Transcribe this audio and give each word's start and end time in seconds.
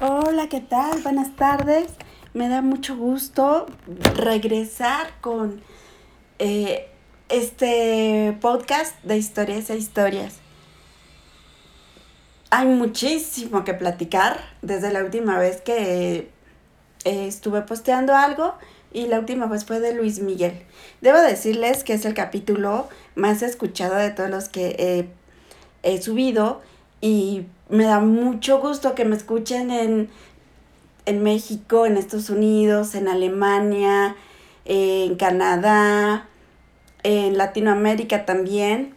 Hola, 0.00 0.48
¿qué 0.48 0.60
tal? 0.60 1.02
Buenas 1.02 1.34
tardes. 1.34 1.88
Me 2.32 2.48
da 2.48 2.62
mucho 2.62 2.96
gusto 2.96 3.66
regresar 4.14 5.10
con 5.20 5.60
eh, 6.38 6.88
este 7.28 8.38
podcast 8.40 8.94
de 9.02 9.16
historias 9.16 9.70
e 9.70 9.76
historias. 9.76 10.36
Hay 12.50 12.68
muchísimo 12.68 13.64
que 13.64 13.74
platicar 13.74 14.38
desde 14.62 14.92
la 14.92 15.02
última 15.02 15.36
vez 15.36 15.62
que 15.62 16.30
eh, 17.04 17.26
estuve 17.26 17.62
posteando 17.62 18.14
algo 18.14 18.54
y 18.92 19.08
la 19.08 19.18
última 19.18 19.46
vez 19.46 19.64
fue 19.64 19.80
de 19.80 19.94
Luis 19.94 20.20
Miguel. 20.20 20.62
Debo 21.00 21.18
decirles 21.18 21.82
que 21.82 21.94
es 21.94 22.04
el 22.04 22.14
capítulo 22.14 22.88
más 23.16 23.42
escuchado 23.42 23.96
de 23.96 24.12
todos 24.12 24.30
los 24.30 24.48
que 24.48 25.08
he 25.82 26.00
subido 26.00 26.62
y 27.00 27.46
me 27.68 27.84
da 27.84 28.00
mucho 28.00 28.60
gusto 28.60 28.94
que 28.94 29.04
me 29.04 29.16
escuchen 29.16 29.70
en, 29.70 30.10
México, 31.22 31.86
en 31.86 31.96
Estados 31.96 32.30
Unidos, 32.30 32.94
en 32.94 33.08
Alemania, 33.08 34.16
en 34.64 35.16
Canadá, 35.16 36.28
en 37.02 37.38
Latinoamérica 37.38 38.26
también, 38.26 38.94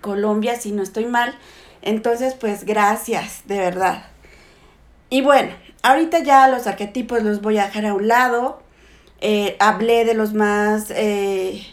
Colombia, 0.00 0.56
si 0.56 0.72
no 0.72 0.82
estoy 0.82 1.06
mal. 1.06 1.34
Entonces, 1.82 2.34
pues 2.34 2.64
gracias, 2.64 3.42
de 3.46 3.58
verdad. 3.58 4.04
Y 5.10 5.20
bueno, 5.20 5.52
ahorita 5.82 6.20
ya 6.20 6.48
los 6.48 6.66
arquetipos 6.66 7.22
los 7.22 7.42
voy 7.42 7.58
a 7.58 7.66
dejar 7.66 7.86
a 7.86 7.94
un 7.94 8.08
lado. 8.08 8.62
Eh, 9.20 9.56
hablé 9.60 10.04
de 10.04 10.14
los 10.14 10.32
más 10.32 10.90
eh, 10.90 11.66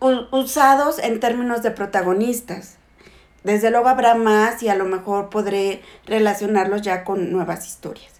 usados 0.00 0.98
en 0.98 1.20
términos 1.20 1.62
de 1.62 1.70
protagonistas. 1.70 2.76
Desde 3.44 3.70
luego 3.70 3.88
habrá 3.88 4.14
más 4.14 4.62
y 4.62 4.68
a 4.68 4.74
lo 4.74 4.86
mejor 4.86 5.28
podré 5.28 5.82
relacionarlos 6.06 6.80
ya 6.80 7.04
con 7.04 7.30
nuevas 7.30 7.66
historias. 7.66 8.12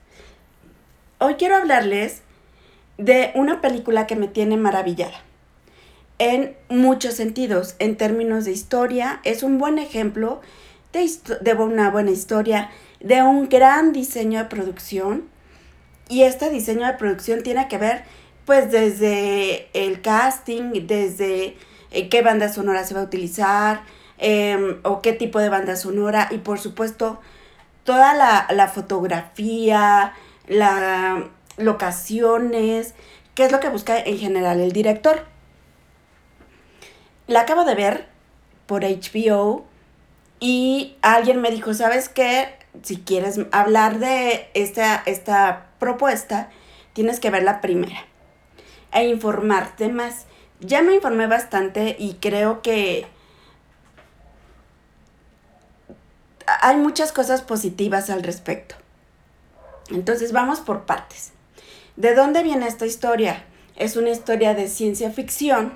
Hoy 1.18 1.34
quiero 1.34 1.56
hablarles 1.56 2.20
de 2.98 3.32
una 3.34 3.62
película 3.62 4.06
que 4.06 4.16
me 4.16 4.28
tiene 4.28 4.58
maravillada. 4.58 5.22
En 6.18 6.54
muchos 6.68 7.14
sentidos, 7.14 7.74
en 7.78 7.96
términos 7.96 8.44
de 8.44 8.52
historia, 8.52 9.20
es 9.24 9.42
un 9.42 9.58
buen 9.58 9.78
ejemplo 9.78 10.42
de, 10.92 11.10
de 11.40 11.54
una 11.54 11.90
buena 11.90 12.10
historia, 12.10 12.70
de 13.00 13.22
un 13.22 13.48
gran 13.48 13.94
diseño 13.94 14.40
de 14.40 14.44
producción. 14.44 15.24
Y 16.10 16.24
este 16.24 16.50
diseño 16.50 16.86
de 16.86 16.92
producción 16.92 17.42
tiene 17.42 17.66
que 17.66 17.78
ver 17.78 18.04
pues 18.44 18.70
desde 18.70 19.68
el 19.72 20.02
casting, 20.02 20.86
desde 20.86 21.56
eh, 21.90 22.08
qué 22.10 22.20
banda 22.20 22.52
sonora 22.52 22.84
se 22.84 22.92
va 22.92 23.00
a 23.00 23.04
utilizar, 23.04 23.82
Em, 24.18 24.78
o 24.84 25.02
qué 25.02 25.12
tipo 25.12 25.40
de 25.40 25.48
banda 25.48 25.74
sonora 25.76 26.28
y 26.30 26.38
por 26.38 26.60
supuesto 26.60 27.20
toda 27.82 28.14
la, 28.14 28.68
fotografía, 28.68 30.14
las 30.46 31.24
locaciones, 31.56 32.94
qué 33.34 33.44
es 33.44 33.52
lo 33.52 33.60
que 33.60 33.68
busca 33.68 33.98
en 33.98 34.18
general 34.18 34.60
el 34.60 34.72
director. 34.72 35.24
La 37.26 37.40
acabo 37.40 37.64
de 37.64 37.74
ver 37.74 38.08
por 38.66 38.82
HBO 38.82 39.64
y 40.40 40.96
alguien 41.02 41.40
me 41.40 41.50
dijo, 41.50 41.74
¿sabes 41.74 42.08
qué? 42.08 42.54
Si 42.82 42.98
quieres 42.98 43.40
hablar 43.52 43.98
de 43.98 44.48
esta, 44.54 45.02
esta 45.06 45.66
propuesta, 45.78 46.50
tienes 46.92 47.20
que 47.20 47.30
ver 47.30 47.42
la 47.42 47.60
primera 47.60 48.06
e 48.92 49.08
informarte 49.08 49.88
más. 49.88 50.26
Ya 50.60 50.82
me 50.82 50.94
informé 50.94 51.26
bastante 51.26 51.96
y 51.98 52.14
creo 52.14 52.62
que 52.62 53.06
hay 56.46 56.76
muchas 56.76 57.12
cosas 57.12 57.42
positivas 57.42 58.10
al 58.10 58.22
respecto. 58.22 58.74
Entonces 59.90 60.32
vamos 60.32 60.60
por 60.60 60.84
partes. 60.84 61.32
¿De 61.96 62.14
dónde 62.14 62.42
viene 62.42 62.66
esta 62.66 62.86
historia? 62.86 63.44
Es 63.76 63.96
una 63.96 64.10
historia 64.10 64.54
de 64.54 64.68
ciencia 64.68 65.10
ficción 65.10 65.74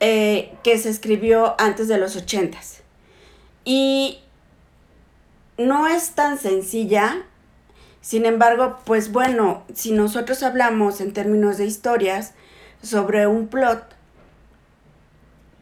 eh, 0.00 0.54
que 0.62 0.78
se 0.78 0.90
escribió 0.90 1.54
antes 1.58 1.88
de 1.88 1.98
los 1.98 2.16
ochentas. 2.16 2.80
Y 3.64 4.20
no 5.58 5.86
es 5.86 6.10
tan 6.10 6.38
sencilla. 6.38 7.24
Sin 8.00 8.26
embargo, 8.26 8.78
pues 8.84 9.12
bueno, 9.12 9.62
si 9.74 9.92
nosotros 9.92 10.42
hablamos 10.42 11.00
en 11.00 11.12
términos 11.12 11.58
de 11.58 11.66
historias 11.66 12.34
sobre 12.82 13.28
un 13.28 13.46
plot, 13.46 13.84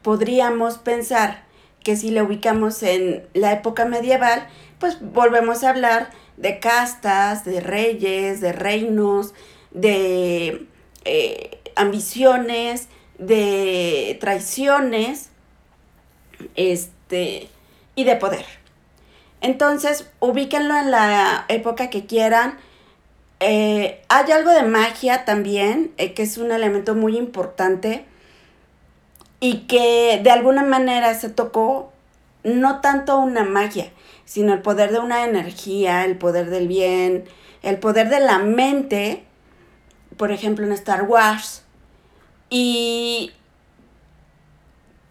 podríamos 0.01 0.79
pensar 0.79 1.43
que 1.83 1.95
si 1.95 2.11
le 2.11 2.21
ubicamos 2.21 2.83
en 2.83 3.23
la 3.33 3.53
época 3.53 3.85
medieval, 3.85 4.47
pues 4.79 4.97
volvemos 5.01 5.63
a 5.63 5.69
hablar 5.69 6.09
de 6.37 6.59
castas, 6.59 7.45
de 7.45 7.59
reyes, 7.59 8.41
de 8.41 8.51
reinos, 8.51 9.33
de 9.71 10.67
eh, 11.05 11.59
ambiciones, 11.75 12.87
de 13.17 14.17
traiciones, 14.19 15.29
este, 16.55 17.49
y 17.95 18.03
de 18.03 18.15
poder. 18.15 18.45
Entonces, 19.41 20.09
ubíquenlo 20.19 20.77
en 20.77 20.91
la 20.91 21.45
época 21.47 21.89
que 21.89 22.05
quieran. 22.05 22.57
Eh, 23.39 24.01
hay 24.07 24.31
algo 24.31 24.51
de 24.51 24.63
magia 24.63 25.25
también, 25.25 25.91
eh, 25.97 26.13
que 26.13 26.23
es 26.23 26.37
un 26.37 26.51
elemento 26.51 26.93
muy 26.93 27.17
importante 27.17 28.05
y 29.41 29.61
que 29.61 30.21
de 30.23 30.31
alguna 30.31 30.63
manera 30.63 31.13
se 31.15 31.27
tocó 31.27 31.91
no 32.43 32.79
tanto 32.79 33.17
una 33.17 33.43
magia, 33.43 33.91
sino 34.23 34.53
el 34.53 34.61
poder 34.61 34.91
de 34.91 34.99
una 34.99 35.25
energía, 35.25 36.05
el 36.05 36.17
poder 36.17 36.49
del 36.51 36.67
bien, 36.67 37.25
el 37.63 37.79
poder 37.79 38.09
de 38.09 38.19
la 38.19 38.37
mente, 38.37 39.25
por 40.15 40.31
ejemplo 40.31 40.65
en 40.65 40.71
Star 40.71 41.03
Wars, 41.03 41.63
y 42.49 43.31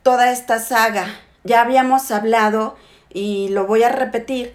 toda 0.03 0.31
esta 0.31 0.61
saga. 0.61 1.09
Ya 1.43 1.63
habíamos 1.63 2.11
hablado, 2.13 2.77
y 3.13 3.49
lo 3.49 3.67
voy 3.67 3.83
a 3.83 3.89
repetir, 3.89 4.55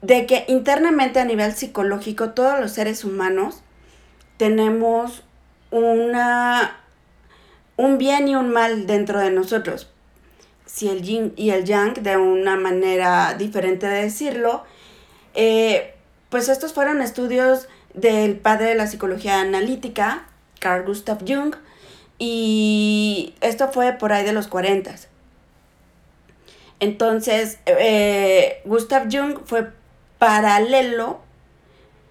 de 0.00 0.24
que 0.24 0.46
internamente 0.48 1.20
a 1.20 1.26
nivel 1.26 1.52
psicológico 1.52 2.30
todos 2.30 2.58
los 2.58 2.72
seres 2.72 3.04
humanos 3.04 3.62
tenemos 4.38 5.22
una 5.70 6.80
un 7.80 7.96
bien 7.96 8.28
y 8.28 8.36
un 8.36 8.50
mal 8.50 8.86
dentro 8.86 9.20
de 9.20 9.30
nosotros. 9.30 9.88
Si 10.66 10.88
el 10.88 11.00
yin 11.00 11.32
y 11.36 11.50
el 11.50 11.64
yang, 11.64 11.94
de 11.94 12.18
una 12.18 12.56
manera 12.56 13.34
diferente 13.38 13.86
de 13.86 14.02
decirlo, 14.02 14.64
eh, 15.34 15.94
pues 16.28 16.50
estos 16.50 16.74
fueron 16.74 17.00
estudios 17.00 17.68
del 17.94 18.36
padre 18.36 18.66
de 18.66 18.74
la 18.74 18.86
psicología 18.86 19.40
analítica, 19.40 20.26
Carl 20.58 20.84
Gustav 20.84 21.20
Jung, 21.26 21.54
y 22.18 23.34
esto 23.40 23.68
fue 23.72 23.94
por 23.94 24.12
ahí 24.12 24.26
de 24.26 24.34
los 24.34 24.46
40. 24.46 24.94
Entonces, 26.80 27.60
eh, 27.64 28.60
Gustav 28.66 29.08
Jung 29.10 29.38
fue 29.46 29.70
paralelo 30.18 31.20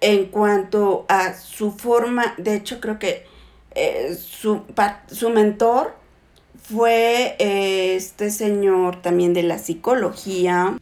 en 0.00 0.26
cuanto 0.26 1.06
a 1.08 1.34
su 1.34 1.70
forma, 1.70 2.34
de 2.38 2.56
hecho 2.56 2.80
creo 2.80 2.98
que 2.98 3.29
eh, 3.74 4.14
su, 4.14 4.62
su, 5.10 5.30
mentor 5.30 5.94
fue 6.62 7.36
eh, 7.38 7.94
este 7.94 8.30
señor 8.30 9.00
también 9.00 9.34
de 9.34 9.42
la 9.42 9.58
psicología. 9.58 10.76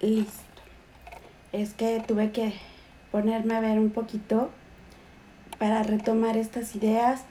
Listo. 0.00 0.32
Es 1.52 1.74
que 1.74 2.02
tuve 2.06 2.32
que 2.32 2.54
ponerme 3.12 3.54
a 3.54 3.60
ver 3.60 3.78
un 3.78 3.90
poquito 3.90 4.50
para 5.58 5.82
retomar 5.82 6.36
estas 6.36 6.74
ideas. 6.74 7.22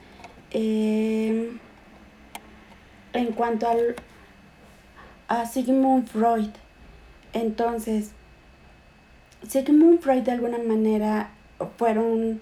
Em, 0.50 1.58
en 3.12 3.32
cuanto 3.32 3.68
al, 3.68 3.96
a 5.28 5.46
Sigmund 5.46 6.08
Freud, 6.08 6.50
entonces, 7.32 8.12
Sigmund 9.46 10.00
Freud 10.00 10.22
de 10.22 10.32
alguna 10.32 10.58
manera 10.58 11.30
fueron 11.76 12.40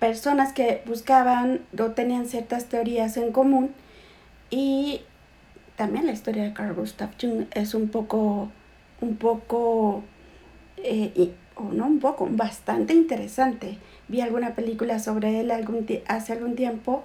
personas 0.00 0.52
que 0.52 0.82
buscaban 0.86 1.60
o 1.78 1.90
tenían 1.92 2.26
ciertas 2.26 2.64
teorías 2.66 3.16
en 3.16 3.30
común 3.30 3.72
y 4.50 5.02
también 5.76 6.06
la 6.06 6.12
historia 6.12 6.42
de 6.42 6.52
Carl 6.52 6.74
Gustav 6.74 7.10
Jung 7.20 7.46
es 7.52 7.74
un 7.74 7.88
poco, 7.88 8.50
un 9.00 9.16
poco, 9.16 10.02
eh, 10.78 11.32
o 11.54 11.64
no 11.72 11.86
un 11.86 12.00
poco, 12.00 12.28
bastante 12.30 12.92
interesante. 12.92 13.78
Vi 14.08 14.20
alguna 14.20 14.54
película 14.54 14.98
sobre 14.98 15.40
él 15.40 15.50
algún 15.50 15.86
hace 16.08 16.32
algún 16.32 16.56
tiempo, 16.56 17.04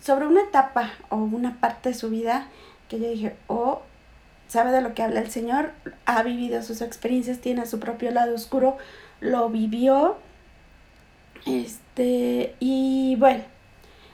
sobre 0.00 0.26
una 0.26 0.42
etapa 0.42 0.92
o 1.10 1.16
una 1.16 1.60
parte 1.60 1.90
de 1.90 1.94
su 1.94 2.08
vida 2.08 2.48
que 2.88 3.00
yo 3.00 3.10
dije, 3.10 3.36
oh, 3.46 3.82
sabe 4.46 4.70
de 4.70 4.80
lo 4.80 4.94
que 4.94 5.02
habla 5.02 5.20
el 5.20 5.30
Señor, 5.30 5.72
ha 6.06 6.22
vivido 6.22 6.62
sus 6.62 6.80
experiencias, 6.80 7.38
tiene 7.38 7.66
su 7.66 7.80
propio 7.80 8.10
lado 8.10 8.34
oscuro, 8.34 8.78
lo 9.20 9.50
vivió 9.50 10.16
este, 11.44 11.87
y 11.98 13.16
bueno, 13.18 13.42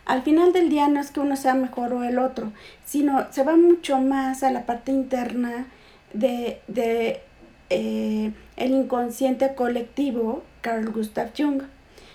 al 0.07 0.23
final 0.23 0.53
del 0.53 0.69
día 0.69 0.89
no 0.89 1.01
es 1.01 1.11
que 1.11 1.21
uno 1.21 1.37
sea 1.37 1.55
mejor 1.55 1.93
o 1.93 2.05
el 2.05 2.19
otro, 2.19 2.53
sino 2.85 3.27
se 3.31 3.43
va 3.43 3.57
mucho 3.57 3.99
más 3.99 4.43
a 4.43 4.51
la 4.51 4.67
parte 4.67 4.93
interna 4.93 5.67
de, 6.13 6.61
de 6.69 7.23
eh, 7.71 8.33
el 8.57 8.71
inconsciente 8.73 9.55
colectivo 9.55 10.43
Carl 10.61 10.91
Gustav 10.91 11.31
Jung. 11.37 11.63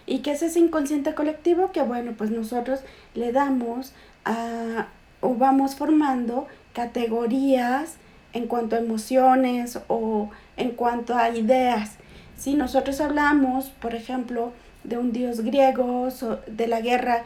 ¿Y 0.06 0.20
qué 0.20 0.32
es 0.32 0.42
ese 0.42 0.60
inconsciente 0.60 1.14
colectivo? 1.14 1.72
Que 1.72 1.82
bueno, 1.82 2.14
pues 2.18 2.32
nosotros 2.32 2.82
le 3.14 3.32
damos 3.32 3.94
a, 4.26 4.88
o 5.22 5.36
vamos 5.36 5.76
formando 5.76 6.48
categorías 6.74 7.98
en 8.34 8.48
cuanto 8.48 8.76
a 8.76 8.80
emociones 8.80 9.80
o 9.88 10.30
en 10.58 10.72
cuanto 10.72 11.16
a 11.16 11.30
ideas. 11.30 11.98
Si 12.38 12.54
nosotros 12.54 13.02
hablamos, 13.02 13.70
por 13.70 13.96
ejemplo, 13.96 14.54
de 14.90 14.98
un 14.98 15.12
dios 15.12 15.42
griego, 15.42 16.10
de 16.48 16.68
la 16.68 16.82
guerra, 16.82 17.24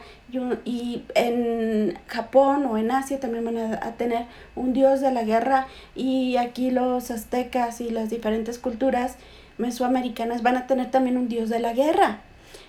y, 0.64 1.02
en 1.14 1.98
Japón 2.06 2.66
o 2.66 2.76
en 2.78 2.90
Asia 2.90 3.18
también 3.18 3.44
van 3.44 3.56
a, 3.56 3.92
tener 3.96 4.26
un 4.54 4.72
dios 4.72 5.00
de 5.00 5.10
la 5.10 5.24
guerra, 5.24 5.66
y 5.94 6.36
aquí 6.36 6.70
los 6.70 7.10
aztecas 7.10 7.80
y 7.80 7.90
las 7.90 8.10
diferentes 8.10 8.58
culturas 8.58 9.16
mesoamericanas 9.58 10.42
van 10.42 10.56
a 10.56 10.66
tener 10.66 10.90
también 10.90 11.16
un 11.16 11.28
dios 11.28 11.48
de 11.48 11.60
la 11.60 11.72
guerra, 11.72 12.20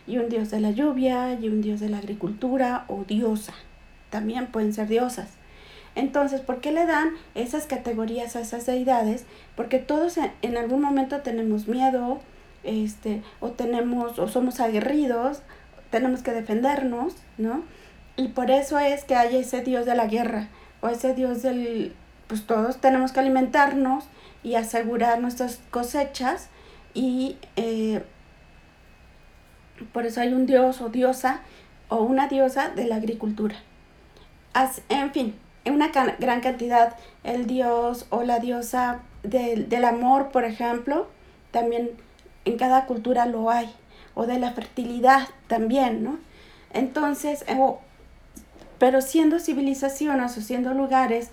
y 0.08 0.18
un 0.18 0.30
dios 0.30 0.50
de 0.50 0.62
la 0.62 0.72
lluvia, 0.72 1.38
y 1.40 1.50
un 1.50 1.62
dios 1.62 1.80
de 1.80 1.90
la 1.90 1.98
agricultura 1.98 2.86
o 2.88 3.04
diosa. 3.04 3.54
También 4.10 4.48
pueden 4.48 4.74
ser 4.74 4.88
diosas. 4.88 5.30
Entonces, 5.96 6.42
¿por 6.42 6.60
qué 6.60 6.72
le 6.72 6.86
dan 6.86 7.12
esas 7.36 7.66
categorías 7.68 8.36
a 8.36 8.42
esas 8.42 8.66
deidades? 8.66 9.26
Porque 9.56 9.80
todos 9.80 10.18
en 10.18 10.58
algún 10.58 10.82
momento 10.82 11.22
tenemos 11.22 11.68
miedo, 11.68 12.20
este, 12.66 13.22
o 13.40 13.52
tenemos, 13.52 14.20
o 14.20 14.28
somos 14.28 14.60
aguerridos, 14.60 15.42
tenemos 15.92 16.22
que 16.22 16.32
defendernos, 16.32 17.16
¿no? 17.38 17.64
Y 18.18 18.30
por 18.30 18.52
eso 18.52 18.80
es 18.80 19.04
que 19.04 19.16
hay 19.16 19.38
ese 19.38 19.62
Dios 19.62 19.86
de 19.86 19.96
la 19.96 20.08
guerra, 20.08 20.50
o 20.82 20.90
ese 20.90 21.14
Dios 21.14 21.42
del, 21.42 21.94
pues 22.28 22.46
todos 22.46 22.78
tenemos 22.82 23.12
que 23.12 23.20
alimentarnos 23.20 24.06
y 24.44 24.56
asegurar 24.56 25.20
nuestras 25.20 25.60
cosechas, 25.72 26.50
y 26.94 27.38
eh, 27.56 28.04
por 29.92 30.06
eso 30.06 30.22
hay 30.22 30.34
un 30.34 30.46
Dios 30.46 30.82
o 30.82 30.90
diosa, 30.90 31.42
o 31.90 31.98
una 32.04 32.28
diosa 32.28 32.70
de 32.70 32.86
la 32.86 32.96
agricultura. 32.96 33.56
en 34.90 35.12
fin, 35.12 35.36
en 35.66 35.74
una 35.74 35.90
gran 36.20 36.42
cantidad, 36.42 36.96
el 37.24 37.48
Dios 37.48 38.06
o 38.10 38.24
la 38.24 38.40
diosa 38.40 39.02
del, 39.24 39.68
del 39.68 39.86
amor, 39.86 40.30
por 40.32 40.46
ejemplo, 40.46 41.08
también 41.52 41.92
en 42.46 42.58
cada 42.58 42.86
cultura 42.86 43.26
lo 43.26 43.50
hay, 43.50 43.74
o 44.14 44.26
de 44.26 44.40
la 44.40 44.54
fertilidad 44.54 45.28
también, 45.48 46.04
¿no? 46.04 46.20
Entonces, 46.72 47.44
eh, 47.48 47.58
pero 48.78 49.02
siendo 49.02 49.40
civilizaciones 49.40 50.38
o 50.38 50.42
siendo 50.42 50.74
lugares 50.74 51.32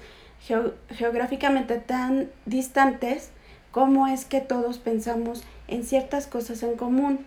geográficamente 0.91 1.79
tan 1.79 2.31
distantes, 2.47 3.31
¿cómo 3.70 4.06
es 4.06 4.25
que 4.25 4.41
todos 4.41 4.79
pensamos 4.79 5.44
en 5.69 5.85
ciertas 5.85 6.26
cosas 6.26 6.62
en 6.62 6.76
común? 6.76 7.25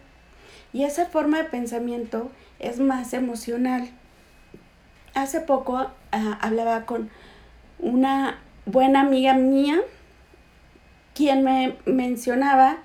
Y 0.73 0.83
esa 0.83 1.05
forma 1.05 1.37
de 1.37 1.45
pensamiento 1.45 2.31
es 2.59 2.79
más 2.79 3.13
emocional. 3.13 3.89
Hace 5.13 5.39
poco 5.39 5.77
ah, 6.11 6.39
hablaba 6.41 6.85
con 6.85 7.09
una 7.79 8.39
buena 8.65 9.01
amiga 9.01 9.33
mía, 9.33 9.79
quien 11.13 11.43
me 11.43 11.77
mencionaba 11.85 12.79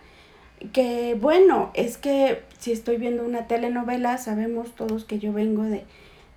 que 0.73 1.17
bueno, 1.21 1.71
es 1.75 1.97
que 1.97 2.43
si 2.59 2.73
estoy 2.73 2.97
viendo 2.97 3.25
una 3.25 3.47
telenovela, 3.47 4.19
sabemos 4.19 4.75
todos 4.75 5.05
que 5.05 5.19
yo 5.19 5.33
vengo 5.33 5.63
de, 5.65 5.85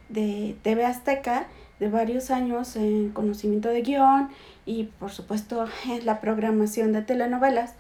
de 0.10 0.56
TV 0.62 0.86
Azteca, 0.86 1.48
de 1.80 1.90
varios 1.90 2.32
años 2.32 2.76
en 2.76 3.10
conocimiento 3.10 3.70
de 3.70 3.82
guion 3.82 4.30
y 4.66 4.86
por 4.86 5.12
supuesto 5.12 5.68
en 5.90 6.06
la 6.06 6.22
programación 6.22 6.94
de 6.94 7.02
telenovelas. 7.02 7.76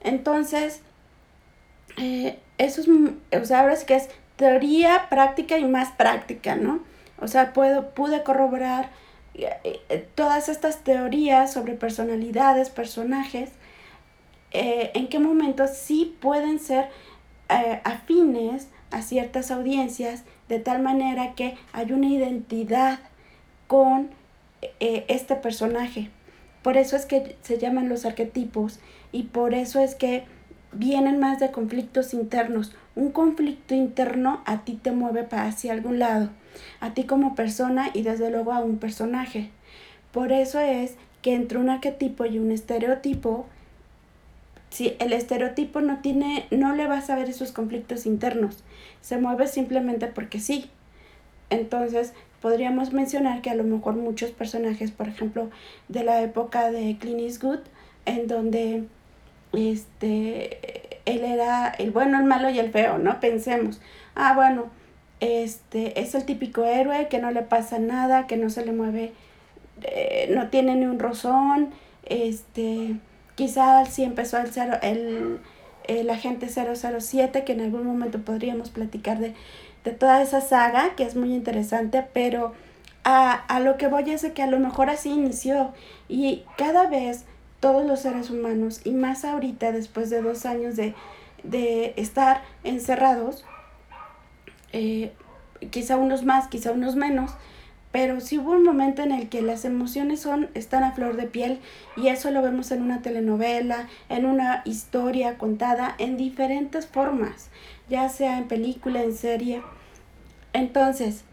Entonces, 0.00 0.80
eh, 1.96 2.38
eso 2.58 2.80
es, 2.80 2.88
o 2.88 3.44
sea, 3.44 3.60
ahora 3.60 3.76
sí 3.76 3.86
que 3.86 3.96
es 3.96 4.08
teoría, 4.36 5.06
práctica 5.08 5.58
y 5.58 5.64
más 5.64 5.90
práctica, 5.92 6.56
¿no? 6.56 6.80
O 7.20 7.26
sea, 7.26 7.52
puedo, 7.52 7.90
pude 7.90 8.22
corroborar 8.22 8.90
eh, 9.34 9.50
eh, 9.88 10.08
todas 10.14 10.48
estas 10.48 10.84
teorías 10.84 11.52
sobre 11.52 11.74
personalidades, 11.74 12.70
personajes, 12.70 13.50
eh, 14.50 14.90
en 14.94 15.08
qué 15.08 15.18
momentos 15.18 15.70
sí 15.74 16.16
pueden 16.20 16.58
ser 16.58 16.88
eh, 17.48 17.80
afines 17.84 18.68
a 18.90 19.02
ciertas 19.02 19.50
audiencias 19.50 20.24
de 20.48 20.58
tal 20.58 20.82
manera 20.82 21.34
que 21.34 21.56
hay 21.72 21.92
una 21.92 22.08
identidad 22.08 22.98
con 23.66 24.10
eh, 24.80 25.04
este 25.08 25.34
personaje. 25.34 26.10
Por 26.62 26.76
eso 26.76 26.96
es 26.96 27.06
que 27.06 27.36
se 27.42 27.58
llaman 27.58 27.88
los 27.88 28.04
arquetipos 28.04 28.80
y 29.12 29.24
por 29.24 29.54
eso 29.54 29.80
es 29.80 29.94
que 29.94 30.24
vienen 30.72 31.18
más 31.18 31.38
de 31.38 31.50
conflictos 31.50 32.14
internos. 32.14 32.74
Un 32.94 33.10
conflicto 33.12 33.74
interno 33.74 34.42
a 34.44 34.64
ti 34.64 34.74
te 34.74 34.90
mueve 34.90 35.26
hacia 35.30 35.72
algún 35.72 35.98
lado, 35.98 36.30
a 36.80 36.94
ti 36.94 37.04
como 37.04 37.34
persona 37.34 37.90
y 37.94 38.02
desde 38.02 38.30
luego 38.30 38.52
a 38.52 38.60
un 38.60 38.78
personaje. 38.78 39.50
Por 40.12 40.32
eso 40.32 40.58
es 40.58 40.96
que 41.22 41.34
entre 41.34 41.58
un 41.58 41.68
arquetipo 41.70 42.24
y 42.26 42.38
un 42.38 42.50
estereotipo 42.50 43.46
si 44.70 44.96
el 44.98 45.12
estereotipo 45.12 45.80
no 45.80 46.00
tiene, 46.00 46.46
no 46.50 46.74
le 46.74 46.86
vas 46.86 47.10
a 47.10 47.16
ver 47.16 47.28
esos 47.28 47.52
conflictos 47.52 48.06
internos, 48.06 48.62
se 49.00 49.18
mueve 49.18 49.46
simplemente 49.46 50.06
porque 50.06 50.40
sí. 50.40 50.70
Entonces, 51.50 52.12
podríamos 52.42 52.92
mencionar 52.92 53.40
que 53.40 53.50
a 53.50 53.54
lo 53.54 53.64
mejor 53.64 53.94
muchos 53.94 54.30
personajes, 54.30 54.90
por 54.90 55.08
ejemplo, 55.08 55.50
de 55.88 56.04
la 56.04 56.22
época 56.22 56.70
de 56.70 56.96
Clint 56.98 57.20
Eastwood, 57.20 57.60
en 58.04 58.26
donde 58.26 58.84
este 59.52 60.98
él 61.04 61.24
era 61.24 61.68
el 61.68 61.90
bueno, 61.90 62.18
el 62.18 62.24
malo 62.24 62.50
y 62.50 62.58
el 62.58 62.70
feo, 62.70 62.98
¿no? 62.98 63.18
Pensemos, 63.18 63.80
ah, 64.14 64.34
bueno, 64.34 64.66
este 65.20 65.98
es 66.00 66.14
el 66.14 66.24
típico 66.24 66.64
héroe 66.64 67.08
que 67.08 67.18
no 67.18 67.30
le 67.30 67.42
pasa 67.42 67.78
nada, 67.78 68.26
que 68.26 68.36
no 68.36 68.50
se 68.50 68.64
le 68.64 68.72
mueve, 68.72 69.12
eh, 69.82 70.30
no 70.34 70.48
tiene 70.48 70.76
ni 70.76 70.84
un 70.84 70.98
rozón, 70.98 71.70
este 72.04 72.96
Quizás 73.38 73.90
sí 73.90 74.02
empezó 74.02 74.38
el, 74.38 74.50
cero, 74.50 74.78
el, 74.82 75.38
el 75.84 76.10
agente 76.10 76.48
007, 76.48 77.44
que 77.44 77.52
en 77.52 77.60
algún 77.60 77.86
momento 77.86 78.18
podríamos 78.18 78.70
platicar 78.70 79.20
de, 79.20 79.32
toda 79.92 80.20
esa 80.22 80.40
saga, 80.40 80.96
que 80.96 81.04
es 81.04 81.14
muy 81.14 81.32
interesante, 81.32 82.04
pero 82.12 82.52
a, 83.04 83.34
a, 83.34 83.60
lo 83.60 83.76
que 83.76 83.86
voy 83.86 84.10
es 84.10 84.22
de 84.22 84.32
que 84.32 84.42
a 84.42 84.48
lo 84.48 84.58
mejor 84.58 84.90
así 84.90 85.10
inició. 85.10 85.72
Y 86.08 86.42
cada 86.56 86.88
vez 86.88 87.26
todos 87.60 87.86
los 87.86 88.00
seres 88.00 88.28
humanos, 88.30 88.80
y 88.82 88.90
más 88.90 89.24
ahorita 89.24 89.70
después 89.70 90.10
de 90.10 90.20
dos 90.20 90.44
años 90.44 90.74
de, 90.74 90.96
estar 91.94 92.42
encerrados, 92.64 93.44
eh, 94.72 95.12
quizá 95.70 95.96
unos 95.96 96.24
más, 96.24 96.48
quizá 96.48 96.72
unos 96.72 96.96
menos, 96.96 97.30
pero 97.98 98.20
sí 98.20 98.38
hubo 98.38 98.52
un 98.52 98.62
momento 98.62 99.02
en 99.02 99.10
el 99.10 99.28
que 99.28 99.42
las 99.42 99.64
emociones 99.64 100.20
son, 100.20 100.50
están 100.54 100.84
a 100.84 100.92
flor 100.92 101.16
de 101.16 101.26
piel 101.26 101.58
y 101.96 102.06
eso 102.06 102.30
lo 102.30 102.42
vemos 102.42 102.70
en 102.70 102.80
una 102.80 103.02
telenovela, 103.02 103.88
en 104.08 104.24
una 104.24 104.62
historia 104.64 105.36
contada 105.36 105.96
en 105.98 106.16
diferentes 106.16 106.86
formas, 106.86 107.50
ya 107.88 108.08
sea 108.08 108.38
en 108.38 108.46
película, 108.46 109.02
en 109.02 109.16
serie. 109.16 109.62
Entonces, 110.52 111.24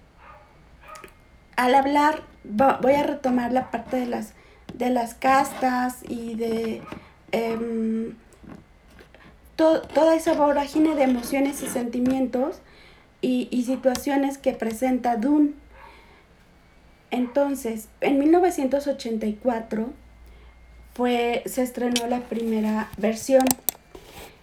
al 1.55 1.75
hablar, 1.75 2.24
voy 2.43 2.93
a 2.93 3.03
retomar 3.03 3.51
la 3.53 3.69
parte 3.69 3.98
de 3.98 4.07
las, 4.07 4.34
de 4.74 4.89
las 4.89 5.13
castas 5.13 6.00
y 6.10 6.34
de 6.34 6.81
em, 7.31 8.15
toda 9.55 10.15
esa 10.15 10.34
vorágine 10.34 10.95
de 10.95 11.03
emociones 11.03 11.62
y 11.62 11.67
sentimientos 11.67 12.60
y, 13.22 13.50
y 13.51 13.65
situaciones 13.65 14.39
que 14.39 14.53
presenta 14.53 15.15
Dune 15.15 15.53
entonces, 17.15 17.88
en 18.01 18.19
1984 18.19 19.88
fue, 20.93 21.43
se 21.45 21.63
estrenó 21.63 22.07
la 22.07 22.19
primera 22.19 22.89
versión 22.98 23.45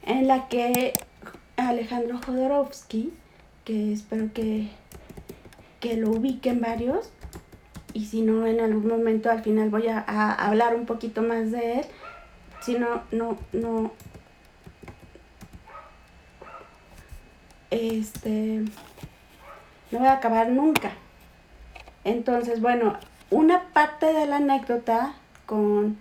en 0.06 0.26
la 0.26 0.48
que 0.48 0.94
Alejandro 1.56 2.18
Jodorowsky, 2.24 3.12
que 3.64 3.92
espero 3.92 4.32
que, 4.32 4.68
que 5.80 5.96
lo 5.96 6.10
ubiquen 6.10 6.60
varios, 6.60 7.10
y 7.92 8.06
si 8.06 8.22
no 8.22 8.46
en 8.46 8.60
algún 8.60 8.88
momento 8.88 9.30
al 9.30 9.42
final 9.42 9.68
voy 9.68 9.88
a, 9.88 9.98
a 9.98 10.32
hablar 10.32 10.74
un 10.74 10.86
poquito 10.86 11.20
más 11.20 11.50
de 11.50 11.80
él, 11.80 11.84
si 12.62 12.74
no, 12.78 13.02
no, 13.10 13.36
no, 13.52 13.92
este, 17.70 18.62
no 19.90 19.98
voy 19.98 20.08
a 20.08 20.14
acabar 20.14 20.48
nunca. 20.48 20.92
Entonces, 22.04 22.60
bueno, 22.60 22.96
una 23.30 23.72
parte 23.72 24.12
de 24.12 24.26
la 24.26 24.36
anécdota 24.36 25.14
con, 25.46 25.98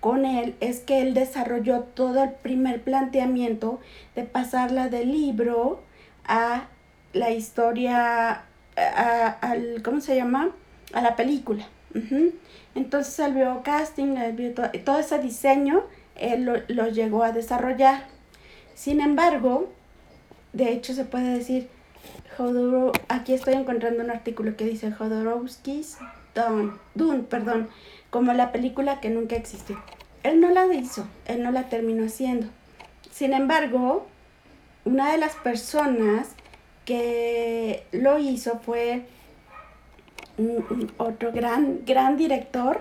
con 0.00 0.24
él 0.24 0.54
es 0.60 0.80
que 0.80 1.00
él 1.00 1.14
desarrolló 1.14 1.80
todo 1.80 2.24
el 2.24 2.30
primer 2.30 2.82
planteamiento 2.82 3.80
de 4.14 4.24
pasarla 4.24 4.88
del 4.88 5.12
libro 5.12 5.82
a 6.24 6.64
la 7.12 7.30
historia, 7.30 8.42
a, 8.76 9.28
al, 9.40 9.82
¿cómo 9.82 10.00
se 10.00 10.16
llama? 10.16 10.50
A 10.92 11.00
la 11.00 11.16
película. 11.16 11.66
Entonces 12.74 13.18
él 13.18 13.34
vio 13.34 13.62
casting, 13.62 14.16
él 14.16 14.32
vio 14.32 14.54
todo, 14.54 14.98
ese 14.98 15.18
diseño 15.18 15.84
él 16.16 16.44
lo, 16.68 16.88
llegó 16.88 17.22
a 17.22 17.32
desarrollar. 17.32 18.04
Sin 18.74 19.00
embargo, 19.00 19.70
de 20.52 20.72
hecho 20.72 20.94
se 20.94 21.04
puede 21.04 21.38
decir, 21.38 21.68
aquí 23.08 23.34
estoy 23.34 23.54
encontrando 23.54 24.02
un 24.02 24.10
artículo 24.10 24.56
que 24.56 24.64
dice 24.64 24.90
Jodorowsky's 24.92 25.98
Dune, 26.34 26.72
Dune, 26.94 27.22
perdón, 27.24 27.68
como 28.10 28.32
la 28.32 28.52
película 28.52 29.00
que 29.00 29.10
nunca 29.10 29.36
existió. 29.36 29.78
Él 30.22 30.40
no 30.40 30.50
la 30.50 30.66
hizo, 30.66 31.06
él 31.26 31.42
no 31.42 31.50
la 31.50 31.68
terminó 31.68 32.06
haciendo. 32.06 32.46
Sin 33.10 33.32
embargo, 33.32 34.06
una 34.84 35.12
de 35.12 35.18
las 35.18 35.34
personas 35.36 36.28
que 36.84 37.84
lo 37.92 38.18
hizo 38.18 38.60
fue 38.60 39.04
otro 40.96 41.32
gran, 41.32 41.84
gran 41.84 42.16
director 42.16 42.80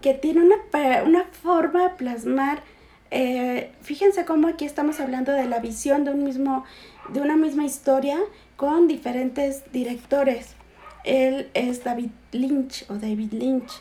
que 0.00 0.14
tiene 0.14 0.40
una, 0.40 0.56
una 1.04 1.24
forma 1.24 1.84
de 1.84 1.90
plasmar. 1.90 2.62
Eh, 3.10 3.70
fíjense 3.82 4.24
cómo 4.24 4.48
aquí 4.48 4.64
estamos 4.64 4.98
hablando 4.98 5.32
de 5.32 5.44
la 5.44 5.60
visión 5.60 6.04
de, 6.04 6.12
un 6.12 6.24
mismo, 6.24 6.64
de 7.10 7.20
una 7.20 7.36
misma 7.36 7.64
historia 7.64 8.18
con 8.62 8.86
diferentes 8.86 9.64
directores. 9.72 10.54
Él 11.02 11.50
es 11.52 11.82
David 11.82 12.10
Lynch 12.30 12.88
o 12.88 12.94
David 12.94 13.32
Lynch. 13.32 13.72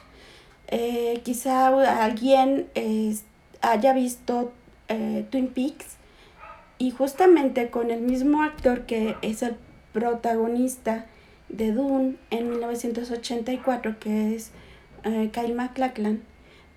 Eh, 0.69 1.21
quizá 1.23 1.67
alguien 2.03 2.65
haya 3.61 3.93
visto 3.93 4.51
eh, 4.87 5.23
Twin 5.29 5.49
Peaks 5.49 5.97
y 6.79 6.89
justamente 6.89 7.69
con 7.69 7.91
el 7.91 8.01
mismo 8.01 8.41
actor 8.41 8.87
que 8.87 9.17
es 9.21 9.43
el 9.43 9.55
protagonista 9.93 11.05
de 11.47 11.73
Dune 11.73 12.15
en 12.31 12.49
1984, 12.49 13.99
que 13.99 14.33
es 14.33 14.49
eh, 15.03 15.29
Kyle 15.31 15.53
MacLachlan, 15.53 16.23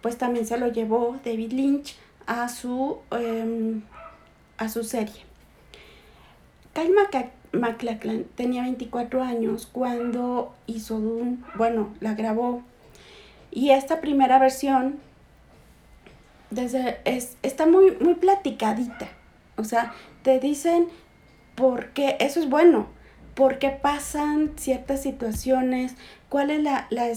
pues 0.02 0.18
también 0.18 0.46
se 0.46 0.58
lo 0.58 0.68
llevó 0.68 1.18
David 1.24 1.52
Lynch 1.52 1.96
a 2.26 2.50
su, 2.50 2.98
em, 3.12 3.80
a 4.58 4.68
su 4.68 4.84
serie. 4.84 5.22
Kyle 6.74 6.92
MacLachlan 6.92 7.43
tenía 8.34 8.62
24 8.62 9.22
años 9.22 9.68
cuando 9.70 10.54
hizo 10.66 11.00
Dune, 11.00 11.38
bueno, 11.54 11.94
la 12.00 12.14
grabó. 12.14 12.62
Y 13.50 13.70
esta 13.70 14.00
primera 14.00 14.38
versión 14.38 14.98
desde, 16.50 16.98
es, 17.04 17.36
está 17.42 17.66
muy, 17.66 17.96
muy 18.00 18.14
platicadita. 18.14 19.08
O 19.56 19.64
sea, 19.64 19.92
te 20.22 20.40
dicen 20.40 20.88
por 21.54 21.90
qué, 21.90 22.16
eso 22.20 22.40
es 22.40 22.48
bueno, 22.48 22.86
por 23.34 23.58
qué 23.58 23.70
pasan 23.70 24.52
ciertas 24.56 25.02
situaciones, 25.02 25.94
cuál 26.28 26.50
es 26.50 26.62
la, 26.62 26.86
la, 26.90 27.08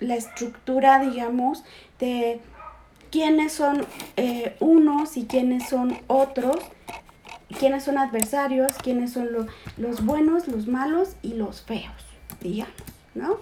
la 0.00 0.14
estructura, 0.14 0.98
digamos, 1.00 1.64
de 1.98 2.40
quiénes 3.10 3.52
son 3.52 3.86
eh, 4.16 4.56
unos 4.60 5.16
y 5.16 5.24
quiénes 5.26 5.68
son 5.68 5.98
otros, 6.06 6.56
quiénes 7.54 7.84
son 7.84 7.98
adversarios, 7.98 8.74
quiénes 8.82 9.12
son 9.12 9.28
los 9.76 10.04
buenos, 10.04 10.48
los 10.48 10.66
malos 10.66 11.16
y 11.22 11.34
los 11.34 11.62
feos, 11.62 11.92
digamos, 12.40 12.74
¿no? 13.14 13.36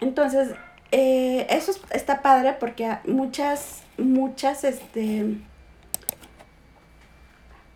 Entonces, 0.00 0.50
eh, 0.92 1.46
eso 1.50 1.72
está 1.90 2.22
padre 2.22 2.56
porque 2.58 2.98
muchas, 3.06 3.82
muchas, 3.96 4.64
este, 4.64 5.36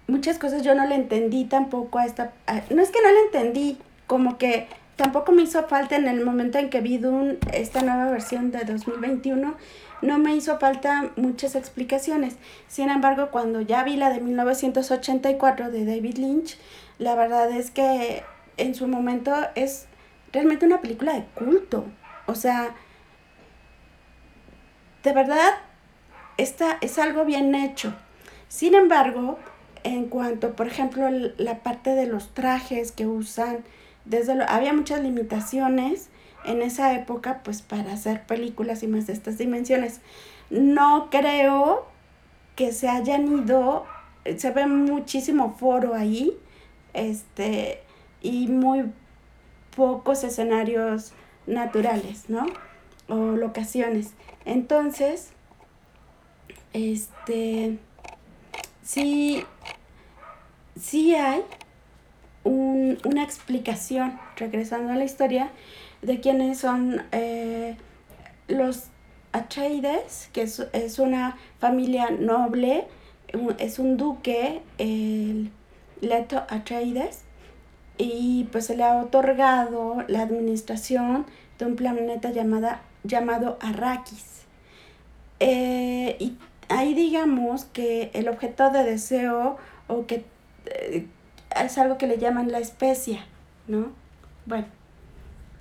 muchas 0.06 0.38
cosas 0.38 0.62
yo 0.62 0.74
no 0.74 0.86
le 0.86 0.94
entendí 0.94 1.44
tampoco 1.44 1.98
a 1.98 2.06
esta, 2.06 2.32
no 2.70 2.82
es 2.82 2.90
que 2.90 3.02
no 3.02 3.10
le 3.10 3.20
entendí, 3.26 3.78
como 4.06 4.38
que 4.38 4.68
tampoco 5.02 5.32
me 5.32 5.42
hizo 5.42 5.66
falta 5.66 5.96
en 5.96 6.06
el 6.06 6.24
momento 6.24 6.58
en 6.58 6.70
que 6.70 6.80
vi 6.80 6.96
Dune, 6.96 7.38
esta 7.52 7.82
nueva 7.82 8.08
versión 8.08 8.52
de 8.52 8.64
2021, 8.64 9.56
no 10.00 10.18
me 10.18 10.36
hizo 10.36 10.60
falta 10.60 11.10
muchas 11.16 11.56
explicaciones. 11.56 12.36
Sin 12.68 12.88
embargo, 12.88 13.32
cuando 13.32 13.60
ya 13.60 13.82
vi 13.82 13.96
la 13.96 14.10
de 14.10 14.20
1984 14.20 15.72
de 15.72 15.84
David 15.84 16.18
Lynch, 16.18 16.56
la 17.00 17.16
verdad 17.16 17.50
es 17.50 17.72
que 17.72 18.22
en 18.58 18.76
su 18.76 18.86
momento 18.86 19.34
es 19.56 19.88
realmente 20.32 20.66
una 20.66 20.80
película 20.80 21.14
de 21.14 21.24
culto. 21.34 21.84
O 22.26 22.36
sea, 22.36 22.72
de 25.02 25.12
verdad, 25.12 25.50
esta 26.36 26.78
es 26.80 27.00
algo 27.00 27.24
bien 27.24 27.56
hecho. 27.56 27.92
Sin 28.46 28.76
embargo, 28.76 29.40
en 29.82 30.06
cuanto, 30.06 30.54
por 30.54 30.68
ejemplo, 30.68 31.10
la 31.10 31.58
parte 31.64 31.90
de 31.90 32.06
los 32.06 32.34
trajes 32.34 32.92
que 32.92 33.08
usan, 33.08 33.64
desde 34.04 34.34
lo, 34.34 34.44
había 34.48 34.72
muchas 34.72 35.00
limitaciones 35.00 36.08
en 36.44 36.62
esa 36.62 36.94
época, 36.94 37.40
pues 37.44 37.62
para 37.62 37.92
hacer 37.92 38.26
películas 38.26 38.82
y 38.82 38.88
más 38.88 39.06
de 39.06 39.12
estas 39.12 39.38
dimensiones. 39.38 40.00
No 40.50 41.08
creo 41.10 41.86
que 42.56 42.72
se 42.72 42.88
hayan 42.88 43.26
ido, 43.44 43.86
se 44.36 44.50
ve 44.50 44.66
muchísimo 44.66 45.56
foro 45.58 45.94
ahí, 45.94 46.36
este, 46.92 47.82
y 48.20 48.48
muy 48.48 48.90
pocos 49.74 50.24
escenarios 50.24 51.12
naturales, 51.46 52.28
¿no? 52.28 52.46
O 53.08 53.36
locaciones. 53.36 54.12
Entonces, 54.44 55.30
este, 56.72 57.78
sí, 58.82 59.44
sí 60.78 61.14
hay 61.14 61.44
una 62.44 63.22
explicación, 63.22 64.18
regresando 64.36 64.92
a 64.92 64.96
la 64.96 65.04
historia, 65.04 65.50
de 66.02 66.20
quiénes 66.20 66.58
son 66.58 67.02
eh, 67.12 67.76
los 68.48 68.88
Atreides, 69.32 70.28
que 70.32 70.42
es, 70.42 70.98
una 70.98 71.38
familia 71.58 72.10
noble, 72.10 72.86
es 73.58 73.78
un 73.78 73.96
duque, 73.96 74.60
el 74.76 75.50
Leto 76.02 76.44
Atreides, 76.50 77.22
y 77.96 78.48
pues 78.52 78.66
se 78.66 78.76
le 78.76 78.84
ha 78.84 79.00
otorgado 79.00 80.04
la 80.08 80.22
administración 80.22 81.24
de 81.58 81.64
un 81.64 81.76
planeta 81.76 82.30
llamada, 82.30 82.82
llamado 83.04 83.58
Arrakis. 83.60 84.42
Eh, 85.40 86.16
y 86.18 86.36
ahí 86.68 86.94
digamos 86.94 87.64
que 87.64 88.10
el 88.14 88.28
objeto 88.28 88.70
de 88.70 88.84
deseo 88.84 89.56
o 89.88 90.06
que 90.06 90.24
eh, 90.66 91.06
es 91.56 91.78
algo 91.78 91.98
que 91.98 92.06
le 92.06 92.18
llaman 92.18 92.52
la 92.52 92.58
especia, 92.58 93.24
¿no? 93.66 93.92
Bueno, 94.46 94.66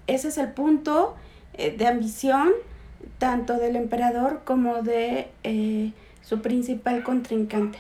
ese 0.08 0.30
es 0.30 0.38
el 0.38 0.50
punto 0.50 1.16
eh, 1.54 1.76
de 1.76 1.88
ambición 1.88 2.52
tanto 3.18 3.58
del 3.58 3.76
emperador 3.76 4.42
como 4.46 4.82
de 4.82 5.30
eh, 5.44 5.92
su 6.22 6.42
principal 6.42 7.04
contrincante. 7.04 7.80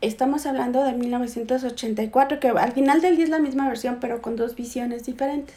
Estamos 0.00 0.46
hablando 0.46 0.82
de 0.82 0.94
1984, 0.94 2.40
que 2.40 2.48
al 2.48 2.72
final 2.72 3.02
del 3.02 3.16
día 3.16 3.24
es 3.24 3.30
la 3.30 3.38
misma 3.38 3.68
versión, 3.68 3.98
pero 4.00 4.22
con 4.22 4.34
dos 4.34 4.54
visiones 4.56 5.04
diferentes. 5.04 5.56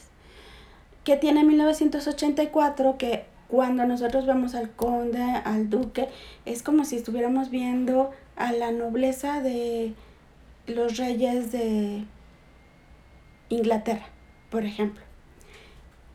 ¿Qué 1.04 1.16
tiene 1.18 1.44
1984? 1.44 2.98
Que 2.98 3.26
cuando 3.48 3.86
nosotros 3.86 4.26
vemos 4.26 4.54
al 4.54 4.70
conde, 4.72 5.22
al 5.22 5.70
duque, 5.70 6.10
es 6.46 6.62
como 6.62 6.84
si 6.84 6.98
estuviéramos 6.98 7.50
viendo 7.50 8.12
a 8.36 8.52
la 8.52 8.72
nobleza 8.72 9.42
de 9.42 9.94
los 10.68 10.98
reyes 10.98 11.52
de 11.52 12.06
Inglaterra, 13.50 14.06
por 14.50 14.66
ejemplo. 14.66 15.02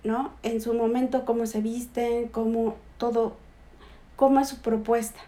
¿No? 0.05 0.33
En 0.43 0.61
su 0.61 0.75
momento, 0.75 1.25
cómo 1.25 1.47
se 1.47 1.61
visten, 1.61 2.29
cómo 2.29 2.77
todo, 2.99 3.37
cómo 4.17 4.41
es 4.41 4.49
su 4.49 4.59
propuesta. 4.59 5.21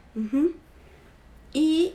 Y 1.52 1.94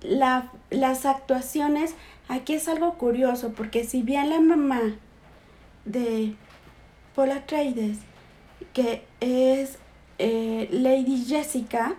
la, 0.00 0.50
las 0.70 1.06
actuaciones, 1.06 1.94
aquí 2.28 2.54
es 2.54 2.68
algo 2.68 2.94
curioso, 2.94 3.52
porque 3.52 3.84
si 3.84 4.02
bien 4.02 4.30
la 4.30 4.40
mamá 4.40 4.80
de 5.84 6.34
Paul 7.14 7.32
Atreides 7.32 7.98
que 8.72 9.04
es 9.20 9.78
eh, 10.18 10.68
Lady 10.70 11.24
Jessica, 11.24 11.96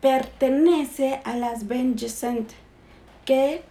pertenece 0.00 1.20
a 1.24 1.36
las 1.36 1.66
Ben 1.66 1.96
que, 3.24 3.62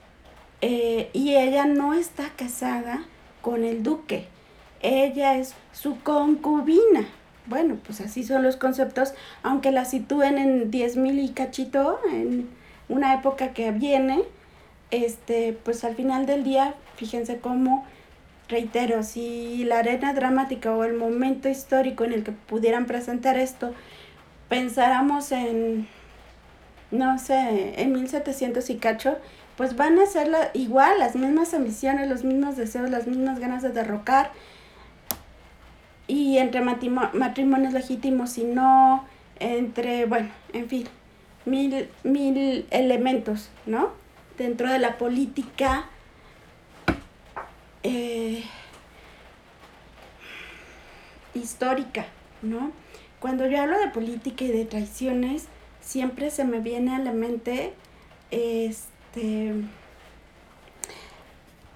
eh, 0.62 1.10
y 1.14 1.36
ella 1.36 1.66
no 1.66 1.94
está 1.94 2.30
casada 2.36 3.06
con 3.42 3.64
el 3.64 3.84
duque, 3.84 4.26
ella 4.82 5.38
es 5.38 5.54
su 5.72 6.00
concubina. 6.02 7.08
Bueno, 7.46 7.78
pues 7.86 8.02
así 8.02 8.24
son 8.24 8.44
los 8.44 8.58
conceptos, 8.58 9.14
aunque 9.42 9.72
la 9.72 9.86
sitúen 9.86 10.38
en 10.38 10.70
10.000 10.70 11.24
y 11.24 11.30
cachito, 11.30 12.00
en 12.12 12.50
una 12.90 13.14
época 13.14 13.54
que 13.54 13.72
viene, 13.72 14.22
este, 14.92 15.58
pues 15.64 15.84
al 15.86 15.96
final 15.96 16.26
del 16.26 16.44
día, 16.44 16.76
fíjense 16.98 17.40
cómo 17.40 17.86
reitero, 18.50 19.04
si 19.04 19.64
la 19.64 19.80
arena 19.80 20.14
dramática 20.14 20.74
o 20.74 20.84
el 20.84 20.94
momento 20.94 21.50
histórico 21.50 22.04
en 22.04 22.14
el 22.14 22.24
que 22.24 22.32
pudieran 22.32 22.86
presentar 22.86 23.38
esto, 23.38 23.74
pensáramos 24.50 25.32
en, 25.32 25.88
no 26.92 27.20
sé, 27.20 27.82
en 27.82 27.94
1700 27.94 28.70
y 28.70 28.78
cacho, 28.78 29.18
pues 29.56 29.76
van 29.76 30.00
a 30.00 30.06
ser 30.06 30.30
igual, 30.54 31.00
las 31.00 31.16
mismas 31.16 31.54
ambiciones, 31.54 32.10
los 32.10 32.24
mismos 32.24 32.58
deseos, 32.58 32.90
las 32.90 33.08
mismas 33.08 33.40
ganas 33.40 33.64
de 33.64 33.70
derrocar. 33.70 34.32
y 36.10 36.38
entre 36.38 36.62
matrimonios 36.62 37.74
legítimos 37.74 38.38
y 38.38 38.46
no, 38.46 39.04
entre, 39.40 40.06
bueno, 40.06 40.30
en 40.54 40.70
fin, 40.70 40.88
mil, 41.46 41.90
mil 42.04 42.66
elementos, 42.72 43.50
¿no? 43.66 43.90
Dentro 44.38 44.72
de 44.72 44.80
la 44.80 44.98
política. 44.98 45.86
Eh, 47.84 48.44
histórica, 51.34 52.06
¿no? 52.42 52.72
Cuando 53.20 53.48
yo 53.48 53.62
hablo 53.62 53.80
de 53.80 53.88
política 53.88 54.46
y 54.46 54.50
de 54.50 54.66
traiciones, 54.66 55.48
siempre 55.88 56.32
se 56.32 56.44
me 56.44 56.60
viene 56.60 56.94
a 56.94 57.00
la 57.00 57.14
mente 57.14 57.74
este 58.30 59.54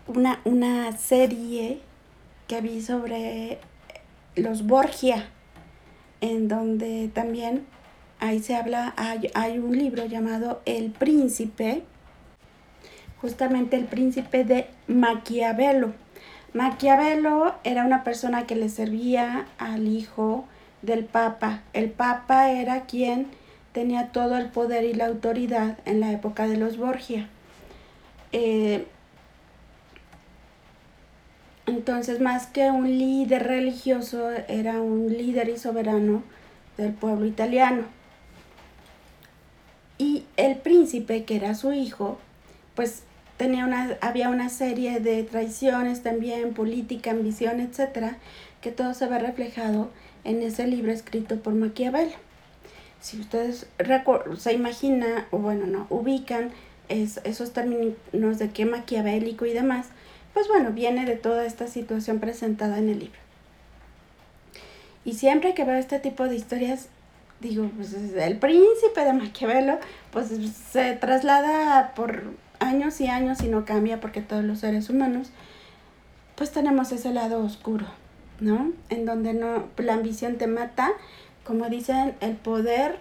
una, 0.05 0.41
una 0.43 0.91
serie 0.97 1.79
que 2.47 2.59
vi 2.59 2.81
sobre 2.81 3.59
los 4.35 4.67
Borgia, 4.67 5.29
en 6.19 6.49
donde 6.49 7.09
también 7.13 7.65
ahí 8.19 8.43
se 8.43 8.53
habla, 8.53 8.93
hay, 8.97 9.31
hay 9.33 9.59
un 9.59 9.77
libro 9.77 10.05
llamado 10.05 10.61
El 10.65 10.91
Príncipe, 10.91 11.83
justamente 13.21 13.77
el 13.77 13.85
príncipe 13.85 14.43
de 14.43 14.67
Maquiavelo. 14.87 15.93
Maquiavelo 16.53 17.55
era 17.63 17.85
una 17.85 18.03
persona 18.03 18.45
que 18.45 18.57
le 18.57 18.67
servía 18.67 19.45
al 19.57 19.87
hijo 19.87 20.45
del 20.81 21.05
Papa. 21.05 21.61
El 21.71 21.89
Papa 21.91 22.51
era 22.51 22.81
quien 22.81 23.27
tenía 23.71 24.11
todo 24.11 24.37
el 24.37 24.47
poder 24.47 24.83
y 24.83 24.93
la 24.93 25.07
autoridad 25.07 25.77
en 25.85 25.99
la 25.99 26.11
época 26.11 26.47
de 26.47 26.57
los 26.57 26.77
Borgia. 26.77 27.27
Eh, 28.31 28.85
entonces, 31.67 32.19
más 32.19 32.47
que 32.47 32.69
un 32.69 32.97
líder 32.97 33.43
religioso, 33.43 34.29
era 34.47 34.81
un 34.81 35.09
líder 35.09 35.49
y 35.49 35.57
soberano 35.57 36.23
del 36.77 36.93
pueblo 36.93 37.25
italiano. 37.25 37.83
Y 39.97 40.25
el 40.35 40.57
príncipe, 40.57 41.23
que 41.25 41.35
era 41.35 41.53
su 41.53 41.71
hijo, 41.71 42.17
pues 42.75 43.03
tenía 43.37 43.65
una, 43.65 43.97
había 44.01 44.29
una 44.29 44.49
serie 44.49 44.99
de 44.99 45.23
traiciones 45.23 46.03
también, 46.03 46.53
política, 46.53 47.11
ambición, 47.11 47.59
etcétera, 47.59 48.17
que 48.61 48.71
todo 48.71 48.93
se 48.93 49.07
ve 49.07 49.19
reflejado 49.19 49.89
en 50.23 50.41
ese 50.41 50.67
libro 50.67 50.91
escrito 50.91 51.37
por 51.37 51.53
Maquiavelo. 51.53 52.30
Si 53.01 53.19
ustedes 53.19 53.67
se 54.37 54.53
imaginan, 54.53 55.25
o 55.31 55.39
bueno, 55.39 55.65
no, 55.65 55.87
ubican 55.89 56.51
esos 56.87 57.51
términos 57.51 58.39
de 58.39 58.49
qué 58.51 58.65
maquiavélico 58.65 59.45
y 59.45 59.53
demás, 59.53 59.87
pues 60.33 60.47
bueno, 60.47 60.71
viene 60.71 61.05
de 61.05 61.15
toda 61.15 61.45
esta 61.45 61.67
situación 61.67 62.19
presentada 62.19 62.77
en 62.77 62.89
el 62.89 62.99
libro. 62.99 63.19
Y 65.03 65.13
siempre 65.13 65.53
que 65.53 65.65
veo 65.65 65.75
este 65.75 65.99
tipo 65.99 66.27
de 66.27 66.35
historias, 66.35 66.87
digo, 67.39 67.69
pues 67.75 67.93
el 67.93 68.37
príncipe 68.37 69.03
de 69.03 69.13
Maquiavelo, 69.13 69.79
pues 70.11 70.29
se 70.71 70.93
traslada 70.93 71.93
por 71.95 72.23
años 72.59 73.01
y 73.01 73.07
años 73.07 73.41
y 73.41 73.47
no 73.47 73.65
cambia 73.65 73.99
porque 73.99 74.21
todos 74.21 74.43
los 74.43 74.59
seres 74.59 74.89
humanos, 74.89 75.31
pues 76.35 76.51
tenemos 76.51 76.91
ese 76.91 77.11
lado 77.11 77.43
oscuro, 77.43 77.87
¿no? 78.39 78.71
En 78.89 79.05
donde 79.05 79.33
no, 79.33 79.65
la 79.77 79.95
ambición 79.95 80.37
te 80.37 80.47
mata, 80.47 80.91
como 81.43 81.69
dicen, 81.69 82.15
el 82.21 82.35
poder, 82.35 82.99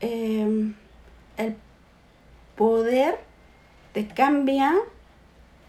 em, 0.00 0.74
el 1.36 1.56
poder 2.56 3.18
te 3.92 4.06
cambia, 4.06 4.74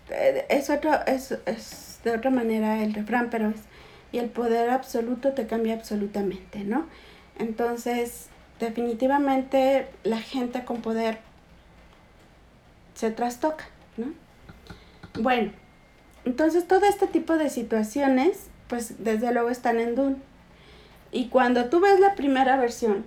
eh, 0.09 0.45
es 0.49 0.69
otro, 0.69 0.91
es, 1.05 1.37
es 1.45 1.99
de 2.03 2.11
otra 2.11 2.31
manera 2.31 2.83
el 2.83 2.93
refrán, 2.93 3.29
pero 3.29 3.49
es, 3.49 3.61
y 4.11 4.17
el 4.17 4.29
poder 4.29 4.69
absoluto 4.69 5.33
te 5.33 5.47
cambia 5.47 5.73
absolutamente, 5.73 6.63
¿no? 6.63 6.85
Entonces, 7.39 8.27
definitivamente 8.59 9.87
la 10.03 10.19
gente 10.19 10.65
con 10.65 10.81
poder 10.81 11.19
se 12.93 13.11
trastoca, 13.11 13.65
¿no? 13.98 14.07
Bueno, 15.22 15.51
entonces 16.25 16.67
todo 16.67 16.85
este 16.85 17.07
tipo 17.07 17.37
de 17.37 17.50
situaciones, 17.50 18.48
pues 18.67 19.03
desde 19.03 19.33
luego 19.33 19.50
están 19.50 19.79
en 19.79 19.96
Dune. 19.96 20.30
Y 21.11 21.27
cuando 21.27 21.65
tú 21.65 21.79
ves 21.79 22.00
la 22.00 22.15
primera 22.15 22.57
versión, 22.57 23.05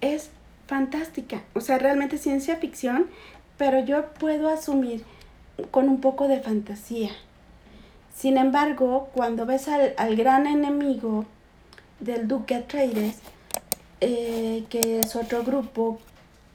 es 0.00 0.30
fantástica. 0.66 1.42
O 1.54 1.60
sea, 1.60 1.78
realmente 1.78 2.18
ciencia 2.18 2.56
ficción, 2.56 3.06
pero 3.58 3.80
yo 3.84 4.06
puedo 4.14 4.48
asumir 4.48 5.04
con 5.70 5.88
un 5.88 6.00
poco 6.00 6.28
de 6.28 6.40
fantasía. 6.40 7.10
Sin 8.14 8.38
embargo, 8.38 9.10
cuando 9.14 9.46
ves 9.46 9.68
al, 9.68 10.16
gran 10.16 10.46
enemigo 10.46 11.26
del 12.00 12.28
Duque 12.28 12.54
Atreides, 12.54 13.18
eh, 14.00 14.64
que 14.68 15.00
es 15.00 15.16
otro 15.16 15.42
grupo 15.42 15.98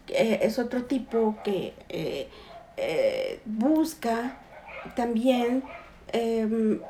eh, 0.07 0.39
es 0.41 0.59
otro 0.59 0.83
tipo 0.83 1.37
que 1.43 1.73
eh, 1.87 2.27
eh, 2.75 3.39
busca 3.45 4.37
también 4.95 5.63
em, 6.11 6.81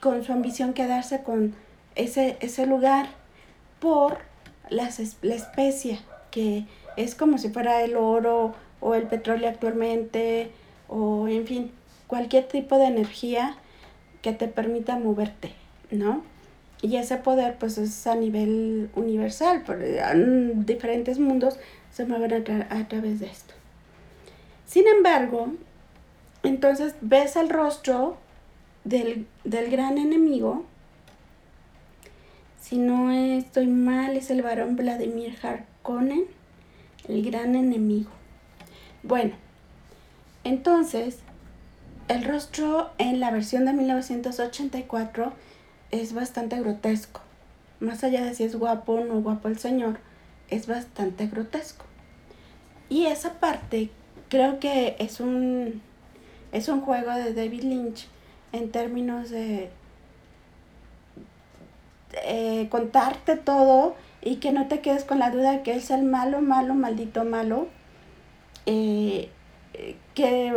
con 0.00 0.24
su 0.24 0.32
ambición 0.32 0.72
quedarse 0.72 1.22
con 1.22 1.54
ese, 1.96 2.36
ese 2.40 2.66
lugar 2.66 3.08
por 3.80 4.18
las, 4.70 5.00
la 5.22 5.34
especie, 5.34 5.98
que 6.30 6.64
es 6.96 7.14
como 7.14 7.38
si 7.38 7.48
fuera 7.50 7.82
el 7.82 7.96
oro 7.96 8.54
o 8.80 8.94
el 8.94 9.04
petróleo 9.04 9.48
actualmente, 9.48 10.50
o 10.88 11.28
en 11.28 11.46
fin, 11.46 11.72
cualquier 12.06 12.46
tipo 12.46 12.78
de 12.78 12.86
energía 12.86 13.56
que 14.22 14.32
te 14.32 14.48
permita 14.48 14.98
moverte, 14.98 15.52
¿no? 15.90 16.22
Y 16.82 16.96
ese 16.96 17.16
poder 17.16 17.56
pues 17.58 17.78
es 17.78 18.06
a 18.06 18.14
nivel 18.14 18.90
universal, 18.94 19.64
diferentes 20.66 21.18
mundos 21.18 21.58
se 21.90 22.04
mueven 22.04 22.44
a, 22.70 22.88
través 22.88 23.20
de 23.20 23.26
esto. 23.26 23.54
Sin 24.66 24.86
embargo, 24.86 25.54
entonces 26.42 26.94
ves 27.00 27.36
el 27.36 27.48
rostro 27.48 28.18
del, 28.84 29.26
gran 29.44 29.96
enemigo. 29.96 30.64
Si 32.68 32.78
no 32.78 33.12
estoy 33.12 33.68
mal, 33.68 34.16
es 34.16 34.28
el 34.28 34.42
varón 34.42 34.74
Vladimir 34.74 35.38
Harkonnen, 35.40 36.24
el 37.06 37.22
gran 37.22 37.54
enemigo. 37.54 38.10
Bueno, 39.04 39.34
entonces, 40.42 41.20
el 42.08 42.24
rostro 42.24 42.90
en 42.98 43.20
la 43.20 43.30
versión 43.30 43.66
de 43.66 43.72
1984 43.72 45.32
es 45.92 46.12
bastante 46.12 46.58
grotesco. 46.58 47.20
Más 47.78 48.02
allá 48.02 48.24
de 48.24 48.34
si 48.34 48.42
es 48.42 48.56
guapo 48.56 48.94
o 48.94 49.04
no 49.04 49.20
guapo 49.20 49.46
el 49.46 49.60
señor, 49.60 50.00
es 50.50 50.66
bastante 50.66 51.28
grotesco. 51.28 51.84
Y 52.88 53.06
esa 53.06 53.34
parte 53.34 53.90
creo 54.28 54.58
que 54.58 54.96
es 54.98 55.20
un, 55.20 55.82
es 56.50 56.68
un 56.68 56.80
juego 56.80 57.12
de 57.12 57.32
David 57.32 57.62
Lynch 57.62 58.08
en 58.50 58.72
términos 58.72 59.30
de 59.30 59.70
contarte 62.70 63.36
todo 63.36 63.94
y 64.22 64.36
que 64.36 64.52
no 64.52 64.66
te 64.66 64.80
quedes 64.80 65.04
con 65.04 65.18
la 65.18 65.30
duda 65.30 65.52
de 65.52 65.62
que 65.62 65.74
es 65.76 65.90
el 65.90 66.02
malo, 66.02 66.40
malo, 66.40 66.74
maldito 66.74 67.24
malo. 67.24 67.68
Eh, 68.66 69.30
que 70.14 70.52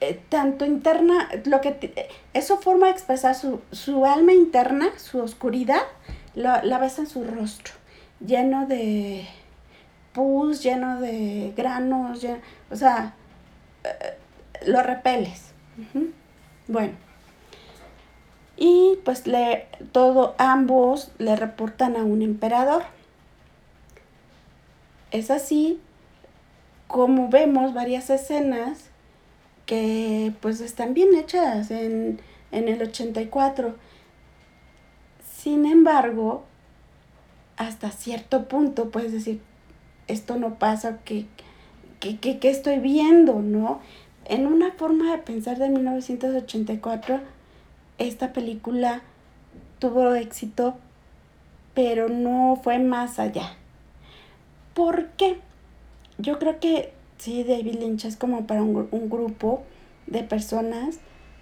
eh, 0.00 0.20
tanto 0.28 0.66
interna, 0.66 1.28
lo 1.44 1.60
que 1.60 2.10
eso 2.34 2.58
forma 2.58 2.86
de 2.86 2.92
expresar 2.92 3.34
su, 3.34 3.60
su 3.72 4.04
alma 4.04 4.32
interna, 4.32 4.90
su 4.98 5.20
oscuridad, 5.20 5.82
la 6.34 6.78
ves 6.78 6.98
en 6.98 7.06
su 7.06 7.24
rostro, 7.24 7.72
lleno 8.20 8.66
de 8.66 9.26
pus, 10.12 10.62
lleno 10.62 11.00
de 11.00 11.54
granos, 11.56 12.26
o 12.70 12.76
sea, 12.76 13.14
eh, 13.84 14.18
lo 14.66 14.82
repeles. 14.82 15.52
Bueno. 16.68 17.03
Y 18.56 18.98
pues 19.04 19.26
le, 19.26 19.66
todo, 19.92 20.34
ambos 20.38 21.10
le 21.18 21.36
reportan 21.36 21.96
a 21.96 22.04
un 22.04 22.22
emperador. 22.22 22.84
Es 25.10 25.30
así 25.30 25.80
como 26.86 27.28
vemos 27.28 27.74
varias 27.74 28.10
escenas 28.10 28.90
que 29.66 30.32
pues 30.40 30.60
están 30.60 30.94
bien 30.94 31.14
hechas 31.14 31.70
en, 31.70 32.20
en 32.52 32.68
el 32.68 32.82
84 32.82 33.74
sin 35.44 35.66
embargo, 35.66 36.42
hasta 37.58 37.90
cierto 37.90 38.48
punto 38.48 38.88
puedes 38.88 39.12
decir, 39.12 39.42
esto 40.08 40.36
no 40.36 40.58
pasa, 40.58 41.00
¿qué, 41.04 41.26
qué, 42.00 42.38
estoy 42.48 42.78
viendo? 42.78 43.42
¿No? 43.42 43.82
En 44.24 44.46
una 44.46 44.72
forma 44.72 45.12
de 45.12 45.18
pensar 45.18 45.58
de 45.58 45.68
1984, 45.68 47.20
esta 47.98 48.32
película 48.32 49.02
tuvo 49.78 50.14
éxito, 50.14 50.76
pero 51.74 52.08
no 52.08 52.60
fue 52.62 52.78
más 52.78 53.18
allá. 53.18 53.54
¿Por 54.74 55.10
qué? 55.10 55.40
Yo 56.18 56.38
creo 56.38 56.60
que 56.60 56.92
sí, 57.18 57.44
David 57.44 57.74
Lynch 57.80 58.04
es 58.04 58.16
como 58.16 58.46
para 58.46 58.62
un, 58.62 58.88
un 58.90 59.10
grupo 59.10 59.64
de 60.06 60.22
personas 60.22 60.98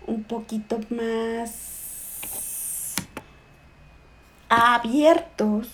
un 0.06 0.24
poquito 0.24 0.80
más 0.90 1.72
abiertos 4.48 5.68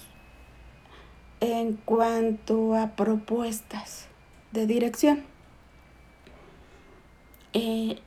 en 1.41 1.75
cuanto 1.85 2.75
a 2.75 2.97
propuestas 2.97 4.07
de 4.53 4.67
dirección. 4.67 5.25
Eh, 7.53 8.01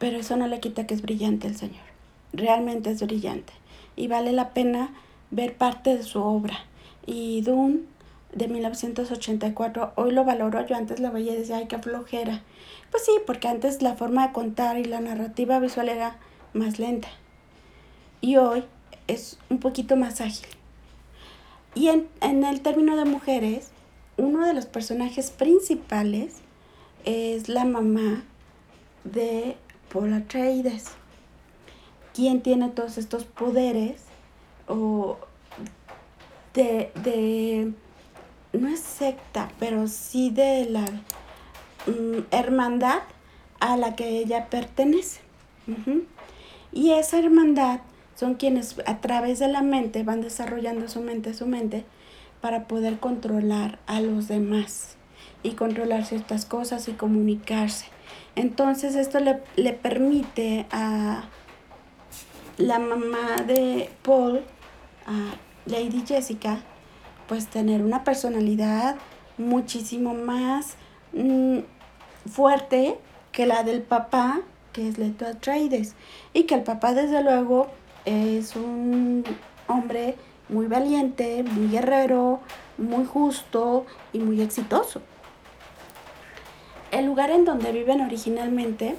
pero 0.00 0.16
eso 0.16 0.36
no 0.38 0.48
le 0.48 0.60
quita 0.60 0.86
que 0.86 0.94
es 0.94 1.02
brillante 1.02 1.46
el 1.46 1.56
Señor. 1.56 1.84
Realmente 2.32 2.90
es 2.90 3.02
brillante. 3.02 3.52
Y 3.96 4.08
vale 4.08 4.32
la 4.32 4.54
pena 4.54 4.94
ver 5.30 5.54
parte 5.54 5.94
de 5.94 6.02
su 6.02 6.22
obra. 6.22 6.58
Y 7.04 7.42
Dune 7.42 7.80
de 8.32 8.48
1984, 8.48 9.92
hoy 9.96 10.12
lo 10.12 10.24
valoro, 10.24 10.66
yo 10.66 10.74
antes 10.74 11.00
lo 11.00 11.12
veía 11.12 11.34
y 11.34 11.36
decía, 11.36 11.58
ay, 11.58 11.66
qué 11.68 11.78
flojera. 11.78 12.42
Pues 12.90 13.04
sí, 13.04 13.12
porque 13.26 13.48
antes 13.48 13.82
la 13.82 13.94
forma 13.94 14.26
de 14.26 14.32
contar 14.32 14.78
y 14.78 14.84
la 14.84 15.00
narrativa 15.00 15.58
visual 15.58 15.90
era 15.90 16.16
más 16.54 16.78
lenta. 16.78 17.08
Y 18.22 18.38
hoy 18.38 18.64
es 19.06 19.38
un 19.50 19.58
poquito 19.58 19.96
más 19.96 20.22
ágil. 20.22 20.48
Y 21.74 21.88
en, 21.88 22.08
en 22.22 22.42
el 22.44 22.62
término 22.62 22.96
de 22.96 23.04
mujeres, 23.04 23.70
uno 24.16 24.46
de 24.46 24.54
los 24.54 24.64
personajes 24.64 25.30
principales 25.30 26.36
es 27.04 27.50
la 27.50 27.66
mamá 27.66 28.24
de 29.04 29.56
Paul 29.92 30.12
Atreides, 30.12 30.86
quien 32.14 32.42
tiene 32.42 32.68
todos 32.68 32.98
estos 32.98 33.24
poderes 33.24 34.02
o 34.66 35.18
de, 36.54 36.90
de 37.02 37.72
no 38.52 38.68
es 38.68 38.80
secta, 38.80 39.50
pero 39.58 39.86
sí 39.86 40.30
de 40.30 40.66
la 40.68 40.84
mm, 41.86 42.26
hermandad 42.30 43.00
a 43.60 43.76
la 43.76 43.94
que 43.94 44.18
ella 44.18 44.46
pertenece. 44.46 45.20
Y 46.72 46.92
esa 46.92 47.18
hermandad 47.18 47.80
son 48.16 48.34
quienes 48.34 48.76
a 48.86 49.00
través 49.00 49.38
de 49.38 49.48
la 49.48 49.62
mente 49.62 50.02
van 50.02 50.20
desarrollando 50.20 50.88
su 50.88 51.00
mente, 51.00 51.32
su 51.34 51.46
mente, 51.46 51.84
para 52.40 52.66
poder 52.66 52.98
controlar 52.98 53.78
a 53.86 54.00
los 54.00 54.26
demás 54.26 54.96
y 55.42 55.52
controlar 55.52 56.04
ciertas 56.04 56.44
cosas 56.44 56.88
y 56.88 56.92
comunicarse. 56.92 57.86
Entonces 58.36 58.94
esto 58.94 59.20
le, 59.20 59.40
le 59.56 59.72
permite 59.72 60.66
a 60.70 61.24
la 62.56 62.78
mamá 62.78 63.42
de 63.46 63.90
Paul, 64.02 64.42
a 65.06 65.34
Lady 65.66 66.04
Jessica, 66.06 66.60
pues 67.26 67.46
tener 67.46 67.82
una 67.82 68.04
personalidad 68.04 68.96
muchísimo 69.38 70.14
más 70.14 70.74
mm, 71.12 71.60
fuerte 72.30 72.98
que 73.32 73.46
la 73.46 73.62
del 73.62 73.82
papá, 73.82 74.40
que 74.72 74.88
es 74.88 74.98
Leto 74.98 75.26
Atreides. 75.26 75.94
Y 76.32 76.44
que 76.44 76.54
el 76.54 76.62
papá, 76.62 76.94
desde 76.94 77.22
luego, 77.22 77.68
es 78.04 78.56
un 78.56 79.24
hombre 79.66 80.16
muy 80.48 80.66
valiente, 80.66 81.42
muy 81.42 81.68
guerrero, 81.68 82.40
muy 82.78 83.04
justo 83.04 83.86
y 84.12 84.18
muy 84.18 84.40
exitoso. 84.42 85.00
El 86.90 87.06
lugar 87.06 87.30
en 87.30 87.44
donde 87.44 87.72
viven 87.72 88.00
originalmente, 88.00 88.96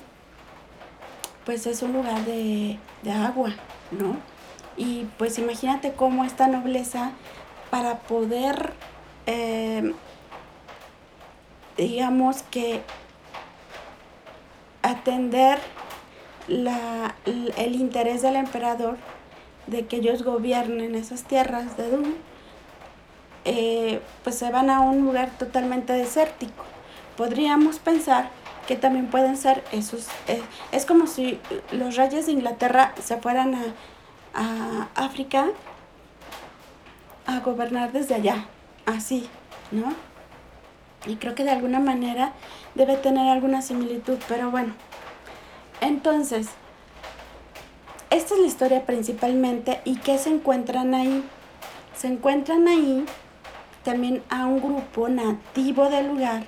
pues 1.46 1.68
es 1.68 1.82
un 1.82 1.94
lugar 1.94 2.24
de, 2.26 2.78
de 3.04 3.12
agua, 3.12 3.54
¿no? 3.92 4.16
Y 4.78 5.06
pues 5.18 5.38
imagínate 5.38 5.94
cómo 5.94 6.24
esta 6.24 6.48
nobleza 6.48 7.12
para 7.70 8.00
poder, 8.00 8.74
eh, 9.26 9.94
digamos 11.78 12.44
que, 12.44 12.82
atender 14.82 15.60
la, 16.48 17.16
el 17.26 17.76
interés 17.76 18.22
del 18.22 18.36
emperador 18.36 18.98
de 19.68 19.86
que 19.86 19.98
ellos 19.98 20.24
gobiernen 20.24 20.96
esas 20.96 21.24
tierras 21.24 21.78
de 21.78 21.90
Dune, 21.90 22.16
eh, 23.46 24.02
pues 24.24 24.38
se 24.38 24.52
van 24.52 24.70
a 24.70 24.82
un 24.82 25.04
lugar 25.04 25.30
totalmente 25.38 25.94
desértico. 25.94 26.64
Podríamos 27.22 27.78
pensar 27.78 28.32
que 28.68 28.76
también 28.76 29.06
pueden 29.06 29.38
ser 29.38 29.64
esos, 29.72 30.08
eh, 30.28 30.42
es 30.72 30.88
como 30.88 31.06
si 31.06 31.40
los 31.72 31.96
reyes 31.96 32.26
de 32.26 32.32
Inglaterra 32.32 32.96
se 33.00 33.16
fueran 33.18 33.54
a, 33.54 33.62
a 34.34 34.88
África 34.96 35.46
a 37.28 37.40
gobernar 37.42 37.92
desde 37.92 38.16
allá, 38.16 38.48
así, 38.88 39.30
¿no? 39.70 39.94
Y 41.06 41.18
creo 41.18 41.36
que 41.36 41.44
de 41.44 41.52
alguna 41.52 41.80
manera 41.80 42.34
debe 42.74 42.98
tener 42.98 43.30
alguna 43.30 43.62
similitud, 43.62 44.18
pero 44.28 44.50
bueno. 44.50 44.74
Entonces, 45.80 46.48
esta 48.10 48.34
es 48.34 48.40
la 48.40 48.48
historia 48.48 48.84
principalmente 48.88 49.80
y 49.86 49.98
¿qué 49.98 50.18
se 50.18 50.32
encuentran 50.32 50.96
ahí? 50.96 51.24
Se 51.96 52.08
encuentran 52.08 52.68
ahí 52.68 53.06
también 53.84 54.24
a 54.32 54.48
un 54.48 54.60
grupo 54.60 55.08
nativo 55.08 55.88
del 55.88 56.08
lugar 56.08 56.46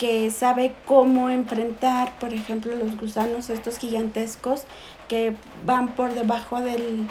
que 0.00 0.30
sabe 0.30 0.74
cómo 0.86 1.28
enfrentar, 1.28 2.18
por 2.18 2.32
ejemplo, 2.32 2.74
los 2.74 2.96
gusanos 2.96 3.50
estos 3.50 3.76
gigantescos 3.76 4.62
que 5.08 5.36
van 5.66 5.88
por 5.88 6.14
debajo 6.14 6.62
del, 6.62 7.06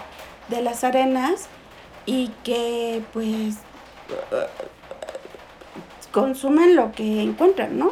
de 0.47 0.63
las 0.63 0.83
arenas 0.83 1.49
y 2.07 2.29
que 2.43 3.03
pues 3.13 3.57
consumen 6.11 6.75
lo 6.75 6.91
que 6.91 7.21
encuentran, 7.21 7.77
¿no? 7.77 7.91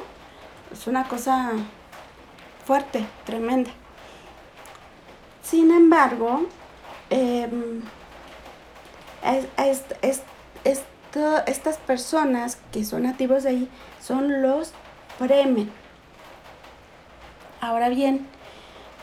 Es 0.73 0.87
una 0.87 1.07
cosa 1.07 1.51
fuerte, 2.65 3.05
tremenda. 3.23 3.69
Sin 5.43 5.69
embargo, 5.69 6.47
em, 7.11 7.83
estas 11.45 11.77
personas 11.85 12.57
que 12.71 12.83
son 12.83 13.03
nativos 13.03 13.43
de 13.43 13.49
ahí 13.49 13.69
son 14.01 14.41
los 14.41 14.73
Fremen. 15.17 15.69
Ahora 17.61 17.89
bien, 17.89 18.27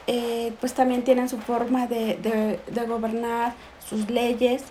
eh, 0.07 0.53
pues 0.61 0.75
también 0.75 1.03
tienen 1.03 1.29
su 1.29 1.39
forma 1.39 1.87
de, 1.87 2.17
de 2.67 2.87
gobernar, 2.87 3.55
sus 3.89 4.11
leyes, 4.11 4.65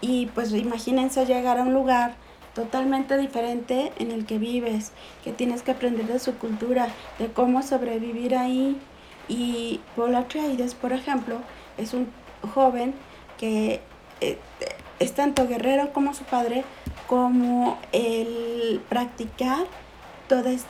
y 0.00 0.26
pues 0.26 0.52
imagínense 0.52 1.26
llegar 1.26 1.58
a 1.58 1.62
un 1.62 1.74
lugar 1.74 2.14
totalmente 2.54 3.18
diferente 3.18 3.92
en 3.98 4.10
el 4.10 4.24
que 4.24 4.38
vives, 4.38 4.92
que 5.22 5.32
tienes 5.32 5.62
que 5.62 5.72
aprender 5.72 6.06
de 6.06 6.18
su 6.18 6.38
cultura, 6.38 6.88
de 7.18 7.30
cómo 7.30 7.62
sobrevivir 7.62 8.34
ahí. 8.34 8.78
Y 9.28 9.80
Paul 9.94 10.14
Atreides, 10.14 10.74
por 10.74 10.92
ejemplo, 10.92 11.40
es 11.76 11.92
un 11.92 12.08
joven 12.54 12.94
que 13.38 13.80
eh, 14.20 14.38
es 14.98 15.12
tanto 15.12 15.46
guerrero 15.46 15.92
como 15.92 16.14
su 16.14 16.24
padre, 16.24 16.64
como 17.06 17.78
el 17.92 18.80
practicar 18.88 19.66
todas 20.28 20.64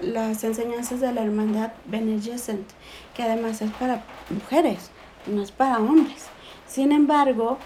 las 0.00 0.44
enseñanzas 0.44 1.00
de 1.00 1.12
la 1.12 1.22
hermandad 1.22 1.72
Bene 1.86 2.20
que 2.20 3.22
además 3.22 3.62
es 3.62 3.70
para 3.72 4.04
mujeres, 4.30 4.90
no 5.26 5.42
es 5.42 5.52
para 5.52 5.78
hombres. 5.78 6.26
Sin 6.66 6.92
embargo, 6.92 7.58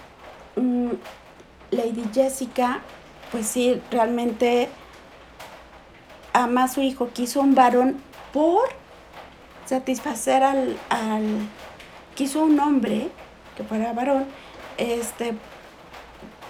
Mm, 0.58 0.90
Lady 1.70 2.04
Jessica, 2.12 2.80
pues 3.30 3.46
sí, 3.46 3.80
realmente 3.90 4.68
ama 6.32 6.64
a 6.64 6.68
su 6.68 6.80
hijo, 6.80 7.10
quiso 7.12 7.40
un 7.40 7.54
varón 7.54 8.00
por 8.32 8.68
satisfacer 9.66 10.42
al, 10.42 10.76
quiso 12.14 12.42
un 12.42 12.58
hombre 12.58 13.08
que 13.56 13.62
fuera 13.62 13.92
varón, 13.92 14.24
este, 14.78 15.34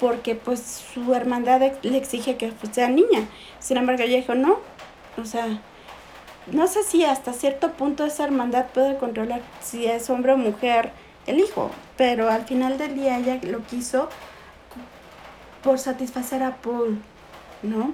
porque 0.00 0.34
pues 0.34 0.84
su 0.92 1.14
hermandad 1.14 1.60
le 1.82 1.96
exige 1.96 2.36
que 2.36 2.48
pues, 2.48 2.74
sea 2.74 2.88
niña. 2.88 3.28
Sin 3.58 3.76
embargo, 3.76 4.02
ella 4.02 4.16
dijo, 4.16 4.34
no, 4.34 4.58
o 5.20 5.24
sea, 5.24 5.60
no 6.46 6.66
sé 6.66 6.82
si 6.82 7.04
hasta 7.04 7.32
cierto 7.32 7.72
punto 7.72 8.04
esa 8.04 8.24
hermandad 8.24 8.66
puede 8.66 8.96
controlar 8.96 9.42
si 9.60 9.86
es 9.86 10.08
hombre 10.08 10.32
o 10.32 10.36
mujer 10.36 10.92
el 11.26 11.40
hijo, 11.40 11.70
pero 11.96 12.30
al 12.30 12.44
final 12.46 12.78
del 12.78 12.94
día 12.94 13.18
ella 13.18 13.38
lo 13.42 13.62
quiso 13.64 14.08
por 15.62 15.78
satisfacer 15.78 16.42
a 16.42 16.56
Paul, 16.56 17.00
¿no? 17.62 17.92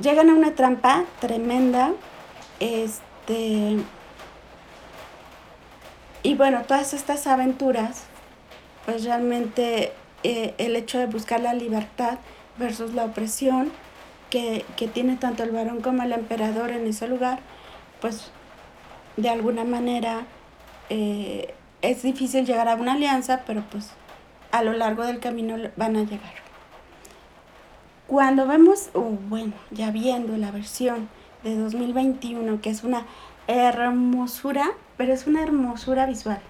Llegan 0.00 0.30
a 0.30 0.34
una 0.34 0.54
trampa 0.54 1.04
tremenda, 1.20 1.92
este, 2.58 3.76
y 6.24 6.34
bueno, 6.34 6.62
todas 6.66 6.92
estas 6.94 7.26
aventuras, 7.28 8.04
pues 8.84 9.04
realmente 9.04 9.92
eh, 10.24 10.54
el 10.58 10.76
hecho 10.76 10.98
de 10.98 11.06
buscar 11.06 11.40
la 11.40 11.54
libertad 11.54 12.18
versus 12.58 12.94
la 12.94 13.04
opresión 13.04 13.72
que, 14.30 14.64
que 14.76 14.88
tiene 14.88 15.16
tanto 15.16 15.42
el 15.42 15.50
varón 15.50 15.80
como 15.80 16.02
el 16.02 16.12
emperador 16.12 16.70
en 16.70 16.86
ese 16.86 17.06
lugar, 17.06 17.40
pues 18.00 18.30
de 19.16 19.28
alguna 19.28 19.64
manera 19.64 20.22
eh, 20.90 21.54
es 21.82 22.02
difícil 22.02 22.46
llegar 22.46 22.68
a 22.68 22.74
una 22.74 22.94
alianza, 22.94 23.42
pero 23.46 23.62
pues 23.70 23.90
a 24.50 24.62
lo 24.62 24.72
largo 24.72 25.04
del 25.04 25.20
camino 25.20 25.56
van 25.76 25.96
a 25.96 26.04
llegar. 26.04 26.34
Cuando 28.06 28.46
vemos, 28.46 28.90
o 28.94 29.00
bueno, 29.00 29.52
ya 29.70 29.90
viendo 29.90 30.36
la 30.36 30.50
versión 30.50 31.08
de 31.42 31.56
2021, 31.56 32.60
que 32.60 32.70
es 32.70 32.84
una 32.84 33.06
hermosura, 33.46 34.70
pero 34.96 35.12
es 35.12 35.26
una 35.26 35.42
hermosura 35.42 36.06
visual 36.06 36.40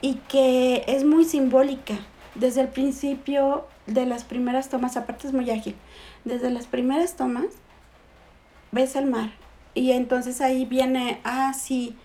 y 0.00 0.14
que 0.28 0.84
es 0.86 1.04
muy 1.04 1.24
simbólica. 1.24 1.94
Desde 2.34 2.60
el 2.60 2.68
principio 2.68 3.66
de 3.86 4.06
las 4.06 4.24
primeras 4.24 4.68
tomas, 4.68 4.96
aparte 4.96 5.26
es 5.26 5.32
muy 5.32 5.50
ágil, 5.50 5.74
desde 6.24 6.50
las 6.50 6.66
primeras 6.66 7.16
tomas 7.16 7.46
ves 8.70 8.96
el 8.96 9.06
mar 9.06 9.30
y 9.74 9.92
entonces 9.92 10.40
ahí 10.40 10.64
viene, 10.64 11.20
ah, 11.24 11.52
sí, 11.54 11.96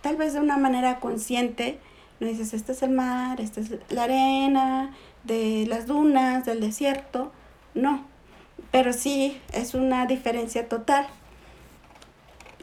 tal 0.00 0.16
vez 0.16 0.32
de 0.32 0.40
una 0.40 0.56
manera 0.56 1.00
consciente, 1.00 1.78
no 2.20 2.26
dices, 2.26 2.54
este 2.54 2.72
es 2.72 2.82
el 2.82 2.90
mar, 2.90 3.40
esta 3.40 3.60
es 3.60 3.74
la 3.90 4.04
arena, 4.04 4.94
de 5.24 5.66
las 5.68 5.86
dunas, 5.86 6.44
del 6.44 6.60
desierto, 6.60 7.32
no, 7.74 8.04
pero 8.70 8.92
sí 8.92 9.40
es 9.52 9.74
una 9.74 10.06
diferencia 10.06 10.68
total. 10.68 11.06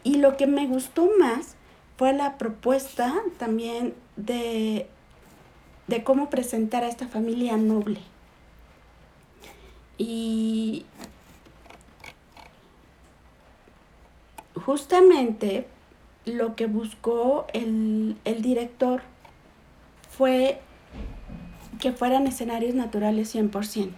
Y 0.04 0.16
lo 0.16 0.38
que 0.38 0.48
me 0.48 0.66
gustó 0.66 1.10
más 1.20 1.56
fue 2.02 2.14
la 2.14 2.40
propuesta 2.40 3.14
también 3.38 3.94
de, 4.16 4.88
de 5.86 6.04
cómo 6.04 6.32
presentar 6.32 6.84
a 6.84 6.88
esta 6.88 7.08
familia 7.08 7.58
noble. 7.58 8.00
Y 10.00 10.84
justamente 14.66 15.68
lo 16.26 16.56
que 16.56 16.66
buscó 16.66 17.46
el, 17.54 18.18
el 18.26 18.42
director 18.42 19.04
fue 20.10 20.60
que 21.80 21.92
fueran 21.92 22.26
escenarios 22.26 22.74
naturales 22.74 23.36
100%. 23.36 23.92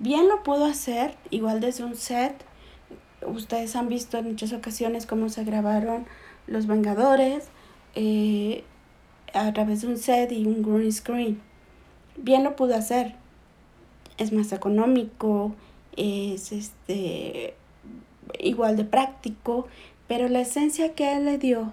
Bien 0.00 0.28
lo 0.28 0.42
pudo 0.42 0.66
hacer, 0.66 1.16
igual 1.30 1.62
desde 1.62 1.82
un 1.84 1.96
set. 1.96 2.34
Ustedes 3.26 3.74
han 3.74 3.88
visto 3.88 4.18
en 4.18 4.26
muchas 4.28 4.52
ocasiones 4.52 5.06
cómo 5.06 5.30
se 5.30 5.44
grabaron 5.44 6.06
Los 6.46 6.66
Vengadores 6.66 7.44
eh, 7.94 8.64
a 9.34 9.52
través 9.52 9.82
de 9.82 9.88
un 9.88 9.98
set 9.98 10.32
y 10.32 10.46
un 10.46 10.62
green 10.62 10.92
screen. 10.92 11.40
Bien 12.16 12.44
lo 12.44 12.56
pudo 12.56 12.74
hacer. 12.74 13.14
Es 14.18 14.32
más 14.32 14.52
económico, 14.52 15.54
es 15.96 16.52
este 16.52 17.54
igual 18.38 18.76
de 18.76 18.84
práctico, 18.84 19.68
pero 20.08 20.28
la 20.28 20.40
esencia 20.40 20.94
que 20.94 21.16
él 21.16 21.24
le 21.24 21.38
dio 21.38 21.72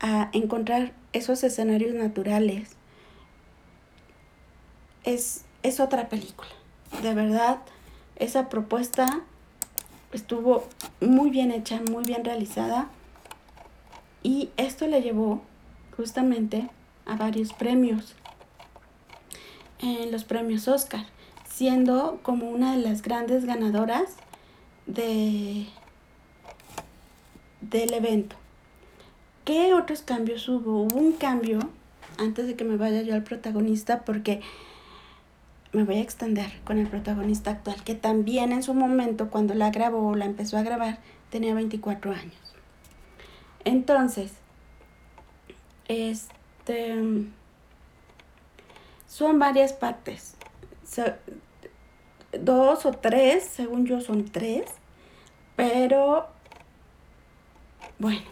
a 0.00 0.30
encontrar 0.32 0.92
esos 1.12 1.42
escenarios 1.44 1.94
naturales 1.94 2.70
es, 5.04 5.44
es 5.62 5.80
otra 5.80 6.08
película. 6.08 6.50
De 7.02 7.14
verdad, 7.14 7.58
esa 8.16 8.48
propuesta 8.48 9.22
estuvo 10.12 10.64
muy 11.00 11.30
bien 11.30 11.50
hecha, 11.50 11.80
muy 11.90 12.04
bien 12.04 12.24
realizada. 12.24 12.88
Y 14.22 14.50
esto 14.56 14.86
le 14.86 15.02
llevó 15.02 15.42
justamente 15.96 16.68
a 17.06 17.16
varios 17.16 17.52
premios. 17.52 18.14
En 19.78 20.12
los 20.12 20.24
premios 20.24 20.68
Oscar, 20.68 21.06
siendo 21.48 22.20
como 22.22 22.50
una 22.50 22.76
de 22.76 22.82
las 22.82 23.02
grandes 23.02 23.44
ganadoras 23.46 24.16
de, 24.86 25.66
del 27.60 27.94
evento. 27.94 28.36
¿Qué 29.44 29.72
otros 29.74 30.02
cambios 30.02 30.48
hubo? 30.48 30.82
Hubo 30.82 30.96
un 30.96 31.12
cambio, 31.12 31.60
antes 32.18 32.46
de 32.46 32.56
que 32.56 32.64
me 32.64 32.76
vaya 32.76 33.02
yo 33.02 33.14
al 33.14 33.24
protagonista, 33.24 34.04
porque 34.04 34.40
me 35.72 35.84
voy 35.84 35.96
a 35.96 36.02
extender 36.02 36.50
con 36.64 36.78
el 36.78 36.88
protagonista 36.88 37.52
actual, 37.52 37.82
que 37.82 37.94
también 37.94 38.52
en 38.52 38.62
su 38.62 38.74
momento, 38.74 39.30
cuando 39.30 39.54
la 39.54 39.70
grabó 39.70 40.08
o 40.08 40.14
la 40.14 40.26
empezó 40.26 40.58
a 40.58 40.62
grabar, 40.62 40.98
tenía 41.30 41.54
24 41.54 42.12
años. 42.12 42.49
Entonces, 43.64 44.32
este, 45.88 46.96
son 49.06 49.38
varias 49.38 49.72
partes. 49.72 50.34
dos 52.32 52.86
o 52.86 52.92
tres, 52.92 53.44
según 53.44 53.86
yo 53.86 54.00
son 54.00 54.24
tres, 54.24 54.64
pero 55.56 56.28
bueno, 57.98 58.22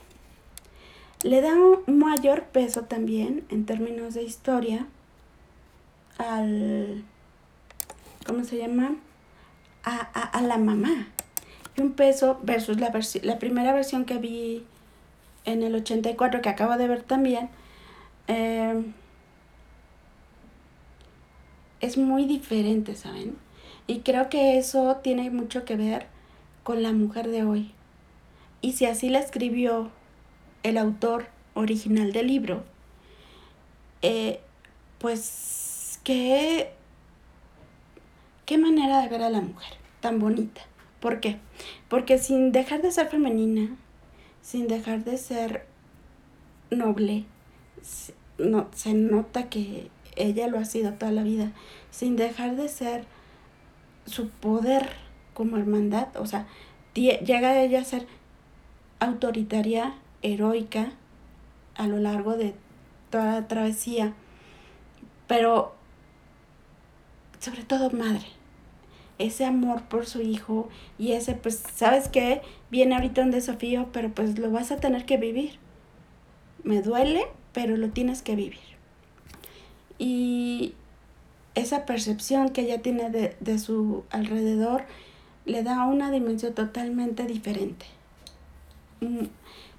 le 1.23 1.41
da 1.41 1.53
un 1.55 1.99
mayor 1.99 2.45
peso 2.45 2.85
también 2.85 3.45
en 3.51 3.67
términos 3.67 4.15
de 4.15 4.23
historia 4.23 4.87
al 6.17 7.05
¿cómo 8.29 8.45
se 8.45 8.59
llama? 8.59 8.95
A, 9.85 10.43
la 10.43 10.59
mamá. 10.59 11.09
Y 11.77 11.81
un 11.81 11.93
peso 11.93 12.39
versus 12.43 12.79
la, 12.79 12.93
la 13.23 13.39
primera 13.39 13.73
versión 13.73 14.05
que 14.05 14.19
vi 14.19 14.67
en 15.53 15.63
el 15.63 15.75
84, 15.75 16.43
que 16.43 16.49
acabo 16.49 16.77
de 16.77 16.89
ver 16.89 17.03
también, 17.03 17.49
em, 18.27 18.93
es 21.81 21.97
muy 21.97 22.27
diferente, 22.27 22.95
¿saben? 22.95 23.37
Y 23.87 24.01
creo 24.01 24.29
que 24.29 24.59
eso 24.59 24.97
tiene 25.03 25.31
mucho 25.31 25.65
que 25.65 25.77
ver 25.77 26.07
con 26.63 26.83
la 26.83 26.93
mujer 26.93 27.29
de 27.29 27.45
hoy. 27.45 27.73
Y 28.61 28.73
si 28.73 28.87
así 28.87 29.09
la 29.09 29.21
escribió 29.21 29.91
el 30.63 30.77
autor 30.77 31.29
original 31.55 32.13
del 32.13 32.27
libro, 32.27 32.65
eh, 34.03 34.41
pues 34.99 36.01
que 36.05 36.73
qué 38.45 38.59
manera 38.59 39.01
de 39.01 39.09
ver 39.09 39.23
a 39.23 39.31
la 39.31 39.41
mujer, 39.41 39.75
tan 40.01 40.19
bonita. 40.19 40.61
¿Por 41.01 41.21
qué? 41.21 41.37
Porque 41.89 42.19
sin 42.19 42.53
dejar 42.53 42.83
de 42.83 42.91
ser 42.93 43.09
femenina, 43.09 43.77
sin 44.49 44.67
dejar 44.67 45.05
de 45.05 45.19
ser 45.19 45.67
noble, 46.71 47.27
no, 48.39 48.67
se 48.75 48.95
nota 48.95 49.51
que 49.51 49.91
ella 50.17 50.49
lo 50.49 50.59
ha 50.59 50.65
sido 50.65 50.95
toda 50.95 51.13
la 51.13 51.23
vida, 51.23 51.53
sin 51.91 52.17
dejar 52.17 52.57
de 52.57 52.71
ser 52.71 53.05
su 54.07 54.31
poder 54.31 54.89
como 55.35 55.59
hermandad, 55.59 56.17
o 56.17 56.25
sea, 56.25 56.47
llega 56.95 57.61
ella 57.61 57.83
a 57.83 57.85
ser 57.85 58.07
autoritaria, 59.01 59.93
heroica 60.23 60.93
a 61.75 61.87
lo 61.87 61.99
largo 61.99 62.39
de 62.39 62.55
toda 63.11 63.41
la 63.41 63.49
travesía, 63.49 64.15
pero 65.27 65.75
sobre 67.39 67.65
todo 67.65 67.91
madre, 67.91 68.25
ese 69.19 69.45
amor 69.45 69.83
por 69.83 70.07
su 70.07 70.21
hijo 70.23 70.69
y 70.99 71.13
ese, 71.13 71.35
pues, 71.35 71.63
¿sabes 71.75 72.09
qué? 72.09 72.43
Viene 72.71 72.95
ahorita 72.95 73.23
un 73.23 73.31
desafío, 73.31 73.89
pero 73.93 74.11
pues 74.11 74.39
lo 74.39 74.51
vas 74.51 74.71
a 74.71 74.77
tener 74.77 75.05
que 75.05 75.17
vivir. 75.17 75.59
Me 76.63 76.83
duele, 76.83 77.27
pero 77.53 77.77
lo 77.77 77.91
tienes 77.91 78.23
que 78.23 78.37
vivir. 78.37 78.59
Y 79.99 80.75
esa 81.55 81.87
percepción 81.87 82.51
que 82.51 82.63
ella 82.63 82.83
tiene 82.83 83.11
de, 83.11 83.37
de 83.41 83.59
su 83.59 84.05
alrededor 84.11 84.85
le 85.45 85.63
da 85.63 85.87
una 85.87 86.11
dimensión 86.11 86.55
totalmente 86.55 87.25
diferente. 87.25 87.87
Mm, 89.01 89.27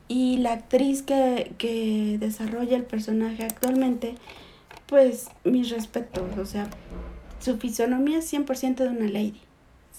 y 0.08 0.38
la 0.38 0.54
actriz 0.54 1.04
que, 1.04 1.54
que 1.58 2.17
desarrolla 2.19 2.75
el 2.75 2.84
personaje 2.84 3.43
actualmente, 3.43 4.15
pues 4.88 5.30
mis 5.43 5.69
respetos, 5.69 6.38
o 6.38 6.45
sea, 6.45 6.67
su 7.39 7.58
fisonomía 7.58 8.19
es 8.19 8.32
100% 8.32 8.75
de 8.75 8.89
una 8.89 9.08
lady, 9.08 9.41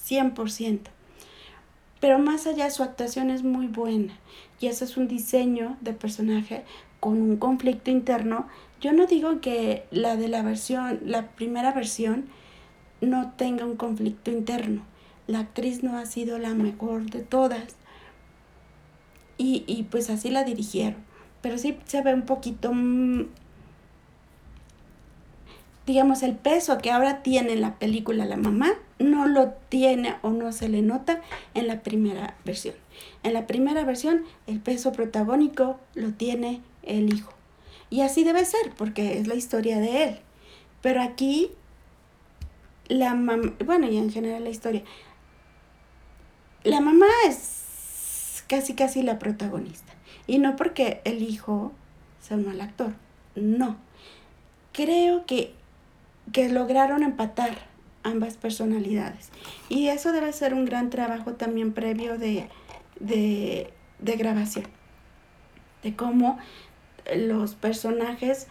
100%. 0.07 0.81
Pero 2.00 2.18
más 2.18 2.46
allá 2.46 2.70
su 2.70 2.83
actuación 2.83 3.31
es 3.31 3.42
muy 3.42 3.66
buena 3.66 4.18
y 4.59 4.66
ese 4.66 4.85
es 4.85 4.96
un 4.96 5.07
diseño 5.07 5.76
de 5.81 5.92
personaje 5.92 6.64
con 6.98 7.20
un 7.20 7.37
conflicto 7.37 7.90
interno. 7.90 8.46
Yo 8.81 8.92
no 8.92 9.07
digo 9.07 9.40
que 9.40 9.85
la 9.90 10.16
de 10.16 10.29
la 10.29 10.42
versión, 10.42 11.00
la 11.05 11.29
primera 11.29 11.72
versión, 11.72 12.26
no 13.00 13.33
tenga 13.37 13.64
un 13.64 13.76
conflicto 13.76 14.31
interno. 14.31 14.83
La 15.26 15.40
actriz 15.40 15.83
no 15.83 15.96
ha 15.98 16.07
sido 16.07 16.38
la 16.38 16.55
mejor 16.55 17.11
de 17.11 17.20
todas. 17.20 17.76
Y, 19.38 19.64
y 19.66 19.85
pues 19.85 20.11
así 20.11 20.31
la 20.31 20.44
dirigieron. 20.44 20.96
Pero 21.40 21.57
sí 21.59 21.79
se 21.85 22.03
ve 22.03 22.12
un 22.12 22.22
poquito 22.22 22.72
mm, 22.72 23.26
digamos, 25.90 26.22
el 26.22 26.37
peso 26.37 26.79
que 26.79 26.92
ahora 26.92 27.20
tiene 27.20 27.57
la 27.57 27.74
película 27.81 28.24
la 28.24 28.37
mamá, 28.37 28.74
no 29.00 29.26
lo 29.26 29.48
tiene 29.48 30.14
o 30.22 30.31
no 30.31 30.53
se 30.53 30.68
le 30.68 30.83
nota 30.83 31.20
en 31.55 31.66
la 31.66 31.83
primera 31.83 32.37
versión. 32.44 32.76
En 33.24 33.33
la 33.33 33.48
primera 33.48 33.83
versión, 33.83 34.22
el 34.46 34.61
peso 34.61 34.92
protagónico 34.92 35.81
lo 35.94 36.12
tiene 36.12 36.61
el 36.85 37.12
hijo. 37.12 37.33
Y 37.90 38.03
así 38.03 38.22
debe 38.22 38.44
ser, 38.44 38.70
porque 38.76 39.18
es 39.18 39.26
la 39.26 39.35
historia 39.35 39.81
de 39.81 40.05
él. 40.05 40.18
Pero 40.81 41.03
aquí, 41.03 41.50
la 42.87 43.16
mamá, 43.16 43.53
bueno, 43.64 43.90
y 43.90 43.96
en 43.96 44.12
general 44.12 44.44
la 44.44 44.50
historia, 44.50 44.85
la 46.62 46.81
mamá 46.81 47.07
es 47.26 48.44
casi, 48.46 48.74
casi 48.74 49.03
la 49.03 49.18
protagonista. 49.18 49.92
Y 50.29 50.38
no 50.38 50.55
porque 50.55 51.00
el 51.05 51.20
hijo 51.20 51.72
sea 52.20 52.37
un 52.37 52.46
mal 52.46 52.61
actor, 52.61 52.92
no. 53.35 53.76
Creo 54.72 55.26
que 55.26 55.59
que 56.33 56.49
lograron 56.49 57.03
empatar 57.03 57.71
ambas 58.03 58.37
personalidades. 58.37 59.31
Y 59.69 59.88
eso 59.88 60.12
debe 60.12 60.33
ser 60.33 60.55
un 60.55 60.64
gran 60.64 60.90
trabajo 60.90 61.35
también 61.35 61.73
previo 61.73 62.19
de, 62.19 62.49
de, 62.99 63.73
de 63.99 64.16
grabación, 64.16 64.66
de 65.83 65.95
cómo 65.97 66.38
los 67.14 67.55
personajes 67.55 68.47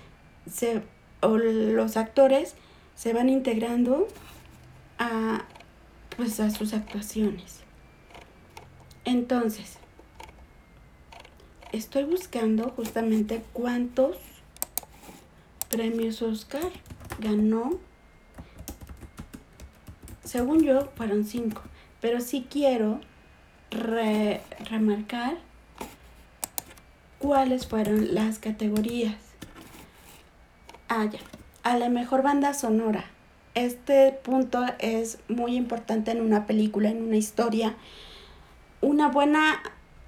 se, 0.50 0.82
o 1.22 1.38
los 1.38 1.98
actores 1.98 2.56
se 2.96 3.14
van 3.14 3.30
integrando 3.30 4.08
a, 4.98 5.46
pues, 6.18 6.40
a 6.40 6.50
sus 6.50 6.74
actuaciones. 6.74 7.62
Entonces, 9.06 9.78
estoy 11.72 12.04
buscando 12.04 12.70
justamente 12.70 13.42
cuántos 13.54 14.18
premios 15.70 16.22
Oscar 16.22 16.72
ganó. 17.18 17.80
Según 20.24 20.62
yo, 20.62 20.90
fueron 20.96 21.26
cinco. 21.26 21.62
Pero 22.02 22.22
sí 22.22 22.48
quiero 22.50 23.02
remarcar 23.72 25.38
cuáles 27.20 27.68
fueron 27.68 28.14
las 28.14 28.40
categorías. 28.40 29.16
Ah. 30.88 31.10
A 31.64 31.78
la 31.78 31.90
mejor 31.90 32.24
banda 32.24 32.54
sonora. 32.54 33.06
Este 33.54 34.12
punto 34.24 34.66
es 34.80 35.20
muy 35.28 35.56
importante 35.56 36.12
en 36.12 36.22
una 36.22 36.46
película, 36.46 36.90
en 36.90 37.04
una 37.04 37.18
historia. 37.18 37.76
Una 38.82 39.10
buena 39.10 39.62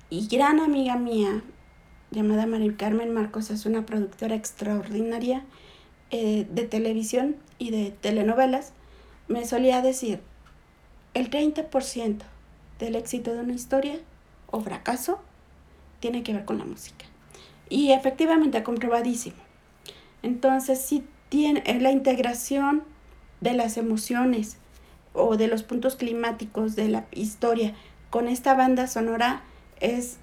y 0.09 0.27
gran 0.27 0.59
amiga 0.59 0.95
mía, 0.95 1.41
llamada 2.11 2.45
María 2.45 2.75
Carmen 2.77 3.13
Marcos, 3.13 3.49
es 3.49 3.65
una 3.65 3.85
productora 3.85 4.35
extraordinaria 4.35 5.43
eh, 6.11 6.45
de 6.49 6.63
televisión 6.63 7.37
y 7.57 7.71
de 7.71 7.91
telenovelas. 7.91 8.73
Me 9.27 9.45
solía 9.45 9.81
decir, 9.81 10.19
el 11.13 11.29
30% 11.29 12.19
del 12.79 12.95
éxito 12.95 13.33
de 13.33 13.39
una 13.39 13.53
historia 13.53 13.99
o 14.49 14.61
fracaso 14.61 15.19
tiene 15.99 16.23
que 16.23 16.33
ver 16.33 16.45
con 16.45 16.57
la 16.57 16.65
música. 16.65 17.05
Y 17.69 17.91
efectivamente, 17.91 18.63
comprobadísimo. 18.63 19.37
Entonces, 20.23 20.81
si 20.81 21.05
tiene 21.29 21.63
la 21.79 21.91
integración 21.91 22.83
de 23.39 23.53
las 23.53 23.77
emociones 23.77 24.57
o 25.13 25.37
de 25.37 25.47
los 25.47 25.63
puntos 25.63 25.95
climáticos 25.95 26.75
de 26.75 26.89
la 26.89 27.05
historia 27.11 27.73
con 28.09 28.27
esta 28.27 28.53
banda 28.53 28.87
sonora 28.87 29.43
es 29.79 30.17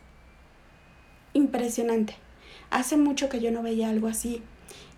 impresionante. 1.33 2.14
Hace 2.70 2.96
mucho 2.96 3.29
que 3.29 3.40
yo 3.40 3.51
no 3.51 3.62
veía 3.62 3.88
algo 3.88 4.09
así. 4.09 4.42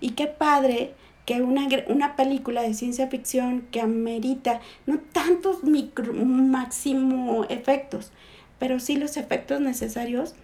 Y 0.01 0.11
qué 0.11 0.27
padre 0.27 0.95
que 1.27 1.43
una, 1.43 1.69
una 1.89 2.17
película 2.17 2.63
de 2.63 2.75
ciencia 2.75 3.09
ficción 3.09 3.63
que 3.71 3.81
amerita 3.81 4.61
no 4.87 4.99
tantos 4.99 5.63
micro, 5.63 6.13
máximo 6.13 7.45
efectos, 7.49 8.11
pero 8.59 8.81
sí 8.81 8.97
los 8.97 9.17
efectos 9.17 9.61
necesarios, 9.61 10.35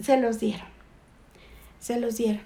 se 0.00 0.20
los 0.20 0.38
dieron. 0.38 0.66
Se 1.80 1.98
los 1.98 2.16
dieron. 2.16 2.42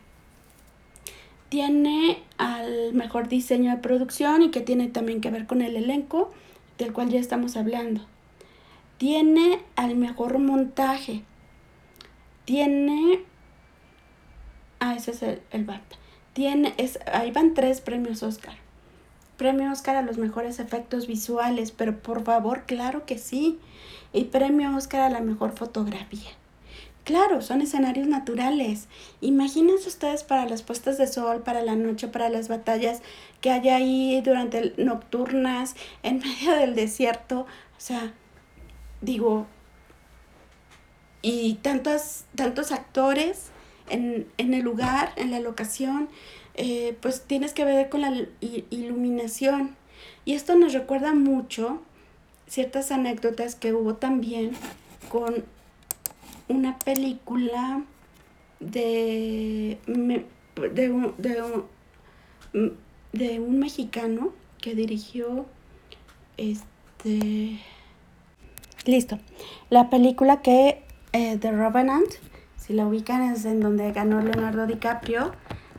Tiene 1.48 2.22
al 2.38 2.92
mejor 2.94 3.28
diseño 3.28 3.70
de 3.70 3.76
producción 3.76 4.42
y 4.42 4.50
que 4.50 4.60
tiene 4.60 4.88
también 4.88 5.20
que 5.20 5.30
ver 5.30 5.46
con 5.46 5.62
el 5.62 5.76
elenco 5.76 6.32
del 6.78 6.92
cual 6.92 7.10
ya 7.10 7.20
estamos 7.20 7.56
hablando. 7.56 8.00
Tiene 8.98 9.60
al 9.76 9.96
mejor 9.96 10.38
montaje. 10.38 11.22
Tiene... 12.44 13.20
Ah, 14.80 14.94
ese 14.96 15.10
es 15.10 15.22
el, 15.22 15.42
el 15.50 15.64
tiene, 16.36 16.74
es, 16.76 16.98
ahí 17.10 17.30
van 17.30 17.54
tres 17.54 17.80
premios 17.80 18.22
Oscar. 18.22 18.52
Premio 19.38 19.72
Oscar 19.72 19.96
a 19.96 20.02
los 20.02 20.18
mejores 20.18 20.58
efectos 20.58 21.06
visuales, 21.06 21.70
pero 21.72 21.98
por 21.98 22.24
favor, 22.24 22.64
claro 22.66 23.06
que 23.06 23.16
sí. 23.16 23.58
Y 24.12 24.24
premio 24.24 24.76
Oscar 24.76 25.00
a 25.00 25.08
la 25.08 25.20
mejor 25.20 25.52
fotografía. 25.52 26.28
Claro, 27.04 27.40
son 27.40 27.62
escenarios 27.62 28.06
naturales. 28.06 28.86
Imagínense 29.22 29.88
ustedes 29.88 30.24
para 30.24 30.46
las 30.46 30.60
puestas 30.60 30.98
de 30.98 31.06
sol, 31.06 31.40
para 31.40 31.62
la 31.62 31.74
noche, 31.74 32.06
para 32.06 32.28
las 32.28 32.48
batallas 32.48 33.00
que 33.40 33.50
hay 33.50 33.70
ahí 33.70 34.20
durante 34.20 34.74
nocturnas, 34.76 35.74
en 36.02 36.18
medio 36.20 36.54
del 36.54 36.74
desierto. 36.74 37.46
O 37.78 37.80
sea, 37.80 38.12
digo, 39.00 39.46
y 41.22 41.54
tantos, 41.62 42.24
tantos 42.34 42.72
actores 42.72 43.52
en, 43.88 44.26
el 44.38 44.60
lugar, 44.60 45.12
en 45.16 45.30
la 45.30 45.40
locación, 45.40 46.08
eh, 46.54 46.96
pues 47.00 47.22
tienes 47.22 47.52
que 47.52 47.64
ver 47.64 47.88
con 47.88 48.00
la 48.00 48.12
iluminación. 48.70 49.76
Y 50.24 50.34
esto 50.34 50.56
nos 50.56 50.72
recuerda 50.72 51.14
mucho 51.14 51.82
ciertas 52.46 52.92
anécdotas 52.92 53.54
que 53.54 53.72
hubo 53.72 53.94
también 53.94 54.52
con 55.08 55.44
una 56.48 56.78
película 56.78 57.82
de, 58.60 59.78
de, 59.86 60.90
un, 60.90 61.14
de, 63.12 63.40
un, 63.40 63.58
mexicano 63.58 64.32
que 64.60 64.74
dirigió 64.74 65.46
este 66.36 67.60
listo 68.84 69.18
la 69.68 69.90
película 69.90 70.40
que 70.40 70.82
eh, 71.12 71.36
The 71.38 71.52
Revenant 71.52 72.08
si 72.66 72.72
la 72.72 72.86
ubican 72.86 73.22
es 73.22 73.44
en 73.44 73.60
donde 73.60 73.92
ganó 73.92 74.20
Leonardo 74.20 74.66
DiCaprio 74.66 75.32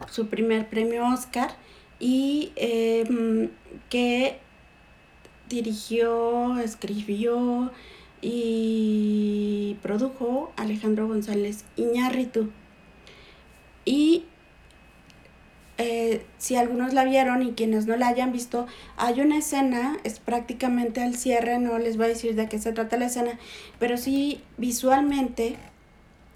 su 0.10 0.28
primer 0.28 0.70
premio 0.70 1.06
Oscar 1.06 1.52
y 2.00 2.54
em, 2.56 3.50
que 3.90 4.40
dirigió, 5.50 6.60
escribió 6.60 7.72
y 8.22 9.78
produjo 9.82 10.52
Alejandro 10.56 11.08
González 11.08 11.66
Iñárritu. 11.76 12.52
Y 13.84 14.26
eh, 15.78 16.26
si 16.38 16.56
algunos 16.56 16.94
la 16.94 17.04
vieron 17.04 17.44
y 17.44 17.52
quienes 17.52 17.86
no 17.86 17.96
la 17.98 18.08
hayan 18.08 18.32
visto, 18.32 18.66
hay 18.96 19.22
una 19.22 19.38
escena, 19.38 19.98
es 20.04 20.20
prácticamente 20.20 21.02
al 21.02 21.16
cierre, 21.16 21.60
no 21.60 21.78
les 21.80 21.98
voy 21.98 22.06
a 22.06 22.10
decir 22.10 22.36
de 22.36 22.48
qué 22.48 22.60
se 22.60 22.72
trata 22.72 22.98
la 22.98 23.06
escena, 23.08 23.38
pero 23.78 23.98
sí 23.98 24.42
visualmente 24.58 25.58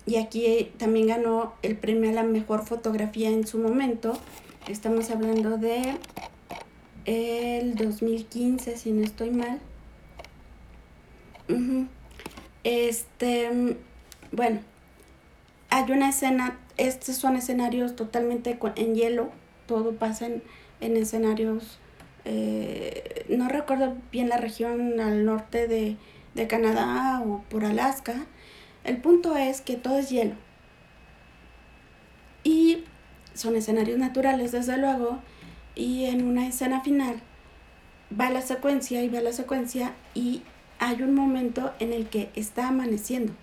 y 0.06 0.16
aquí 0.18 0.72
también 0.78 1.08
ganó 1.08 1.54
el 1.62 1.78
premio 1.78 2.10
a 2.10 2.14
la 2.14 2.24
mejor 2.24 2.66
fotografía 2.66 3.30
en 3.30 3.46
su 3.46 3.60
momento. 3.60 4.18
Estamos 4.68 5.10
hablando 5.12 5.58
de 5.58 5.96
el 7.06 7.76
2015, 7.76 8.78
si 8.78 8.92
no 8.92 9.04
estoy 9.04 9.32
mal. 9.32 9.60
Este, 12.64 13.76
bueno, 14.32 14.60
hay 15.70 15.92
una 15.92 16.10
escena, 16.10 16.60
estos 16.78 17.16
son 17.16 17.36
escenarios 17.36 17.96
totalmente 17.96 18.58
en 18.76 18.96
hielo, 18.96 19.32
todo 19.66 19.94
pasa 19.94 20.28
en, 20.28 20.98
escenarios, 20.98 21.80
eh, 22.26 23.26
no 23.30 23.50
recuerdo 23.50 23.96
bien 24.12 24.30
la 24.30 24.38
región 24.38 25.00
al 25.00 25.26
norte 25.26 25.68
de, 25.68 25.98
de 26.36 26.48
Canadá 26.48 27.22
o 27.26 27.44
por 27.50 27.66
Alaska, 27.66 28.28
el 28.84 28.98
punto 28.98 29.36
es 29.38 29.62
que 29.62 29.76
todo 29.76 29.98
es 29.98 30.10
hielo. 30.10 30.36
Y 32.44 32.84
son 33.34 33.56
escenarios 33.56 34.00
naturales, 34.00 34.52
desde 34.52 34.78
luego. 34.78 35.20
Y 35.76 36.06
en 36.06 36.26
una 36.26 36.48
escena 36.48 36.82
final 36.82 37.22
va 38.20 38.30
la 38.30 38.42
secuencia 38.42 39.04
y 39.04 39.10
va 39.10 39.22
la 39.22 39.32
secuencia 39.32 39.94
y 40.14 40.42
hay 40.80 41.02
un 41.02 41.14
momento 41.14 41.72
en 41.80 41.94
el 41.94 42.08
que 42.08 42.30
está 42.36 42.68
amaneciendo. 42.68 43.34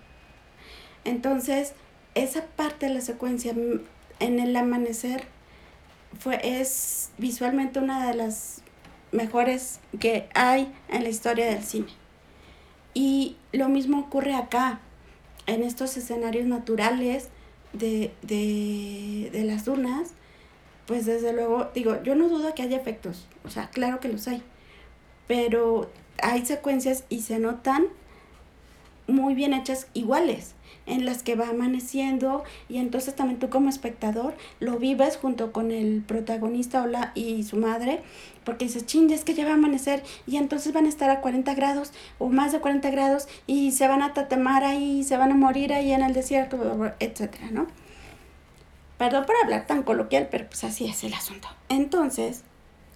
Entonces, 1.05 1.73
esa 2.13 2.45
parte 2.45 2.87
de 2.87 2.93
la 2.93 3.01
secuencia 3.01 3.53
en 4.19 4.39
el 4.39 4.55
amanecer 4.55 5.23
fue, 6.19 6.39
es 6.43 7.11
visualmente 7.17 7.79
una 7.79 8.07
de 8.07 8.15
las 8.15 8.61
mejores 9.11 9.79
que 9.99 10.27
hay 10.35 10.71
en 10.89 11.03
la 11.03 11.09
historia 11.09 11.45
del 11.47 11.63
cine. 11.63 11.87
Y 12.93 13.37
lo 13.53 13.69
mismo 13.69 13.99
ocurre 13.99 14.35
acá 14.35 14.81
en 15.47 15.63
estos 15.63 15.97
escenarios 15.97 16.45
naturales 16.45 17.29
de, 17.73 18.11
las 19.45 19.65
dunas, 19.65 20.11
pues 20.85 21.05
desde 21.05 21.33
luego, 21.33 21.69
digo, 21.73 22.01
yo 22.03 22.15
no 22.15 22.29
dudo 22.29 22.53
que 22.55 22.63
haya 22.63 22.77
efectos, 22.77 23.27
o 23.43 23.49
sea, 23.49 23.69
claro 23.69 23.99
que 23.99 24.09
los 24.09 24.27
hay, 24.27 24.41
pero 25.27 25.89
hay 26.21 26.45
secuencias 26.45 27.03
y 27.09 27.21
se 27.21 27.39
notan 27.39 27.87
muy 29.09 29.35
bien 29.35 29.53
hechas 29.53 29.87
iguales 29.93 30.55
en 30.85 31.05
las 31.05 31.23
que 31.23 31.35
va 31.35 31.49
amaneciendo 31.49 32.43
y 32.67 32.77
entonces 32.77 33.15
también 33.15 33.39
tú 33.39 33.49
como 33.49 33.69
espectador 33.69 34.35
lo 34.59 34.77
vives 34.77 35.17
junto 35.17 35.51
con 35.51 35.71
el 35.71 36.01
protagonista 36.01 36.83
o 36.83 36.89
y 37.13 37.43
su 37.43 37.57
madre 37.57 38.01
porque 38.43 38.65
dices, 38.65 38.85
ching, 38.85 39.11
es 39.11 39.23
que 39.23 39.35
ya 39.35 39.45
va 39.45 39.51
a 39.51 39.53
amanecer 39.53 40.03
y 40.25 40.37
entonces 40.37 40.73
van 40.73 40.85
a 40.85 40.89
estar 40.89 41.09
a 41.09 41.21
40 41.21 41.53
grados 41.53 41.91
o 42.17 42.29
más 42.29 42.51
de 42.51 42.59
40 42.59 42.89
grados 42.89 43.27
y 43.45 43.71
se 43.71 43.87
van 43.87 44.01
a 44.01 44.13
tatemar 44.13 44.63
ahí, 44.63 45.03
se 45.03 45.17
van 45.17 45.31
a 45.31 45.35
morir 45.35 45.71
ahí 45.73 45.91
en 45.91 46.01
el 46.01 46.13
desierto, 46.13 46.91
etcétera, 46.99 47.51
¿no? 47.51 47.67
Perdón 48.97 49.25
por 49.25 49.35
hablar 49.43 49.67
tan 49.67 49.83
coloquial, 49.83 50.27
pero 50.31 50.47
pues 50.47 50.63
así 50.63 50.85
es 50.85 51.03
el 51.03 51.13
asunto. 51.13 51.47
Entonces, 51.69 52.43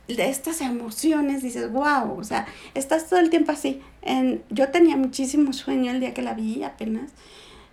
de 0.07 0.29
estas 0.29 0.61
emociones, 0.61 1.41
dices, 1.41 1.71
wow, 1.71 2.17
o 2.17 2.23
sea, 2.23 2.45
estás 2.73 3.07
todo 3.07 3.19
el 3.19 3.29
tiempo 3.29 3.51
así. 3.51 3.81
En, 4.01 4.43
yo 4.49 4.69
tenía 4.69 4.97
muchísimo 4.97 5.53
sueño 5.53 5.91
el 5.91 5.99
día 5.99 6.13
que 6.13 6.21
la 6.21 6.33
vi 6.33 6.63
apenas. 6.63 7.11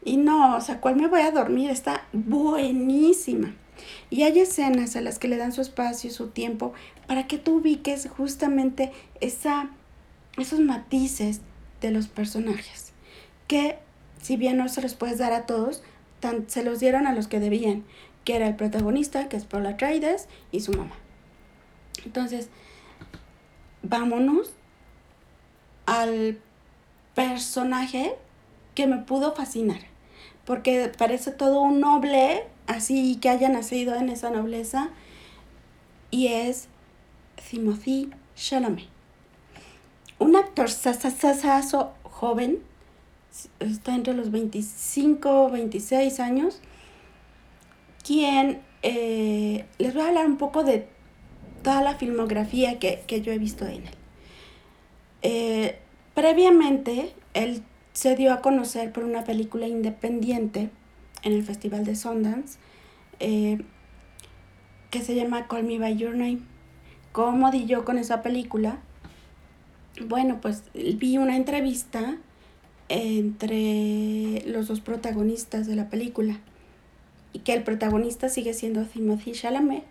Y 0.05 0.17
no, 0.17 0.57
o 0.57 0.61
sea, 0.61 0.81
¿cuál 0.81 0.97
me 0.97 1.09
voy 1.09 1.21
a 1.21 1.31
dormir? 1.31 1.71
Está 1.71 2.07
buenísima. 2.13 3.55
Y 4.11 4.23
hay 4.23 4.39
escenas 4.39 4.97
a 4.97 5.01
las 5.01 5.19
que 5.19 5.29
le 5.29 5.37
dan 5.37 5.53
su 5.53 5.61
espacio, 5.61 6.11
su 6.11 6.29
tiempo, 6.29 6.73
para 7.07 7.27
que 7.27 7.39
tú 7.39 7.57
ubiques 7.57 8.09
justamente 8.09 8.93
esa, 9.21 9.71
esos 10.37 10.61
matices 10.61 11.41
de 11.81 11.91
los 11.91 12.09
personajes. 12.09 12.93
Que 13.47 13.79
si 14.23 14.37
bien 14.37 14.57
no 14.57 14.69
se 14.69 14.83
los 14.83 14.95
puedes 14.95 15.19
dar 15.19 15.33
a 15.33 15.47
todos, 15.47 15.83
tan, 16.21 16.49
se 16.49 16.63
los 16.63 16.81
dieron 16.81 17.07
a 17.07 17.15
los 17.15 17.27
que 17.27 17.41
debían, 17.41 17.85
que 18.25 18.37
era 18.37 18.47
el 18.47 18.57
protagonista, 18.57 19.29
que 19.29 19.37
es 19.37 19.45
Paula 19.45 19.77
Traides, 19.77 20.29
y 20.53 20.61
su 20.61 20.73
mamá. 20.73 20.95
Entonces, 22.05 22.49
vámonos 23.83 24.53
al 25.87 26.39
personaje 27.15 28.17
que 28.75 28.87
me 28.87 28.99
pudo 28.99 29.35
fascinar, 29.35 29.81
porque 30.45 30.91
parece 30.97 31.33
todo 31.33 31.61
un 31.61 31.81
noble, 31.81 32.45
así 32.67 33.17
que 33.17 33.29
haya 33.29 33.49
nacido 33.49 33.95
en 33.97 34.09
esa 34.09 34.31
nobleza, 34.31 34.91
y 36.11 36.29
es 36.29 36.69
Timothy 37.51 38.11
Chalamet. 38.37 38.89
Un 40.19 40.37
actor 40.37 40.71
sasasaso 40.71 41.93
joven, 42.05 42.63
está 43.59 43.95
entre 43.95 44.15
los 44.15 44.31
25, 44.31 45.51
26 45.51 46.21
años, 46.21 46.61
quien 48.05 48.61
eh, 48.83 49.67
les 49.79 49.95
voy 49.95 50.03
a 50.03 50.09
hablar 50.09 50.27
un 50.27 50.37
poco 50.37 50.63
de 50.65 50.89
toda 51.63 51.83
la 51.83 51.95
filmografía 51.95 52.79
que, 52.79 53.23
yo 53.23 53.33
he 53.33 53.39
visto 53.39 53.67
en 53.67 53.85
él. 53.87 53.95
Eh, 55.23 55.79
previamente, 56.15 57.13
él 57.35 57.63
se 57.93 58.17
dio 58.17 58.33
a 58.33 58.41
conocer 58.41 58.93
por 58.93 59.05
una 59.05 59.25
película 59.25 59.67
independiente 59.67 60.71
en 61.23 61.33
el 61.33 61.43
Festival 61.43 61.85
de 61.85 61.97
Sundance 61.97 62.59
eh, 63.19 63.59
que 64.91 65.03
se 65.03 65.15
llama 65.15 65.47
Call 65.47 65.65
Me 65.65 65.79
By 65.79 65.97
Your 65.97 66.17
Name. 66.17 66.41
¿Cómo 67.13 67.51
di 67.51 67.67
yo 67.67 67.85
con 67.85 67.99
esa 67.99 68.23
película? 68.23 68.79
Bueno, 70.07 70.41
pues 70.41 70.65
vi 70.75 71.19
una 71.19 71.37
entrevista 71.37 72.17
entre 72.89 74.43
los 74.47 74.69
dos 74.69 74.81
protagonistas 74.81 75.67
de 75.67 75.77
la 75.77 75.91
película 75.91 76.39
y 77.33 77.41
que 77.41 77.53
el 77.53 77.63
protagonista 77.63 78.29
sigue 78.29 78.55
siendo 78.55 78.85
Timothy 78.85 79.33
Chalamet 79.33 79.85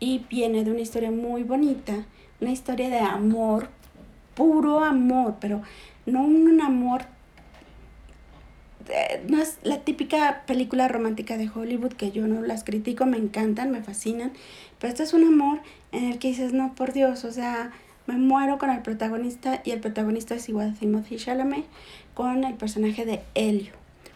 y 0.00 0.24
viene 0.28 0.64
de 0.64 0.70
una 0.70 0.80
historia 0.80 1.10
muy 1.10 1.42
bonita, 1.42 2.04
una 2.40 2.50
historia 2.50 2.88
de 2.88 2.98
amor, 2.98 3.68
puro 4.34 4.80
amor, 4.84 5.36
pero 5.40 5.62
no 6.04 6.22
un 6.22 6.60
amor, 6.60 7.02
eh, 8.88 9.24
no 9.28 9.40
es 9.40 9.58
la 9.62 9.80
típica 9.80 10.42
película 10.46 10.86
romántica 10.88 11.36
de 11.36 11.50
Hollywood 11.52 11.94
que 11.94 12.12
yo 12.12 12.26
no 12.26 12.42
las 12.42 12.62
critico, 12.62 13.06
me 13.06 13.16
encantan, 13.16 13.70
me 13.70 13.82
fascinan, 13.82 14.32
pero 14.78 14.92
este 14.92 15.02
es 15.02 15.14
un 15.14 15.24
amor 15.24 15.60
en 15.92 16.04
el 16.04 16.18
que 16.18 16.28
dices, 16.28 16.52
no, 16.52 16.74
por 16.74 16.92
Dios, 16.92 17.24
o 17.24 17.32
sea, 17.32 17.72
me 18.06 18.16
muero 18.16 18.58
con 18.58 18.70
el 18.70 18.82
protagonista 18.82 19.62
y 19.64 19.72
el 19.72 19.80
protagonista 19.80 20.34
es 20.34 20.48
igual 20.48 20.70
a 20.70 20.78
Timothy 20.78 21.16
Chalamet 21.16 21.64
con 22.14 22.44
el 22.44 22.54
personaje 22.54 23.04
de 23.04 23.20
Helio, 23.34 23.72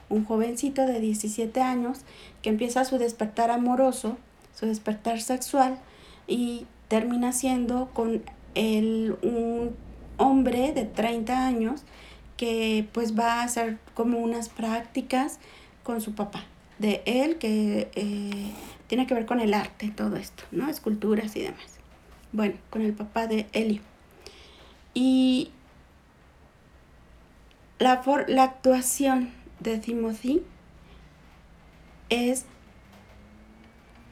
un 0.08 0.24
jovencito 0.24 0.86
de 0.86 1.00
17 1.00 1.60
años 1.60 2.00
que 2.42 2.50
empieza 2.50 2.84
su 2.84 2.98
despertar 2.98 3.50
amoroso 3.50 4.16
su 4.60 4.66
despertar 4.66 5.22
sexual 5.22 5.78
y 6.26 6.66
termina 6.88 7.32
siendo 7.32 7.88
con 7.94 8.22
el, 8.54 9.16
un 9.22 9.74
hombre 10.18 10.72
de 10.72 10.84
30 10.84 11.46
años 11.46 11.82
que 12.36 12.86
pues 12.92 13.18
va 13.18 13.40
a 13.40 13.44
hacer 13.44 13.78
como 13.94 14.18
unas 14.18 14.50
prácticas 14.50 15.38
con 15.82 16.02
su 16.02 16.14
papá 16.14 16.44
de 16.78 17.02
él 17.06 17.38
que 17.38 17.90
eh, 17.94 18.52
tiene 18.86 19.06
que 19.06 19.14
ver 19.14 19.26
con 19.26 19.40
el 19.40 19.54
arte, 19.54 19.92
todo 19.94 20.16
esto, 20.16 20.44
¿no? 20.50 20.68
Esculturas 20.68 21.36
y 21.36 21.42
demás. 21.42 21.78
Bueno, 22.32 22.54
con 22.70 22.82
el 22.82 22.92
papá 22.92 23.26
de 23.26 23.46
Elio. 23.52 23.82
Y 24.94 25.50
la, 27.78 28.02
la 28.28 28.42
actuación 28.44 29.30
de 29.60 29.78
Timothy 29.78 30.42
es 32.08 32.46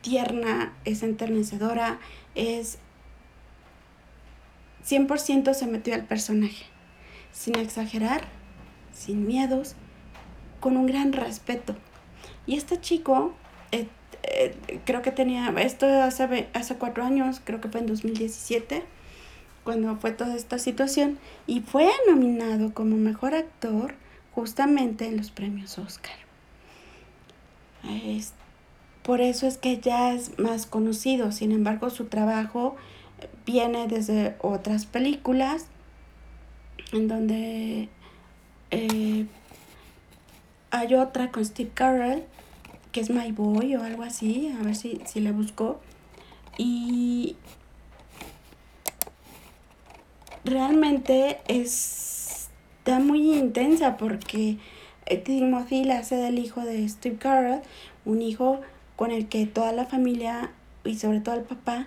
tierna, 0.02 0.72
es 0.84 1.02
enternecedora, 1.02 1.98
es 2.34 2.78
100% 4.86 5.52
se 5.54 5.66
metió 5.66 5.94
al 5.94 6.04
personaje, 6.04 6.64
sin 7.32 7.58
exagerar, 7.58 8.22
sin 8.92 9.26
miedos, 9.26 9.74
con 10.60 10.76
un 10.76 10.86
gran 10.86 11.12
respeto. 11.12 11.76
Y 12.46 12.56
este 12.56 12.80
chico, 12.80 13.34
eh, 13.70 13.86
eh, 14.22 14.80
creo 14.84 15.02
que 15.02 15.12
tenía, 15.12 15.48
esto 15.58 15.86
hace, 15.86 16.48
hace 16.54 16.76
cuatro 16.76 17.04
años, 17.04 17.40
creo 17.44 17.60
que 17.60 17.68
fue 17.68 17.80
en 17.80 17.86
2017, 17.86 18.82
cuando 19.64 19.96
fue 19.96 20.12
toda 20.12 20.34
esta 20.34 20.58
situación, 20.58 21.18
y 21.46 21.60
fue 21.60 21.90
nominado 22.08 22.72
como 22.72 22.96
mejor 22.96 23.34
actor 23.34 23.94
justamente 24.34 25.06
en 25.06 25.18
los 25.18 25.30
premios 25.30 25.78
Oscar. 25.78 26.16
Este, 27.84 28.37
por 29.08 29.22
eso 29.22 29.46
es 29.46 29.56
que 29.56 29.78
ya 29.78 30.12
es 30.12 30.38
más 30.38 30.66
conocido. 30.66 31.32
Sin 31.32 31.50
embargo, 31.50 31.88
su 31.88 32.08
trabajo 32.08 32.76
viene 33.46 33.88
desde 33.88 34.36
otras 34.42 34.84
películas 34.84 35.64
en 36.92 37.08
donde 37.08 37.88
eh, 38.70 39.24
hay 40.70 40.94
otra 40.94 41.30
con 41.30 41.42
Steve 41.42 41.70
Carell 41.72 42.24
que 42.92 43.00
es 43.00 43.08
My 43.08 43.32
Boy 43.32 43.76
o 43.76 43.82
algo 43.82 44.02
así, 44.02 44.54
a 44.60 44.62
ver 44.62 44.76
si, 44.76 45.00
si 45.06 45.20
le 45.20 45.32
busco. 45.32 45.80
Y 46.58 47.36
realmente 50.44 51.38
está 51.48 52.98
muy 52.98 53.38
intensa 53.38 53.96
porque 53.96 54.58
Timothy 55.24 55.84
la 55.84 56.00
hace 56.00 56.16
del 56.16 56.38
hijo 56.38 56.60
de 56.60 56.86
Steve 56.86 57.16
Carell, 57.16 57.62
un 58.04 58.20
hijo 58.20 58.60
con 58.98 59.12
el 59.12 59.28
que 59.28 59.46
toda 59.46 59.70
la 59.70 59.86
familia 59.86 60.50
y 60.82 60.96
sobre 60.96 61.20
todo 61.20 61.36
el 61.36 61.42
papá 61.42 61.86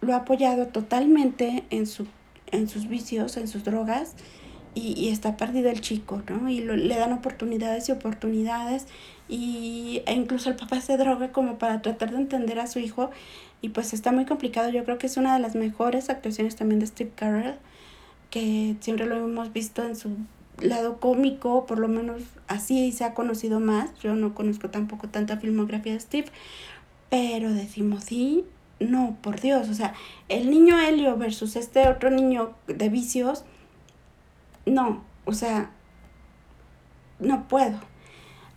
lo 0.00 0.12
ha 0.14 0.16
apoyado 0.16 0.66
totalmente 0.66 1.62
en, 1.70 1.86
su, 1.86 2.08
en 2.48 2.68
sus 2.68 2.88
vicios, 2.88 3.36
en 3.36 3.46
sus 3.46 3.62
drogas, 3.62 4.16
y, 4.74 5.10
está 5.10 5.36
perdido 5.36 5.70
el 5.70 5.80
chico, 5.80 6.22
¿no? 6.28 6.48
Y 6.48 6.60
le 6.60 6.96
dan 6.96 7.12
oportunidades 7.12 7.88
y 7.88 7.92
oportunidades, 7.92 8.86
y, 9.28 10.02
e 10.06 10.12
incluso 10.12 10.50
el 10.50 10.56
papá 10.56 10.80
se 10.80 10.96
droga 10.96 11.30
como 11.30 11.56
para 11.56 11.82
tratar 11.82 12.10
de 12.10 12.16
entender 12.16 12.58
a 12.58 12.66
su 12.66 12.80
hijo, 12.80 13.10
y 13.60 13.68
pues 13.68 13.92
está 13.92 14.10
muy 14.10 14.24
complicado. 14.24 14.70
Yo 14.70 14.84
creo 14.84 14.98
que 14.98 15.06
es 15.06 15.16
una 15.16 15.34
de 15.34 15.40
las 15.40 15.54
mejores 15.54 16.10
actuaciones 16.10 16.56
también 16.56 16.80
de 16.80 16.86
Steve 16.86 17.12
Carell, 17.14 17.54
que 18.30 18.76
siempre 18.80 19.06
lo 19.06 19.16
hemos 19.16 19.52
visto 19.52 19.84
en 19.84 19.94
su 19.94 20.16
lado 20.60 20.98
cómico, 20.98 21.66
por 21.66 21.78
lo 21.78 21.88
menos 21.88 22.22
así 22.46 22.92
se 22.92 23.04
ha 23.04 23.14
conocido 23.14 23.60
más. 23.60 23.94
Yo 24.00 24.14
no 24.14 24.34
conozco 24.34 24.70
tampoco 24.70 25.08
tanta 25.08 25.38
filmografía 25.38 25.92
de 25.92 26.00
Steve, 26.00 26.28
pero 27.10 27.52
decimos 27.52 28.04
sí, 28.04 28.44
no, 28.80 29.16
por 29.22 29.40
Dios, 29.40 29.68
o 29.68 29.74
sea, 29.74 29.94
el 30.28 30.50
niño 30.50 30.78
Helio 30.78 31.16
versus 31.16 31.56
este 31.56 31.88
otro 31.88 32.10
niño 32.10 32.52
de 32.66 32.88
vicios, 32.88 33.44
no, 34.66 35.02
o 35.24 35.32
sea, 35.32 35.70
no 37.18 37.48
puedo. 37.48 37.78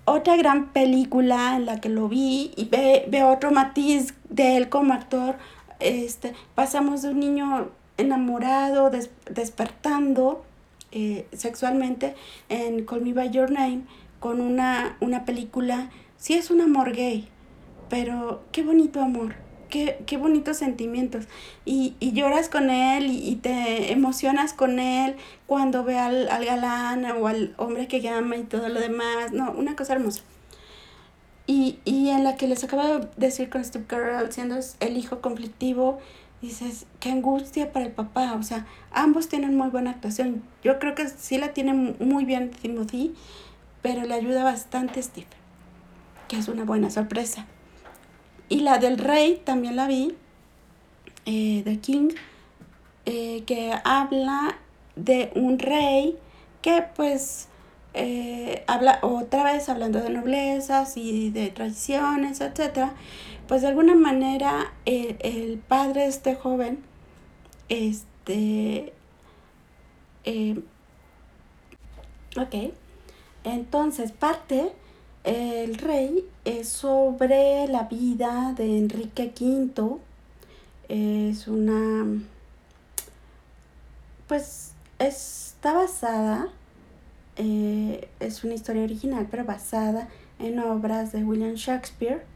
Otra 0.06 0.36
gran 0.36 0.70
película 0.74 1.56
en 1.56 1.66
la 1.66 1.80
que 1.80 1.90
lo 1.90 2.08
vi 2.10 2.52
y 2.56 2.66
ve, 2.66 3.24
otro 3.24 3.52
matiz 3.52 4.14
de 4.30 4.58
él 4.58 4.70
como 4.70 4.94
actor, 4.94 5.36
este, 5.80 6.34
pasamos 6.56 7.02
de 7.02 7.10
un 7.10 7.20
niño 7.20 7.70
enamorado, 7.98 8.92
despertando, 9.30 10.44
eh, 10.92 11.26
sexualmente 11.34 12.16
en 12.50 12.86
Call 12.86 13.02
Me 13.02 13.14
By 13.14 13.30
Your 13.32 13.52
Name 13.52 13.84
con 14.20 14.40
una, 14.40 14.98
una 15.00 15.26
película, 15.26 15.90
sí 16.18 16.36
es 16.36 16.52
un 16.52 16.62
amor 16.62 16.94
gay, 16.94 17.28
pero 17.90 18.44
qué 18.52 18.62
bonito 18.62 19.02
amor, 19.02 19.36
qué, 19.70 20.04
qué 20.06 20.18
bonitos 20.18 20.58
sentimientos. 20.58 21.26
Y, 21.66 21.96
y 22.00 22.12
lloras 22.14 22.48
con 22.48 22.70
él 22.70 23.08
y, 23.08 23.36
te 23.38 23.92
emocionas 23.92 24.54
con 24.54 24.80
él 24.80 25.16
cuando 25.48 25.84
ve 25.84 25.98
al, 25.98 26.30
al 26.30 26.46
galán 26.46 27.06
o 27.06 27.28
al 27.28 27.56
hombre 27.58 27.88
que 27.88 28.00
llama 28.00 28.38
y 28.38 28.44
todo 28.44 28.70
lo 28.70 28.80
demás. 28.80 29.32
No, 29.32 29.52
una 29.52 29.76
cosa 29.76 29.94
hermosa. 29.94 30.22
Y, 31.48 31.80
y 31.84 32.10
en 32.10 32.24
la 32.24 32.36
que 32.36 32.48
les 32.48 32.64
acabo 32.64 33.00
de 33.00 33.08
decir 33.18 33.50
con 33.50 33.66
Steve 33.66 33.86
Carell, 33.88 34.32
siendo 34.32 34.58
el 34.80 34.98
hijo 34.98 35.20
conflictivo, 35.20 36.00
dices, 36.42 36.86
qué 37.00 37.12
angustia 37.12 37.72
para 37.72 37.86
el 37.86 37.92
papá. 37.92 38.34
O 38.34 38.44
sea, 38.44 38.66
ambos 38.92 39.30
tienen 39.30 39.56
muy 39.56 39.70
buena 39.70 39.92
actuación. 39.92 40.44
Yo 40.64 40.80
creo 40.80 40.96
que 40.96 41.08
sí 41.08 41.38
la 41.38 41.54
tiene 41.54 41.74
muy 41.74 42.26
bien 42.26 42.52
Timothy, 42.52 43.14
pero 43.82 44.04
le 44.04 44.14
ayuda 44.14 44.44
bastante 44.44 45.02
Steve, 45.02 45.28
que 46.28 46.38
es 46.38 46.48
una 46.48 46.64
buena 46.64 46.90
sorpresa. 46.90 47.46
Y 48.50 48.62
la 48.62 48.78
del 48.78 48.98
rey 48.98 49.42
también 49.44 49.76
la 49.76 49.88
vi. 49.88 50.16
eh, 51.26 51.62
The 51.64 51.80
King, 51.80 52.10
eh, 53.06 53.44
que 53.46 53.74
habla 53.84 54.58
de 54.96 55.32
un 55.36 55.60
rey 55.60 56.18
que 56.62 56.84
pues 56.96 57.48
eh, 57.94 58.64
habla 58.68 59.00
otra 59.02 59.44
vez 59.44 59.70
hablando 59.70 60.00
de 60.00 60.10
noblezas 60.10 60.98
y 60.98 61.30
de 61.30 61.50
tradiciones, 61.50 62.42
etcétera, 62.42 62.94
pues 63.52 63.64
de 63.64 63.68
alguna 63.68 63.96
manera 63.96 64.72
el, 64.86 65.62
padre 65.68 66.04
de 66.04 66.08
este 66.08 66.36
joven, 66.36 66.80
este, 67.68 68.94
eh, 70.24 70.64
ok, 72.38 72.74
entonces 73.44 74.14
parte 74.14 74.72
el 75.26 75.76
rey 75.76 76.26
es 76.46 76.70
sobre 76.70 77.68
la 77.68 77.90
vida 77.90 78.54
de 78.56 78.78
Enrique 78.78 79.34
V, 79.38 79.98
es 80.88 81.50
una, 81.50 82.06
pues 84.30 84.72
está 84.98 85.74
basada 85.74 86.48
eh, 87.36 88.08
es 88.22 88.46
una 88.46 88.54
historia 88.54 88.84
original, 88.84 89.28
pero 89.30 89.44
basada 89.44 90.08
en 90.40 90.58
obras 90.60 91.12
de 91.12 91.26
William 91.26 91.56
Shakespeare. 91.56 92.31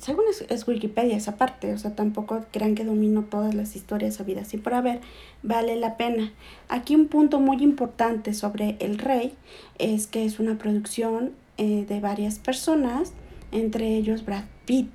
Según 0.00 0.24
es, 0.48 0.68
Wikipedia 0.68 1.16
esa 1.16 1.36
parte, 1.36 1.72
o 1.72 1.78
sea, 1.78 1.94
tampoco 1.94 2.44
crean 2.50 2.74
que 2.74 2.84
domino 2.84 3.22
todas 3.22 3.54
las 3.54 3.76
historias 3.76 4.20
habidas 4.20 4.52
y 4.52 4.56
por 4.56 4.74
haber, 4.74 5.00
vale 5.42 5.76
la 5.76 5.96
pena. 5.96 6.32
Aquí 6.68 6.94
un 6.94 7.06
punto 7.06 7.38
muy 7.38 7.62
importante 7.62 8.34
sobre 8.34 8.76
El 8.80 8.98
Rey 8.98 9.34
es 9.78 10.06
que 10.06 10.24
es 10.24 10.40
una 10.40 10.58
producción 10.58 11.32
eh, 11.56 11.86
de 11.88 12.00
varias 12.00 12.38
personas, 12.38 13.12
entre 13.52 13.96
ellos 13.96 14.24
Brad 14.24 14.44
Pitt. 14.64 14.90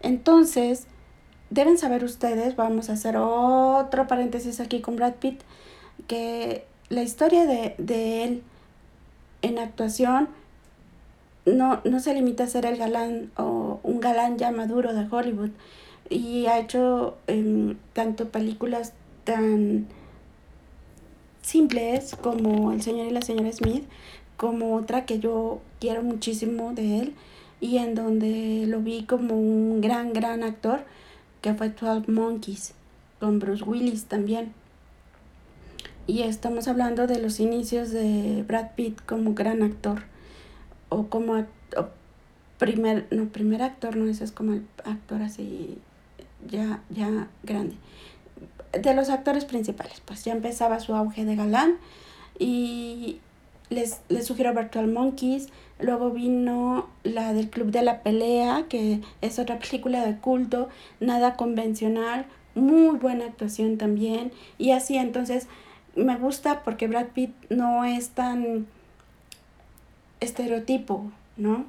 Entonces, 0.00 0.86
deben 1.50 1.78
saber 1.78 2.04
ustedes, 2.04 2.56
vamos 2.56 2.90
a 2.90 2.94
hacer 2.94 3.16
otro 3.16 4.06
paréntesis 4.06 4.60
aquí 4.60 4.80
con 4.80 4.96
Brad 4.96 5.14
Pitt, 5.14 5.42
que 6.06 6.66
la 6.88 7.02
historia 7.02 7.46
de, 7.46 7.74
él 8.24 8.42
en 9.42 9.58
actuación 9.58 10.28
no, 11.46 11.80
no 11.84 12.00
se 12.00 12.14
limita 12.14 12.44
a 12.44 12.48
ser 12.48 12.66
el 12.66 12.76
galán 12.76 13.30
o 13.36 13.80
un 13.82 14.00
galán 14.00 14.38
ya 14.38 14.50
maduro 14.50 14.94
de 14.94 15.06
Hollywood 15.10 15.50
y 16.08 16.46
ha 16.46 16.58
hecho 16.58 17.16
em, 17.26 17.76
tanto 17.92 18.28
películas 18.28 18.92
tan 19.24 19.86
simples 21.42 22.16
como 22.16 22.72
El 22.72 22.82
señor 22.82 23.06
y 23.06 23.10
la 23.10 23.22
señora 23.22 23.52
Smith, 23.52 23.84
como 24.36 24.74
otra 24.74 25.04
que 25.04 25.18
yo 25.18 25.60
quiero 25.80 26.02
muchísimo 26.02 26.72
de 26.72 27.00
él 27.00 27.14
y 27.60 27.78
en 27.78 27.94
donde 27.94 28.64
lo 28.66 28.80
vi 28.80 29.04
como 29.04 29.38
un 29.38 29.80
gran, 29.80 30.12
gran 30.12 30.42
actor, 30.42 30.84
que 31.40 31.54
fue 31.54 31.70
12 31.70 32.10
Monkeys, 32.10 32.74
con 33.20 33.38
Bruce 33.38 33.64
Willis 33.64 34.04
también. 34.04 34.52
Y 36.06 36.22
estamos 36.22 36.68
hablando 36.68 37.06
de 37.06 37.18
los 37.18 37.40
inicios 37.40 37.90
de 37.90 38.44
Brad 38.46 38.72
Pitt 38.76 39.00
como 39.06 39.34
gran 39.34 39.62
actor. 39.62 40.02
O 40.88 41.06
como 41.06 41.44
primer, 42.58 43.06
no, 43.10 43.26
primer 43.26 43.62
actor, 43.62 43.96
no, 43.96 44.08
ese 44.08 44.24
es 44.24 44.32
como 44.32 44.52
el 44.52 44.66
actor 44.84 45.22
así 45.22 45.78
ya, 46.48 46.82
ya 46.90 47.28
grande. 47.42 47.76
De 48.72 48.94
los 48.94 49.08
actores 49.08 49.44
principales, 49.44 50.02
pues 50.04 50.24
ya 50.24 50.32
empezaba 50.32 50.80
su 50.80 50.94
auge 50.94 51.24
de 51.24 51.36
galán. 51.36 51.76
Y 52.38 53.20
les, 53.70 54.00
les 54.08 54.26
sugiero 54.26 54.54
Virtual 54.54 54.88
Monkeys. 54.88 55.48
Luego 55.80 56.10
vino 56.10 56.88
la 57.02 57.32
del 57.32 57.50
Club 57.50 57.70
de 57.70 57.82
la 57.82 58.02
Pelea, 58.02 58.66
que 58.68 59.00
es 59.20 59.38
otra 59.38 59.58
película 59.60 60.04
de 60.04 60.16
culto, 60.18 60.68
nada 61.00 61.36
convencional, 61.36 62.26
muy 62.54 62.96
buena 62.96 63.26
actuación 63.26 63.78
también. 63.78 64.32
Y 64.58 64.70
así 64.72 64.96
entonces 64.96 65.48
me 65.96 66.16
gusta 66.16 66.62
porque 66.62 66.88
Brad 66.88 67.08
Pitt 67.08 67.32
no 67.50 67.84
es 67.84 68.10
tan 68.10 68.66
estereotipo, 70.24 71.10
¿no? 71.36 71.66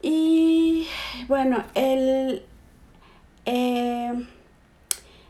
Y 0.00 0.86
bueno, 1.26 1.64
él, 1.74 2.44
eh, 3.46 4.12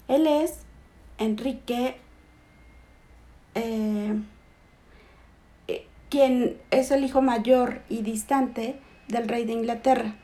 él 0.09 0.27
es 0.27 0.61
Enrique, 1.19 1.97
eh, 3.55 4.21
quien 6.11 6.59
es 6.71 6.91
el 6.91 7.05
hijo 7.05 7.23
mayor 7.23 7.83
y 7.89 8.03
distante 8.03 8.79
del 9.09 9.29
rey 9.29 9.45
de 9.45 9.53
Inglaterra. 9.53 10.15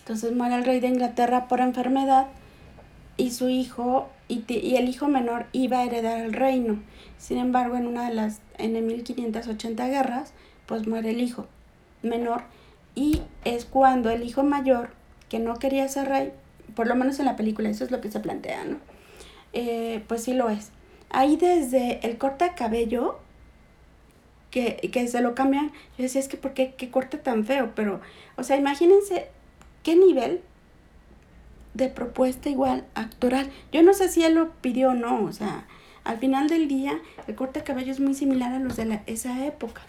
Entonces 0.00 0.32
muere 0.32 0.56
el 0.56 0.64
rey 0.64 0.80
de 0.80 0.88
Inglaterra 0.88 1.48
por 1.48 1.60
enfermedad 1.60 2.28
y 3.16 3.30
su 3.30 3.48
hijo 3.48 4.08
y, 4.28 4.44
y, 4.48 4.76
el 4.76 4.88
hijo 4.88 5.08
menor 5.08 5.46
iba 5.52 5.78
a 5.78 5.84
heredar 5.84 6.20
el 6.20 6.32
reino. 6.32 6.82
Sin 7.18 7.38
embargo, 7.38 7.76
en 7.76 7.86
una 7.86 8.08
de 8.08 8.14
las, 8.14 8.40
en 8.58 8.76
el 8.76 8.84
1580 8.84 9.86
guerras, 9.88 10.32
pues 10.66 10.86
muere 10.86 11.10
el 11.10 11.20
hijo 11.20 11.46
menor 12.02 12.42
y 12.94 13.22
es 13.44 13.64
cuando 13.64 14.10
el 14.10 14.22
hijo 14.22 14.42
mayor, 14.42 14.90
que 15.28 15.38
no 15.38 15.58
quería 15.58 15.88
ser 15.88 16.08
rey, 16.08 16.32
por 16.74 16.86
lo 16.86 16.94
menos 16.94 17.18
en 17.18 17.26
la 17.26 17.36
película, 17.36 17.68
eso 17.68 17.84
es 17.84 17.90
lo 17.90 18.00
que 18.00 18.10
se 18.10 18.20
plantea, 18.20 18.64
¿no? 18.64 18.78
Eh, 19.52 20.02
pues 20.08 20.24
sí 20.24 20.32
lo 20.32 20.48
es. 20.48 20.70
Ahí 21.10 21.36
desde 21.36 22.04
el 22.06 22.18
corte 22.18 22.44
de 22.44 22.54
cabello, 22.54 23.18
que, 24.50 24.76
que 24.92 25.08
se 25.08 25.20
lo 25.20 25.34
cambian, 25.34 25.72
yo 25.98 26.04
decía, 26.04 26.20
es 26.20 26.28
que 26.28 26.36
¿por 26.36 26.54
qué, 26.54 26.74
qué 26.76 26.90
corte 26.90 27.18
tan 27.18 27.44
feo? 27.44 27.72
Pero, 27.74 28.00
o 28.36 28.44
sea, 28.44 28.56
imagínense 28.56 29.28
qué 29.82 29.96
nivel 29.96 30.40
de 31.74 31.88
propuesta 31.88 32.48
igual 32.48 32.84
actoral. 32.94 33.50
Yo 33.72 33.82
no 33.82 33.92
sé 33.92 34.08
si 34.08 34.24
él 34.24 34.34
lo 34.34 34.52
pidió 34.54 34.90
o 34.90 34.94
no, 34.94 35.24
o 35.24 35.32
sea, 35.32 35.66
al 36.04 36.18
final 36.18 36.48
del 36.48 36.68
día 36.68 36.98
el 37.26 37.34
corte 37.34 37.60
de 37.60 37.64
cabello 37.64 37.92
es 37.92 38.00
muy 38.00 38.14
similar 38.14 38.52
a 38.52 38.58
los 38.60 38.76
de 38.76 38.86
la, 38.86 39.02
esa 39.06 39.44
época. 39.44 39.82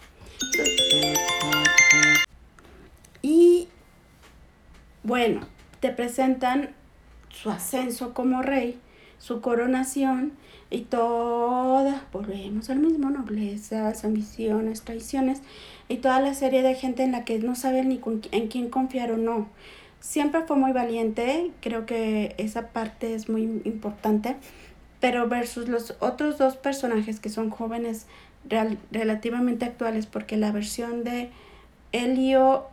Y 3.22 3.68
bueno, 5.04 5.42
te 5.80 5.90
presentan 5.90 6.72
su 7.30 7.50
ascenso 7.50 8.14
como 8.14 8.42
rey, 8.42 8.80
su 9.20 9.42
coronación 9.42 10.34
y 10.70 10.82
toda, 10.82 12.06
volvemos 12.12 12.70
al 12.70 12.80
mismo, 12.80 13.10
noblezas, 13.10 14.04
ambiciones, 14.04 14.82
traiciones 14.82 15.42
y 15.88 15.98
toda 15.98 16.20
la 16.20 16.34
serie 16.34 16.64
de 16.64 16.76
gente 16.76 17.04
en 17.04 17.12
la 17.12 17.24
que 17.24 17.38
no 17.40 17.56
saben 17.56 17.90
ni 17.90 18.02
en 18.32 18.48
quién 18.48 18.70
confiar 18.70 19.12
o 19.12 19.18
no 19.18 19.48
siempre 20.06 20.44
fue 20.44 20.56
muy 20.56 20.72
valiente, 20.72 21.52
creo 21.62 21.88
que 21.88 22.36
esa 22.38 22.68
parte 22.68 23.16
es 23.16 23.28
muy 23.28 23.62
importante, 23.66 24.36
pero 25.00 25.28
versus 25.28 25.68
los 25.68 25.96
otros 26.00 26.38
dos 26.38 26.58
personajes 26.58 27.20
que 27.20 27.30
son 27.30 27.50
jóvenes 27.50 28.06
relativamente 28.92 29.66
actuales, 29.66 30.06
porque 30.06 30.38
la 30.38 30.52
versión 30.52 31.04
de 31.04 31.32
Elio 31.92 32.66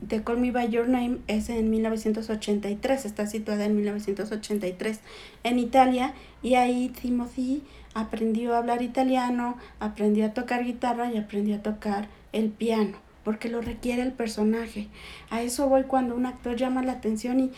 de 0.00 0.24
Call 0.24 0.38
Me 0.38 0.50
By 0.50 0.68
Your 0.68 0.88
Name 0.88 1.18
es 1.28 1.48
en 1.48 1.70
1983, 1.70 3.04
está 3.04 3.28
situada 3.28 3.64
en 3.64 3.76
1983 3.76 4.98
en 5.44 5.60
Italia 5.60 6.12
y 6.42 6.56
ahí 6.56 6.88
Timothy 6.88 7.62
aprendió 7.94 8.54
a 8.54 8.58
hablar 8.58 8.82
italiano, 8.82 9.56
aprendió 9.78 10.26
a 10.26 10.34
tocar 10.34 10.64
guitarra 10.64 11.12
y 11.12 11.18
aprendió 11.18 11.54
a 11.54 11.62
tocar 11.62 12.08
el 12.32 12.50
piano 12.50 13.11
porque 13.24 13.48
lo 13.48 13.60
requiere 13.60 14.02
el 14.02 14.12
personaje. 14.12 14.88
A 15.30 15.42
eso 15.42 15.68
voy 15.68 15.84
cuando 15.84 16.14
un 16.14 16.26
actor 16.26 16.56
llama 16.56 16.82
la 16.82 16.92
atención 16.92 17.40
y, 17.40 17.52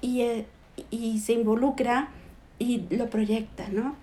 y, 0.00 0.22
eh, 0.22 0.46
y 0.90 1.20
se 1.20 1.32
involucra 1.32 2.08
y 2.58 2.84
lo 2.90 3.08
proyecta, 3.10 3.68
¿no? 3.68 3.96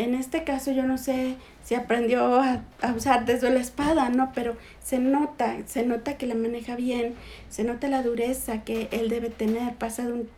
En 0.00 0.14
este 0.14 0.44
caso 0.44 0.72
yo 0.72 0.84
no 0.84 0.96
sé 0.96 1.36
si 1.62 1.74
aprendió 1.74 2.40
a, 2.40 2.62
usar 2.96 3.26
desde 3.26 3.50
la 3.50 3.60
espada, 3.60 4.08
¿no? 4.08 4.32
Pero 4.34 4.56
se 4.82 4.98
nota, 4.98 5.58
se 5.66 5.84
nota 5.84 6.16
que 6.16 6.26
la 6.26 6.34
maneja 6.34 6.74
bien, 6.74 7.14
se 7.50 7.64
nota 7.64 7.86
la 7.88 8.02
dureza 8.02 8.64
que 8.64 8.88
él 8.92 9.10
debe 9.10 9.28
tener. 9.28 9.74
Pasa 9.74 10.06
de 10.06 10.12
un 10.12 10.28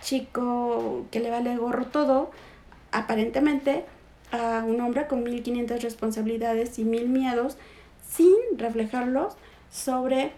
chico 0.00 1.04
que 1.10 1.20
le 1.20 1.28
vale 1.28 1.54
gorro 1.58 1.88
todo, 1.88 2.30
aparentemente, 2.90 3.84
a 4.30 4.64
un 4.66 4.80
hombre 4.80 5.06
con 5.06 5.24
1500 5.24 5.82
responsabilidades 5.82 6.78
y 6.78 6.84
mil 6.84 7.10
miedos, 7.10 7.58
sin 8.08 8.32
reflejarlos 8.56 9.36
sobre 9.72 10.32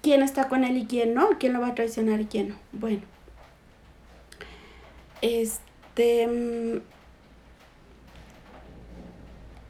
quién 0.00 0.22
está 0.22 0.48
con 0.48 0.64
él 0.64 0.76
y 0.78 0.86
quién 0.86 1.14
no, 1.14 1.38
quién 1.38 1.52
lo 1.52 1.60
va 1.60 1.68
a 1.68 1.74
traicionar 1.74 2.20
y 2.20 2.26
quién 2.26 2.48
no. 2.48 2.56
Bueno, 2.72 3.02
este. 5.20 6.26
Mm, 6.26 6.80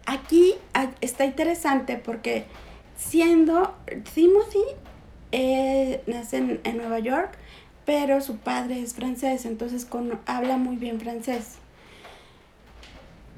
aquí 0.06 0.54
está 1.00 1.24
interesante 1.24 1.96
porque 1.96 2.44
siendo 2.96 3.74
Timothy 4.14 4.64
eh, 5.32 6.02
nace 6.06 6.38
en, 6.38 6.76
Nueva 6.76 6.98
York, 7.00 7.36
pero 7.84 8.20
su 8.20 8.36
padre 8.36 8.80
es 8.80 8.94
francés, 8.94 9.44
entonces 9.44 9.84
con, 9.84 10.20
habla 10.26 10.56
muy 10.56 10.76
bien 10.76 11.00
francés. 11.00 11.56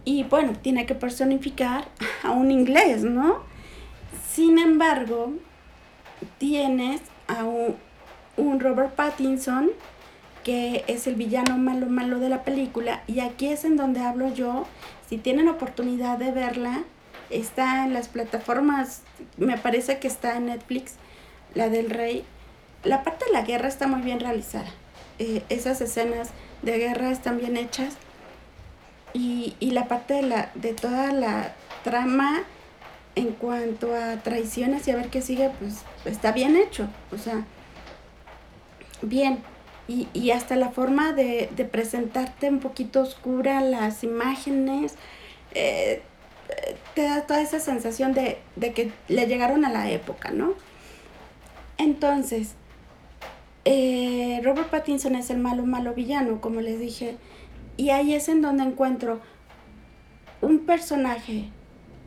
Y 0.04 0.24
bueno, 0.24 0.52
tiene 0.60 0.84
que 0.84 0.94
personificar 0.94 1.88
a 2.22 2.32
un 2.32 2.50
inglés, 2.50 3.02
¿no? 3.04 3.53
Sin 4.30 4.58
embargo, 4.58 5.32
tienes 6.38 7.00
a 7.26 7.44
un, 7.44 7.76
un 8.36 8.60
Robert 8.60 8.94
Pattinson 8.94 9.70
que 10.42 10.84
es 10.88 11.06
el 11.06 11.14
villano 11.14 11.56
malo 11.56 11.86
malo 11.86 12.18
de 12.18 12.28
la 12.28 12.44
película 12.44 13.02
y 13.06 13.20
aquí 13.20 13.48
es 13.48 13.64
en 13.64 13.76
donde 13.76 14.00
hablo 14.00 14.32
yo. 14.32 14.66
Si 15.08 15.16
tienen 15.16 15.48
oportunidad 15.48 16.18
de 16.18 16.32
verla 16.32 16.84
está 17.30 17.84
en 17.84 17.94
las 17.94 18.08
plataformas 18.08 19.02
me 19.36 19.56
parece 19.58 19.98
que 19.98 20.08
está 20.08 20.36
en 20.36 20.46
Netflix 20.46 20.94
la 21.54 21.68
del 21.68 21.90
rey. 21.90 22.24
La 22.82 23.02
parte 23.02 23.24
de 23.26 23.32
la 23.32 23.42
guerra 23.42 23.68
está 23.68 23.86
muy 23.86 24.02
bien 24.02 24.20
realizada. 24.20 24.68
Eh, 25.18 25.42
esas 25.48 25.80
escenas 25.80 26.30
de 26.62 26.78
guerra 26.78 27.10
están 27.10 27.38
bien 27.38 27.56
hechas. 27.56 27.94
Y, 29.12 29.54
y 29.60 29.70
la 29.70 29.86
parte 29.86 30.14
de 30.14 30.22
la 30.22 30.50
de 30.54 30.74
toda 30.74 31.12
la 31.12 31.54
trama 31.84 32.42
en 33.14 33.32
cuanto 33.32 33.94
a 33.94 34.16
traiciones 34.22 34.86
y 34.88 34.90
a 34.90 34.96
ver 34.96 35.08
qué 35.08 35.22
sigue 35.22 35.50
pues 35.58 35.82
está 36.04 36.32
bien 36.32 36.56
hecho 36.56 36.88
o 37.12 37.18
sea 37.18 37.46
bien 39.02 39.42
y, 39.86 40.08
y 40.14 40.30
hasta 40.30 40.56
la 40.56 40.70
forma 40.70 41.12
de, 41.12 41.50
de, 41.54 41.64
presentarte 41.64 42.48
un 42.48 42.60
poquito 42.60 43.02
oscura 43.02 43.60
las 43.60 44.02
imágenes, 44.02 44.94
eh, 45.52 46.00
te 46.94 47.02
da 47.02 47.26
toda 47.26 47.42
esa 47.42 47.60
sensación 47.60 48.14
de, 48.14 48.38
de, 48.56 48.72
que 48.72 48.92
le 49.08 49.26
llegaron 49.26 49.64
a 49.64 49.70
la 49.70 49.90
época, 49.90 50.30
¿no? 50.30 50.54
Entonces, 51.76 52.54
eh, 53.64 54.40
Robert 54.42 54.70
Pattinson 54.70 55.16
es 55.16 55.30
el 55.30 55.38
malo, 55.38 55.66
malo 55.66 55.92
villano, 55.92 56.40
como 56.40 56.60
les 56.60 56.80
dije, 56.80 57.16
y 57.76 57.90
ahí 57.90 58.14
es 58.14 58.28
en 58.28 58.40
donde 58.40 58.62
encuentro 58.62 59.20
un 60.40 60.60
personaje 60.60 61.50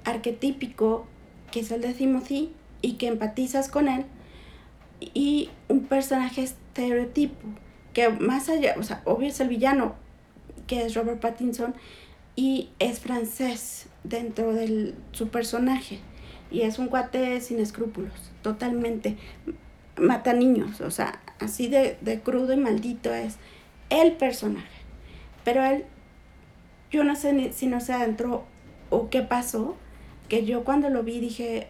arquetípico, 0.08 1.06
que 1.52 1.60
es 1.60 1.72
el 1.72 1.82
de 1.82 1.94
Timothy, 1.94 2.52
y 2.82 2.94
que 2.94 3.08
empatizas 3.08 3.70
con 3.70 3.88
él, 3.88 4.06
y 5.00 5.50
un 5.68 5.86
personaje 5.86 6.44
estereotipo, 6.44 7.48
que 7.94 8.10
más 8.10 8.50
allá, 8.50 8.76
o 8.78 8.84
sea, 8.84 9.02
obvio 9.06 9.28
es 9.28 9.40
el 9.40 9.50
villano, 9.50 9.96
que 10.66 10.86
es 10.86 10.96
Robert 10.96 11.20
Pattinson, 11.20 11.76
y 12.36 12.70
es 12.80 13.00
francés 13.00 13.88
dentro 14.04 14.54
de 14.54 14.94
su 15.12 15.30
personaje. 15.30 16.00
Y 16.52 16.62
es 16.62 16.80
un 16.80 16.88
cuate 16.88 17.42
sin 17.42 17.60
escrúpulos, 17.60 18.14
totalmente. 18.42 19.18
Mata 19.98 20.34
niños, 20.34 20.80
o 20.82 20.92
sea, 20.92 21.20
así 21.40 21.68
de, 21.68 21.98
de 22.02 22.22
crudo 22.22 22.54
y 22.54 22.58
maldito 22.58 23.14
es 23.14 23.38
el 23.90 24.14
personaje. 24.14 24.68
Pero 25.44 25.64
él, 25.66 25.86
yo 26.92 27.04
no 27.04 27.16
sé 27.16 27.34
ni, 27.34 27.52
si 27.52 27.68
no 27.68 27.80
se 27.80 27.94
adentró 27.94 28.46
o 28.90 29.10
qué 29.10 29.24
pasó, 29.24 29.76
que 30.28 30.46
yo 30.46 30.64
cuando 30.64 30.90
lo 30.90 31.04
vi 31.04 31.20
dije, 31.20 31.68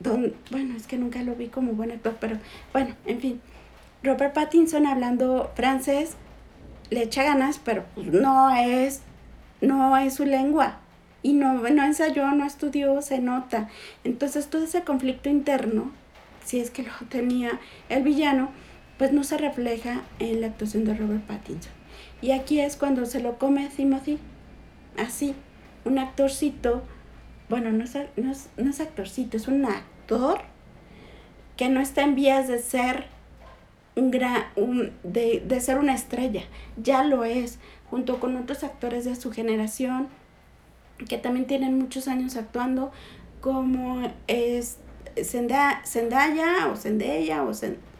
don, 0.00 0.34
bueno, 0.50 0.76
es 0.76 0.86
que 0.86 0.98
nunca 0.98 1.22
lo 1.22 1.34
vi 1.34 1.48
como 1.48 1.72
buen 1.72 1.90
actor, 1.90 2.16
pero 2.20 2.38
bueno, 2.72 2.94
en 3.06 3.20
fin, 3.20 3.40
Robert 4.02 4.34
Pattinson 4.34 4.86
hablando 4.86 5.52
francés 5.54 6.16
le 6.90 7.02
echa 7.02 7.22
ganas, 7.22 7.58
pero 7.58 7.84
pues 7.94 8.08
no 8.08 8.54
es, 8.54 9.00
no 9.60 9.96
es 9.96 10.14
su 10.14 10.24
lengua. 10.24 10.78
Y 11.22 11.34
no, 11.34 11.54
no 11.54 11.84
ensayó, 11.84 12.30
no 12.32 12.44
estudió, 12.44 13.00
se 13.00 13.20
nota. 13.20 13.68
Entonces 14.02 14.48
todo 14.48 14.64
ese 14.64 14.82
conflicto 14.82 15.30
interno, 15.30 15.92
si 16.44 16.58
es 16.58 16.70
que 16.70 16.82
lo 16.82 16.92
tenía 17.08 17.60
el 17.88 18.02
villano, 18.02 18.50
pues 18.98 19.12
no 19.12 19.24
se 19.24 19.38
refleja 19.38 20.02
en 20.18 20.40
la 20.40 20.48
actuación 20.48 20.84
de 20.84 20.94
Robert 20.94 21.22
Pattinson. 21.22 21.72
Y 22.20 22.32
aquí 22.32 22.60
es 22.60 22.76
cuando 22.76 23.06
se 23.06 23.20
lo 23.20 23.38
come 23.38 23.68
Timothy, 23.74 24.18
así, 24.98 25.34
un 25.84 25.98
actorcito, 25.98 26.82
bueno, 27.48 27.72
no 27.72 27.84
es, 27.84 27.96
no 28.16 28.32
es, 28.32 28.48
no 28.56 28.70
es 28.70 28.80
actorcito, 28.80 29.36
es 29.36 29.48
un 29.48 29.64
actor 29.64 30.40
que 31.56 31.68
no 31.68 31.80
está 31.80 32.02
en 32.02 32.14
vías 32.14 32.48
de 32.48 32.58
ser 32.58 33.06
un 33.94 34.10
gran, 34.10 34.44
un, 34.56 34.92
de, 35.02 35.42
de 35.46 35.60
ser 35.60 35.78
una 35.78 35.94
estrella, 35.94 36.42
ya 36.76 37.04
lo 37.04 37.24
es, 37.24 37.58
junto 37.90 38.20
con 38.20 38.36
otros 38.36 38.64
actores 38.64 39.04
de 39.04 39.16
su 39.16 39.30
generación 39.32 40.08
que 41.08 41.18
también 41.18 41.46
tienen 41.46 41.78
muchos 41.78 42.08
años 42.08 42.36
actuando, 42.36 42.92
como 43.40 44.10
es 44.28 44.78
Zendaya 45.16 46.68
o 46.72 46.76
Zendaya 46.76 47.42
o 47.42 47.52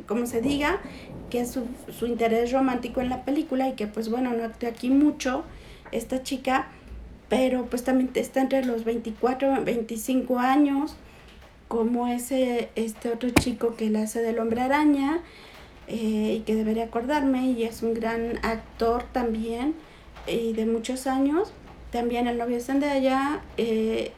como 0.06 0.26
se 0.26 0.40
diga, 0.40 0.80
que 1.30 1.40
es 1.40 1.50
su, 1.50 1.66
su, 1.90 2.06
interés 2.06 2.52
romántico 2.52 3.00
en 3.00 3.08
la 3.08 3.24
película 3.24 3.68
y 3.68 3.74
que 3.74 3.86
pues 3.86 4.10
bueno, 4.10 4.32
no 4.32 4.44
actúa 4.44 4.70
aquí 4.70 4.90
mucho 4.90 5.44
esta 5.90 6.22
chica, 6.22 6.68
pero 7.32 7.64
pues 7.64 7.82
también 7.82 8.10
está 8.12 8.42
entre 8.42 8.62
los 8.62 8.84
24, 8.84 9.64
25 9.64 10.38
años, 10.38 10.96
como 11.66 12.06
ese 12.06 12.68
este 12.74 13.08
otro 13.08 13.30
chico 13.30 13.74
que 13.74 13.88
le 13.88 14.00
hace 14.02 14.20
del 14.20 14.38
hombre 14.38 14.60
araña, 14.60 15.20
eh, 15.88 16.36
y 16.36 16.40
que 16.40 16.54
debería 16.54 16.84
acordarme 16.84 17.52
y 17.52 17.62
es 17.62 17.82
un 17.82 17.94
gran 17.94 18.38
actor 18.42 19.04
también 19.12 19.74
y 20.26 20.52
de 20.52 20.66
muchos 20.66 21.06
años. 21.06 21.54
También 21.90 22.26
el 22.26 22.36
novio 22.36 22.56
de 22.56 22.62
Zendaya 22.62 23.40
eh, 23.56 24.12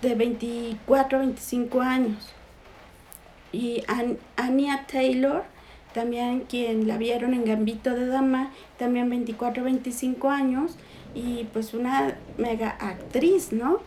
de 0.00 0.14
24, 0.14 1.18
25 1.18 1.82
años. 1.82 2.32
Y 3.52 3.84
Anya 4.36 4.86
Taylor, 4.90 5.44
también 5.92 6.44
quien 6.48 6.88
la 6.88 6.96
vieron 6.96 7.34
en 7.34 7.44
Gambito 7.44 7.90
de 7.90 8.06
Dama, 8.06 8.50
también 8.78 9.10
24, 9.10 9.62
25 9.62 10.30
años 10.30 10.78
y 11.14 11.44
pues 11.52 11.74
una 11.74 12.16
mega 12.38 12.70
actriz, 12.70 13.52
¿no? 13.52 13.80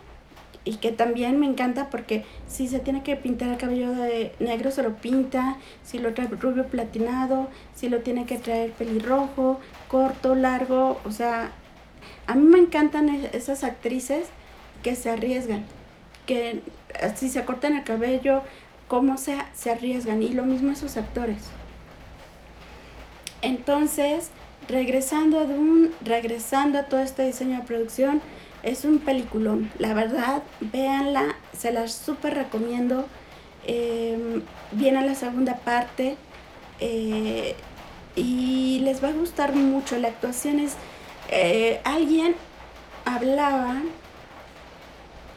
y 0.66 0.78
que 0.78 0.90
también 0.90 1.38
me 1.38 1.46
encanta 1.46 1.88
porque 1.90 2.24
si 2.48 2.66
se 2.66 2.80
tiene 2.80 3.04
que 3.04 3.14
pintar 3.14 3.48
el 3.50 3.56
cabello 3.56 3.92
de 3.92 4.32
negro 4.40 4.72
se 4.72 4.82
lo 4.82 4.96
pinta, 4.96 5.56
si 5.84 5.98
lo 5.98 6.12
trae 6.12 6.26
rubio 6.26 6.66
platinado, 6.66 7.48
si 7.74 7.88
lo 7.88 8.00
tiene 8.00 8.26
que 8.26 8.36
traer 8.36 8.72
pelirrojo, 8.72 9.60
corto, 9.86 10.34
largo, 10.34 11.00
o 11.04 11.12
sea, 11.12 11.52
a 12.26 12.34
mí 12.34 12.42
me 12.42 12.58
encantan 12.58 13.08
esas 13.32 13.62
actrices 13.62 14.26
que 14.82 14.96
se 14.96 15.08
arriesgan, 15.08 15.64
que 16.26 16.62
si 17.14 17.28
se 17.28 17.44
cortan 17.44 17.76
el 17.76 17.84
cabello, 17.84 18.42
cómo 18.88 19.18
se, 19.18 19.38
se 19.54 19.70
arriesgan 19.70 20.20
y 20.20 20.30
lo 20.30 20.44
mismo 20.44 20.72
esos 20.72 20.96
actores. 20.96 21.44
Entonces, 23.40 24.30
regresando, 24.68 25.38
un, 25.44 25.92
regresando 26.04 26.78
a 26.78 26.82
todo 26.84 27.00
este 27.00 27.24
diseño 27.24 27.58
de 27.58 27.64
producción, 27.64 28.20
es 28.62 28.84
un 28.84 28.98
peliculón, 28.98 29.70
la 29.78 29.94
verdad, 29.94 30.42
véanla, 30.60 31.36
se 31.56 31.72
las 31.72 31.92
súper 31.92 32.34
recomiendo. 32.34 33.06
Eh, 33.68 34.42
viene 34.72 35.04
la 35.04 35.14
segunda 35.14 35.56
parte 35.56 36.16
eh, 36.80 37.54
y 38.14 38.80
les 38.80 39.02
va 39.02 39.08
a 39.08 39.12
gustar 39.12 39.54
mucho. 39.54 39.98
La 39.98 40.08
actuación 40.08 40.60
es, 40.60 40.74
eh, 41.30 41.80
alguien 41.84 42.34
hablaba 43.04 43.82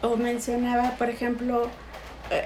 o 0.02 0.16
mencionaba, 0.16 0.92
por 0.92 1.10
ejemplo, 1.10 1.70
eh, 2.32 2.46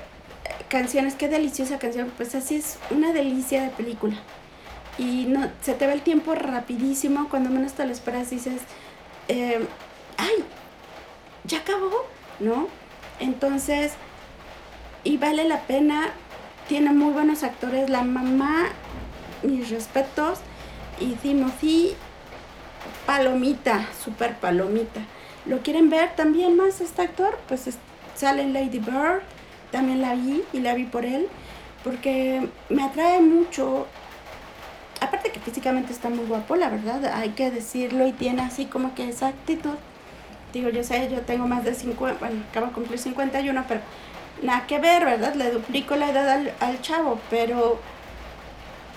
canciones, 0.69 1.15
qué 1.15 1.29
deliciosa 1.29 1.79
canción, 1.79 2.11
pues 2.17 2.35
así 2.35 2.55
es 2.55 2.77
una 2.89 3.13
delicia 3.13 3.63
de 3.63 3.69
película. 3.69 4.15
Y 4.97 5.25
no, 5.25 5.49
se 5.61 5.73
te 5.73 5.87
va 5.87 5.93
el 5.93 6.01
tiempo 6.01 6.35
rapidísimo, 6.35 7.27
cuando 7.29 7.49
menos 7.49 7.73
te 7.73 7.85
lo 7.85 7.91
esperas 7.91 8.29
dices, 8.29 8.61
eh, 9.27 9.65
ay, 10.17 10.43
ya 11.45 11.59
acabó, 11.59 12.05
¿no? 12.39 12.67
Entonces, 13.19 13.93
y 15.03 15.17
vale 15.17 15.45
la 15.45 15.61
pena, 15.61 16.11
tiene 16.67 16.91
muy 16.91 17.11
buenos 17.11 17.43
actores, 17.43 17.89
la 17.89 18.03
mamá, 18.03 18.67
mis 19.41 19.69
respetos, 19.69 20.39
y 20.99 21.13
Timothy, 21.15 21.95
palomita, 23.05 23.87
super 24.03 24.35
palomita. 24.37 25.01
¿Lo 25.45 25.59
quieren 25.61 25.89
ver 25.89 26.15
también 26.15 26.55
más 26.55 26.79
este 26.81 27.01
actor? 27.01 27.37
Pues 27.47 27.67
sale 28.15 28.47
Lady 28.47 28.79
Bird, 28.79 29.21
también 29.71 30.01
la 30.01 30.15
vi 30.15 30.43
y 30.53 30.59
la 30.59 30.73
vi 30.73 30.85
por 30.85 31.05
él, 31.05 31.27
porque 31.83 32.47
me 32.69 32.83
atrae 32.83 33.19
mucho. 33.21 33.87
Físicamente 35.45 35.91
está 35.91 36.09
muy 36.09 36.25
guapo, 36.25 36.55
la 36.55 36.69
verdad, 36.69 37.05
hay 37.13 37.29
que 37.29 37.51
decirlo, 37.51 38.07
y 38.07 38.13
tiene 38.13 38.41
así 38.41 38.65
como 38.65 38.95
que 38.95 39.09
esa 39.09 39.27
actitud 39.27 39.75
digo, 40.53 40.69
yo 40.69 40.83
sé, 40.83 41.09
yo 41.11 41.21
tengo 41.21 41.47
más 41.47 41.65
de 41.65 41.73
50, 41.73 42.19
bueno, 42.19 42.43
acabo 42.49 42.67
de 42.67 42.71
cumplir 42.73 42.99
51, 42.99 43.65
pero 43.67 43.81
nada 44.43 44.65
que 44.67 44.79
ver, 44.79 45.03
¿verdad? 45.03 45.33
Le 45.33 45.51
duplico 45.51 45.95
la 45.95 46.09
edad 46.09 46.29
al, 46.29 46.53
al 46.59 46.79
chavo, 46.81 47.19
pero 47.29 47.79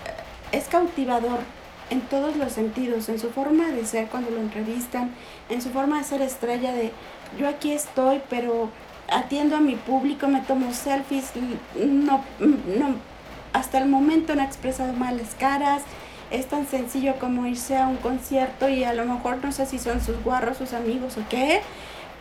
eh, 0.05 0.57
es 0.57 0.69
cautivador 0.69 1.41
en 1.89 2.03
todos 2.03 2.37
los 2.37 2.53
sentidos, 2.53 3.09
en 3.09 3.19
su 3.19 3.31
forma 3.31 3.69
de 3.69 3.87
ser 3.87 4.09
cuando 4.09 4.31
lo 4.31 4.41
entrevistan, 4.41 5.13
en 5.49 5.63
su 5.63 5.71
forma 5.71 5.99
de 5.99 6.05
ser 6.05 6.21
estrella 6.21 6.73
de 6.73 6.93
yo 7.39 7.49
aquí 7.49 7.73
estoy, 7.73 8.21
pero 8.29 8.71
atiendo 9.09 9.57
a 9.57 9.61
mi 9.61 9.77
público, 9.77 10.29
me 10.29 10.43
tomo 10.43 10.73
selfies, 10.75 11.33
no, 11.75 12.23
no, 12.39 12.95
hasta 13.53 13.79
el 13.79 13.89
momento 13.89 14.35
no 14.35 14.43
ha 14.43 14.45
expresado 14.45 14.93
malas 14.93 15.35
caras, 15.39 15.83
es 16.31 16.47
tan 16.47 16.66
sencillo 16.66 17.14
como 17.18 17.47
irse 17.47 17.77
a 17.77 17.87
un 17.89 17.97
concierto 17.97 18.68
y 18.68 18.85
a 18.85 18.95
lo 18.95 19.05
mejor 19.05 19.45
no 19.45 19.53
sé 19.53 19.66
si 19.66 19.79
son 19.79 20.01
sus 20.01 20.22
guarros, 20.22 20.57
sus 20.57 20.72
amigos 20.72 21.16
o 21.16 21.29
qué, 21.29 21.61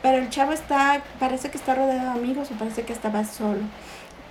pero 0.02 0.18
el 0.18 0.30
chavo 0.30 0.52
está, 0.52 1.02
parece 1.20 1.50
que 1.50 1.58
está 1.58 1.76
rodeado 1.76 2.14
de 2.14 2.20
amigos 2.20 2.52
o 2.52 2.56
parece 2.56 2.84
que 2.84 2.94
estaba 2.94 3.24
solo. 3.24 3.62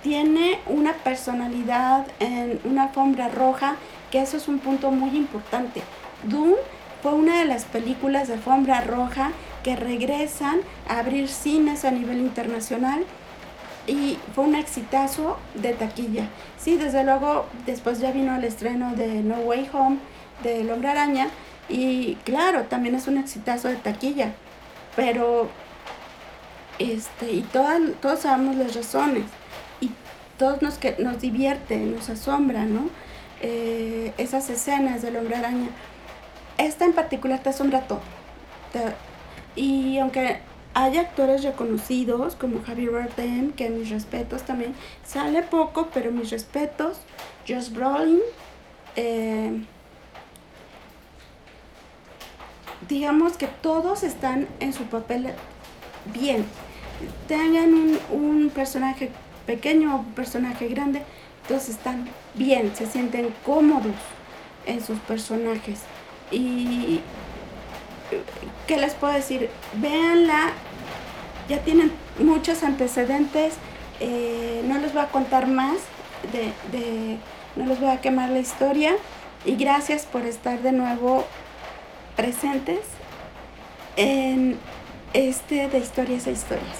tiene 0.03 0.59
una 0.67 0.93
personalidad 0.93 2.05
en 2.19 2.59
una 2.63 2.83
alfombra 2.83 3.27
roja, 3.27 3.75
que 4.11 4.21
eso 4.21 4.37
es 4.37 4.47
un 4.47 4.59
punto 4.59 4.91
muy 4.91 5.17
importante. 5.17 5.81
Dune 6.23 6.55
fue 7.01 7.13
una 7.13 7.39
de 7.39 7.45
las 7.45 7.65
películas 7.65 8.27
de 8.27 8.35
alfombra 8.35 8.81
roja 8.81 9.31
que 9.63 9.75
regresan 9.75 10.59
a 10.87 10.99
abrir 10.99 11.27
cines 11.27 11.85
a 11.85 11.91
nivel 11.91 12.19
internacional 12.19 13.03
y 13.87 14.17
fue 14.33 14.43
un 14.43 14.55
exitazo 14.55 15.37
de 15.55 15.73
taquilla. 15.73 16.27
Sí, 16.57 16.77
desde 16.77 17.03
luego, 17.03 17.45
después 17.65 17.99
ya 17.99 18.11
vino 18.11 18.35
el 18.35 18.43
estreno 18.43 18.95
de 18.95 19.21
No 19.21 19.35
Way 19.37 19.69
Home, 19.73 19.97
de 20.43 20.61
El 20.61 20.71
Hombre 20.71 20.89
Araña, 20.89 21.27
y 21.69 22.15
claro, 22.23 22.63
también 22.63 22.95
es 22.95 23.07
un 23.07 23.17
exitazo 23.17 23.67
de 23.67 23.75
taquilla, 23.75 24.33
pero, 24.95 25.49
este, 26.79 27.31
y 27.31 27.41
todas, 27.41 27.81
todos 28.01 28.19
sabemos 28.21 28.55
las 28.55 28.75
razones, 28.75 29.23
y 29.81 29.91
todos 30.37 30.61
nos, 30.61 30.77
que, 30.77 30.95
nos 30.99 31.21
divierte, 31.21 31.77
nos 31.77 32.09
asombra, 32.09 32.65
¿no? 32.65 32.89
Eh, 33.41 34.13
esas 34.17 34.49
escenas 34.49 35.01
del 35.01 35.17
Hombre 35.17 35.35
Araña. 35.35 35.67
Esta 36.57 36.85
en 36.85 36.93
particular 36.93 37.39
te 37.39 37.49
asombra 37.49 37.81
todo. 37.81 38.01
y 39.55 39.99
aunque 39.99 40.39
hay 40.75 40.97
actores 40.97 41.41
reconocidos 41.41 42.35
como 42.35 42.61
Javier 42.61 42.91
Bardem, 42.91 43.53
que 43.53 43.69
mis 43.69 43.89
respetos 43.89 44.43
también, 44.43 44.75
sale 45.05 45.41
poco, 45.41 45.87
pero 45.93 46.11
mis 46.11 46.29
respetos, 46.31 46.97
Josh 47.47 47.69
Brolin, 47.69 48.19
eh, 48.97 49.63
digamos 52.89 53.37
que 53.37 53.47
todos 53.47 54.03
están 54.03 54.49
en 54.59 54.73
su 54.73 54.83
papel 54.83 55.33
bien. 56.13 56.45
Tengan 57.29 57.73
un, 57.73 57.99
un 58.11 58.49
personaje 58.49 59.11
pequeño 59.45 59.95
o 59.95 59.99
un 59.99 60.11
personaje 60.11 60.67
grande, 60.67 61.03
todos 61.47 61.69
están 61.69 62.05
bien, 62.33 62.75
se 62.75 62.85
sienten 62.85 63.33
cómodos 63.45 63.95
en 64.65 64.83
sus 64.83 64.99
personajes. 64.99 65.79
Y 66.31 66.99
¿qué 68.67 68.77
les 68.77 68.93
puedo 68.93 69.13
decir? 69.13 69.49
Véanla, 69.75 70.51
ya 71.49 71.59
tienen 71.59 71.91
muchos 72.19 72.63
antecedentes, 72.63 73.53
eh, 73.99 74.61
no 74.65 74.79
les 74.79 74.93
voy 74.93 75.03
a 75.03 75.07
contar 75.07 75.47
más, 75.47 75.77
de, 76.31 76.53
de, 76.77 77.17
no 77.55 77.65
les 77.65 77.79
voy 77.79 77.89
a 77.89 78.01
quemar 78.01 78.29
la 78.29 78.39
historia 78.39 78.95
y 79.45 79.55
gracias 79.55 80.05
por 80.05 80.23
estar 80.25 80.59
de 80.61 80.71
nuevo 80.71 81.23
presentes 82.15 82.79
en 83.95 84.57
este 85.13 85.67
de 85.67 85.77
historias 85.77 86.27
e 86.27 86.31
historias. 86.31 86.77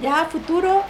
Ya 0.00 0.22
a 0.22 0.24
futuro 0.26 0.82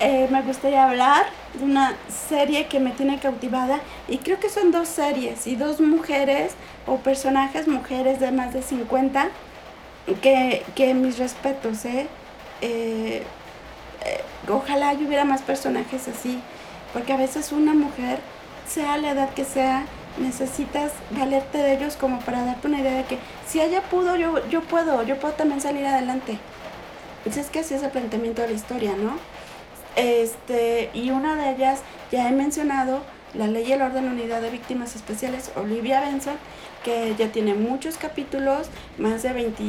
eh, 0.00 0.28
me 0.30 0.42
gustaría 0.42 0.84
hablar 0.84 1.26
de 1.54 1.64
una 1.64 1.94
serie 2.08 2.66
que 2.66 2.80
me 2.80 2.90
tiene 2.90 3.18
cautivada 3.18 3.80
y 4.08 4.18
creo 4.18 4.40
que 4.40 4.48
son 4.48 4.72
dos 4.72 4.88
series 4.88 5.46
y 5.46 5.56
dos 5.56 5.80
mujeres 5.80 6.54
o 6.86 6.96
personajes 6.96 7.68
mujeres 7.68 8.20
de 8.20 8.32
más 8.32 8.52
de 8.52 8.62
50 8.62 9.28
que, 10.20 10.64
que 10.74 10.94
mis 10.94 11.18
respetos, 11.18 11.84
¿eh? 11.84 12.08
Eh, 12.62 13.22
ojalá 14.48 14.92
hubiera 14.94 15.24
más 15.24 15.42
personajes 15.42 16.08
así, 16.08 16.40
porque 16.92 17.12
a 17.12 17.16
veces 17.16 17.52
una 17.52 17.74
mujer, 17.74 18.18
sea 18.66 18.96
la 18.96 19.10
edad 19.10 19.30
que 19.34 19.44
sea, 19.44 19.84
necesitas 20.18 20.92
valerte 21.10 21.58
de 21.58 21.74
ellos 21.74 21.96
como 21.96 22.20
para 22.20 22.44
darte 22.44 22.68
una 22.68 22.80
idea 22.80 22.96
de 22.96 23.04
que 23.04 23.18
si 23.46 23.60
ella 23.60 23.82
pudo, 23.82 24.16
yo, 24.16 24.46
yo 24.48 24.62
puedo, 24.62 25.02
yo 25.02 25.18
puedo 25.18 25.34
también 25.34 25.60
salir 25.60 25.86
adelante. 25.86 26.38
Entonces 27.18 27.46
es 27.46 27.50
que 27.50 27.60
así 27.60 27.74
es 27.74 27.82
el 27.82 27.90
planteamiento 27.90 28.42
de 28.42 28.48
la 28.48 28.54
historia, 28.54 28.92
¿no? 28.96 29.16
Este, 29.96 30.90
y 30.94 31.10
una 31.10 31.36
de 31.36 31.50
ellas, 31.50 31.80
ya 32.10 32.28
he 32.28 32.32
mencionado, 32.32 33.02
la 33.34 33.46
ley 33.46 33.64
y 33.68 33.72
el 33.72 33.82
orden 33.82 34.08
unidad 34.08 34.42
de 34.42 34.50
víctimas 34.50 34.96
especiales, 34.96 35.52
Olivia 35.56 36.00
Benson, 36.00 36.34
que 36.84 37.14
ya 37.16 37.28
tiene 37.28 37.54
muchos 37.54 37.96
capítulos, 37.96 38.68
más 38.98 39.22
de 39.22 39.32
20, 39.32 39.62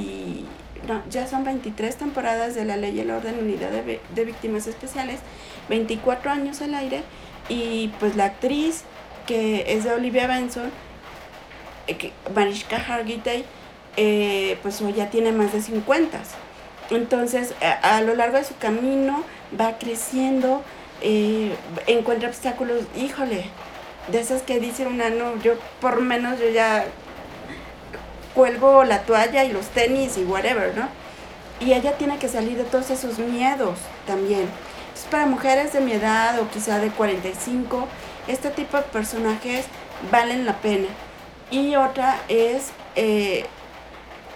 no, 0.88 1.02
ya 1.10 1.28
son 1.28 1.44
23 1.44 1.96
temporadas 1.96 2.56
de 2.56 2.66
la 2.66 2.78
ley 2.78 2.98
y 2.98 3.00
el 3.02 3.12
orden 3.12 3.40
unidad 3.40 3.72
de, 3.72 4.00
de 4.14 4.26
víctimas 4.26 4.68
especiales, 4.68 5.20
24 5.70 6.32
años 6.32 6.62
al 6.62 6.76
aire, 6.76 7.04
y 7.50 7.90
pues 8.00 8.16
la 8.16 8.26
actriz 8.26 8.84
que 9.26 9.74
es 9.74 9.84
de 9.84 9.92
Olivia 9.92 10.28
Benson, 10.28 10.72
eh, 11.88 12.12
Mariska 12.34 12.78
Hargitay, 12.78 13.46
eh, 13.98 14.58
pues 14.62 14.82
ya 14.96 15.10
tiene 15.10 15.32
más 15.32 15.54
de 15.54 15.62
50. 15.62 16.20
Entonces, 16.90 17.54
a, 17.82 18.02
lo 18.02 18.16
largo 18.16 18.38
de 18.38 18.44
su 18.44 18.58
camino 18.58 19.24
va 19.60 19.78
creciendo, 19.78 20.62
eh, 21.02 21.56
encuentra 21.88 22.30
obstáculos, 22.30 22.84
híjole, 22.96 23.46
de 24.12 24.20
esas 24.20 24.42
que 24.42 24.60
dice 24.60 24.86
una, 24.86 25.10
no, 25.10 25.42
yo 25.42 25.54
por 25.80 26.02
menos 26.02 26.40
yo 26.40 26.50
ya 26.50 26.86
cuelgo 28.34 28.84
la 28.84 29.04
toalla 29.04 29.44
y 29.44 29.52
los 29.52 29.68
tenis 29.68 30.18
y 30.18 30.24
whatever, 30.24 30.76
¿no? 30.76 30.88
Y 31.60 31.74
ella 31.74 31.98
tiene 31.98 32.18
que 32.18 32.28
salir 32.28 32.58
de 32.58 32.64
todos 32.64 32.90
esos 32.90 33.20
miedos 33.20 33.78
también. 34.06 34.48
Entonces, 34.88 35.08
para 35.10 35.26
mujeres 35.26 35.74
de 35.74 35.80
mi 35.80 35.94
edad 35.94 36.40
o 36.40 36.50
quizá 36.50 36.80
de 36.80 36.90
45, 36.90 37.88
este 38.28 38.50
tipo 38.50 38.78
de 38.78 38.84
personajes 38.84 39.66
valen 40.12 40.46
la 40.46 40.58
pena. 40.58 40.88
Y 41.52 41.76
otra 41.76 42.20
es, 42.28 42.72
eh, 42.96 43.46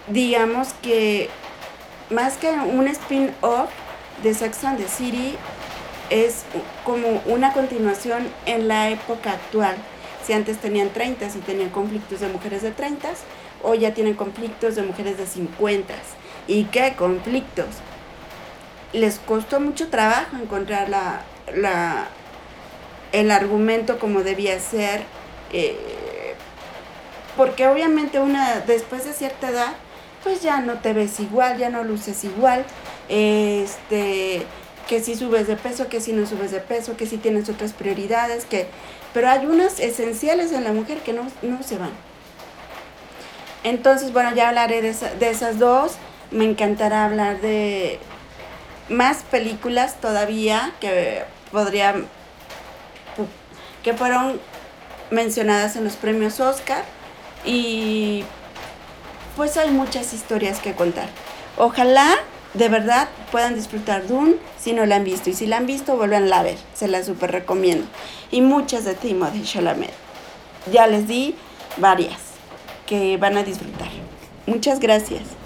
digamos 0.06 0.72
que 0.82 1.28
más 2.10 2.36
que 2.36 2.50
un 2.50 2.88
spin-off 2.88 3.70
de 4.22 4.34
Sex 4.34 4.64
and 4.64 4.78
the 4.78 4.88
City, 4.88 5.36
es 6.10 6.44
como 6.84 7.22
una 7.26 7.52
continuación 7.52 8.26
en 8.46 8.68
la 8.68 8.90
época 8.90 9.32
actual. 9.32 9.76
Si 10.24 10.32
antes 10.32 10.58
tenían 10.58 10.90
30, 10.90 11.30
si 11.30 11.38
tenían 11.40 11.70
conflictos 11.70 12.20
de 12.20 12.28
mujeres 12.28 12.62
de 12.62 12.70
30, 12.70 13.08
o 13.62 13.74
ya 13.74 13.94
tienen 13.94 14.14
conflictos 14.14 14.76
de 14.76 14.82
mujeres 14.82 15.18
de 15.18 15.26
50. 15.26 15.94
¿Y 16.46 16.64
qué 16.64 16.94
conflictos? 16.96 17.66
Les 18.92 19.18
costó 19.18 19.60
mucho 19.60 19.88
trabajo 19.88 20.36
encontrar 20.36 20.88
la, 20.88 21.22
la 21.54 22.08
el 23.12 23.30
argumento 23.30 23.98
como 23.98 24.22
debía 24.22 24.58
ser, 24.60 25.02
eh, 25.52 26.34
porque 27.36 27.66
obviamente 27.66 28.20
una 28.20 28.60
después 28.60 29.04
de 29.04 29.12
cierta 29.12 29.48
edad 29.50 29.72
pues 30.22 30.42
ya 30.42 30.60
no 30.60 30.78
te 30.80 30.92
ves 30.92 31.20
igual, 31.20 31.58
ya 31.58 31.70
no 31.70 31.84
luces 31.84 32.24
igual, 32.24 32.64
este, 33.08 34.42
que 34.88 35.00
si 35.00 35.14
subes 35.14 35.46
de 35.46 35.56
peso, 35.56 35.88
que 35.88 36.00
si 36.00 36.12
no 36.12 36.26
subes 36.26 36.50
de 36.50 36.60
peso, 36.60 36.96
que 36.96 37.06
si 37.06 37.18
tienes 37.18 37.48
otras 37.48 37.72
prioridades, 37.72 38.44
que, 38.44 38.66
pero 39.14 39.28
hay 39.28 39.46
unas 39.46 39.78
esenciales 39.80 40.52
en 40.52 40.64
la 40.64 40.72
mujer 40.72 40.98
que 40.98 41.12
no, 41.12 41.28
se 41.62 41.78
van. 41.78 41.92
Entonces, 43.64 44.12
bueno, 44.12 44.34
ya 44.34 44.48
hablaré 44.48 44.82
de, 44.82 44.92
de 44.92 45.30
esas 45.30 45.58
dos. 45.58 45.92
Me 46.30 46.44
encantará 46.44 47.04
hablar 47.04 47.40
de 47.40 47.98
más 48.88 49.22
películas 49.30 50.00
todavía 50.00 50.72
que 50.80 51.24
podría 51.52 51.94
que 53.82 53.94
fueron 53.94 54.40
mencionadas 55.10 55.76
en 55.76 55.84
los 55.84 55.94
premios 55.94 56.40
Oscar 56.40 56.84
y 57.44 58.24
pues 59.36 59.56
hay 59.56 59.70
muchas 59.70 60.12
historias 60.12 60.58
que 60.58 60.74
contar. 60.74 61.08
Ojalá 61.56 62.16
de 62.54 62.68
verdad 62.68 63.08
puedan 63.30 63.54
disfrutar 63.54 64.06
Dune 64.06 64.36
si 64.58 64.72
no 64.72 64.84
la 64.86 64.96
han 64.96 65.04
visto. 65.04 65.30
Y 65.30 65.34
si 65.34 65.46
la 65.46 65.58
han 65.58 65.66
visto, 65.66 65.96
vuelvan 65.96 66.32
a 66.32 66.42
ver. 66.42 66.56
Se 66.74 66.88
la 66.88 67.02
super 67.02 67.30
recomiendo. 67.30 67.86
Y 68.30 68.40
muchas 68.40 68.84
de 68.84 68.94
Timothée 68.94 69.42
Chalamet. 69.42 69.92
Ya 70.72 70.86
les 70.86 71.06
di 71.06 71.34
varias 71.76 72.27
que 72.88 73.16
van 73.18 73.36
a 73.36 73.42
disfrutar. 73.44 73.88
Muchas 74.46 74.80
gracias. 74.80 75.37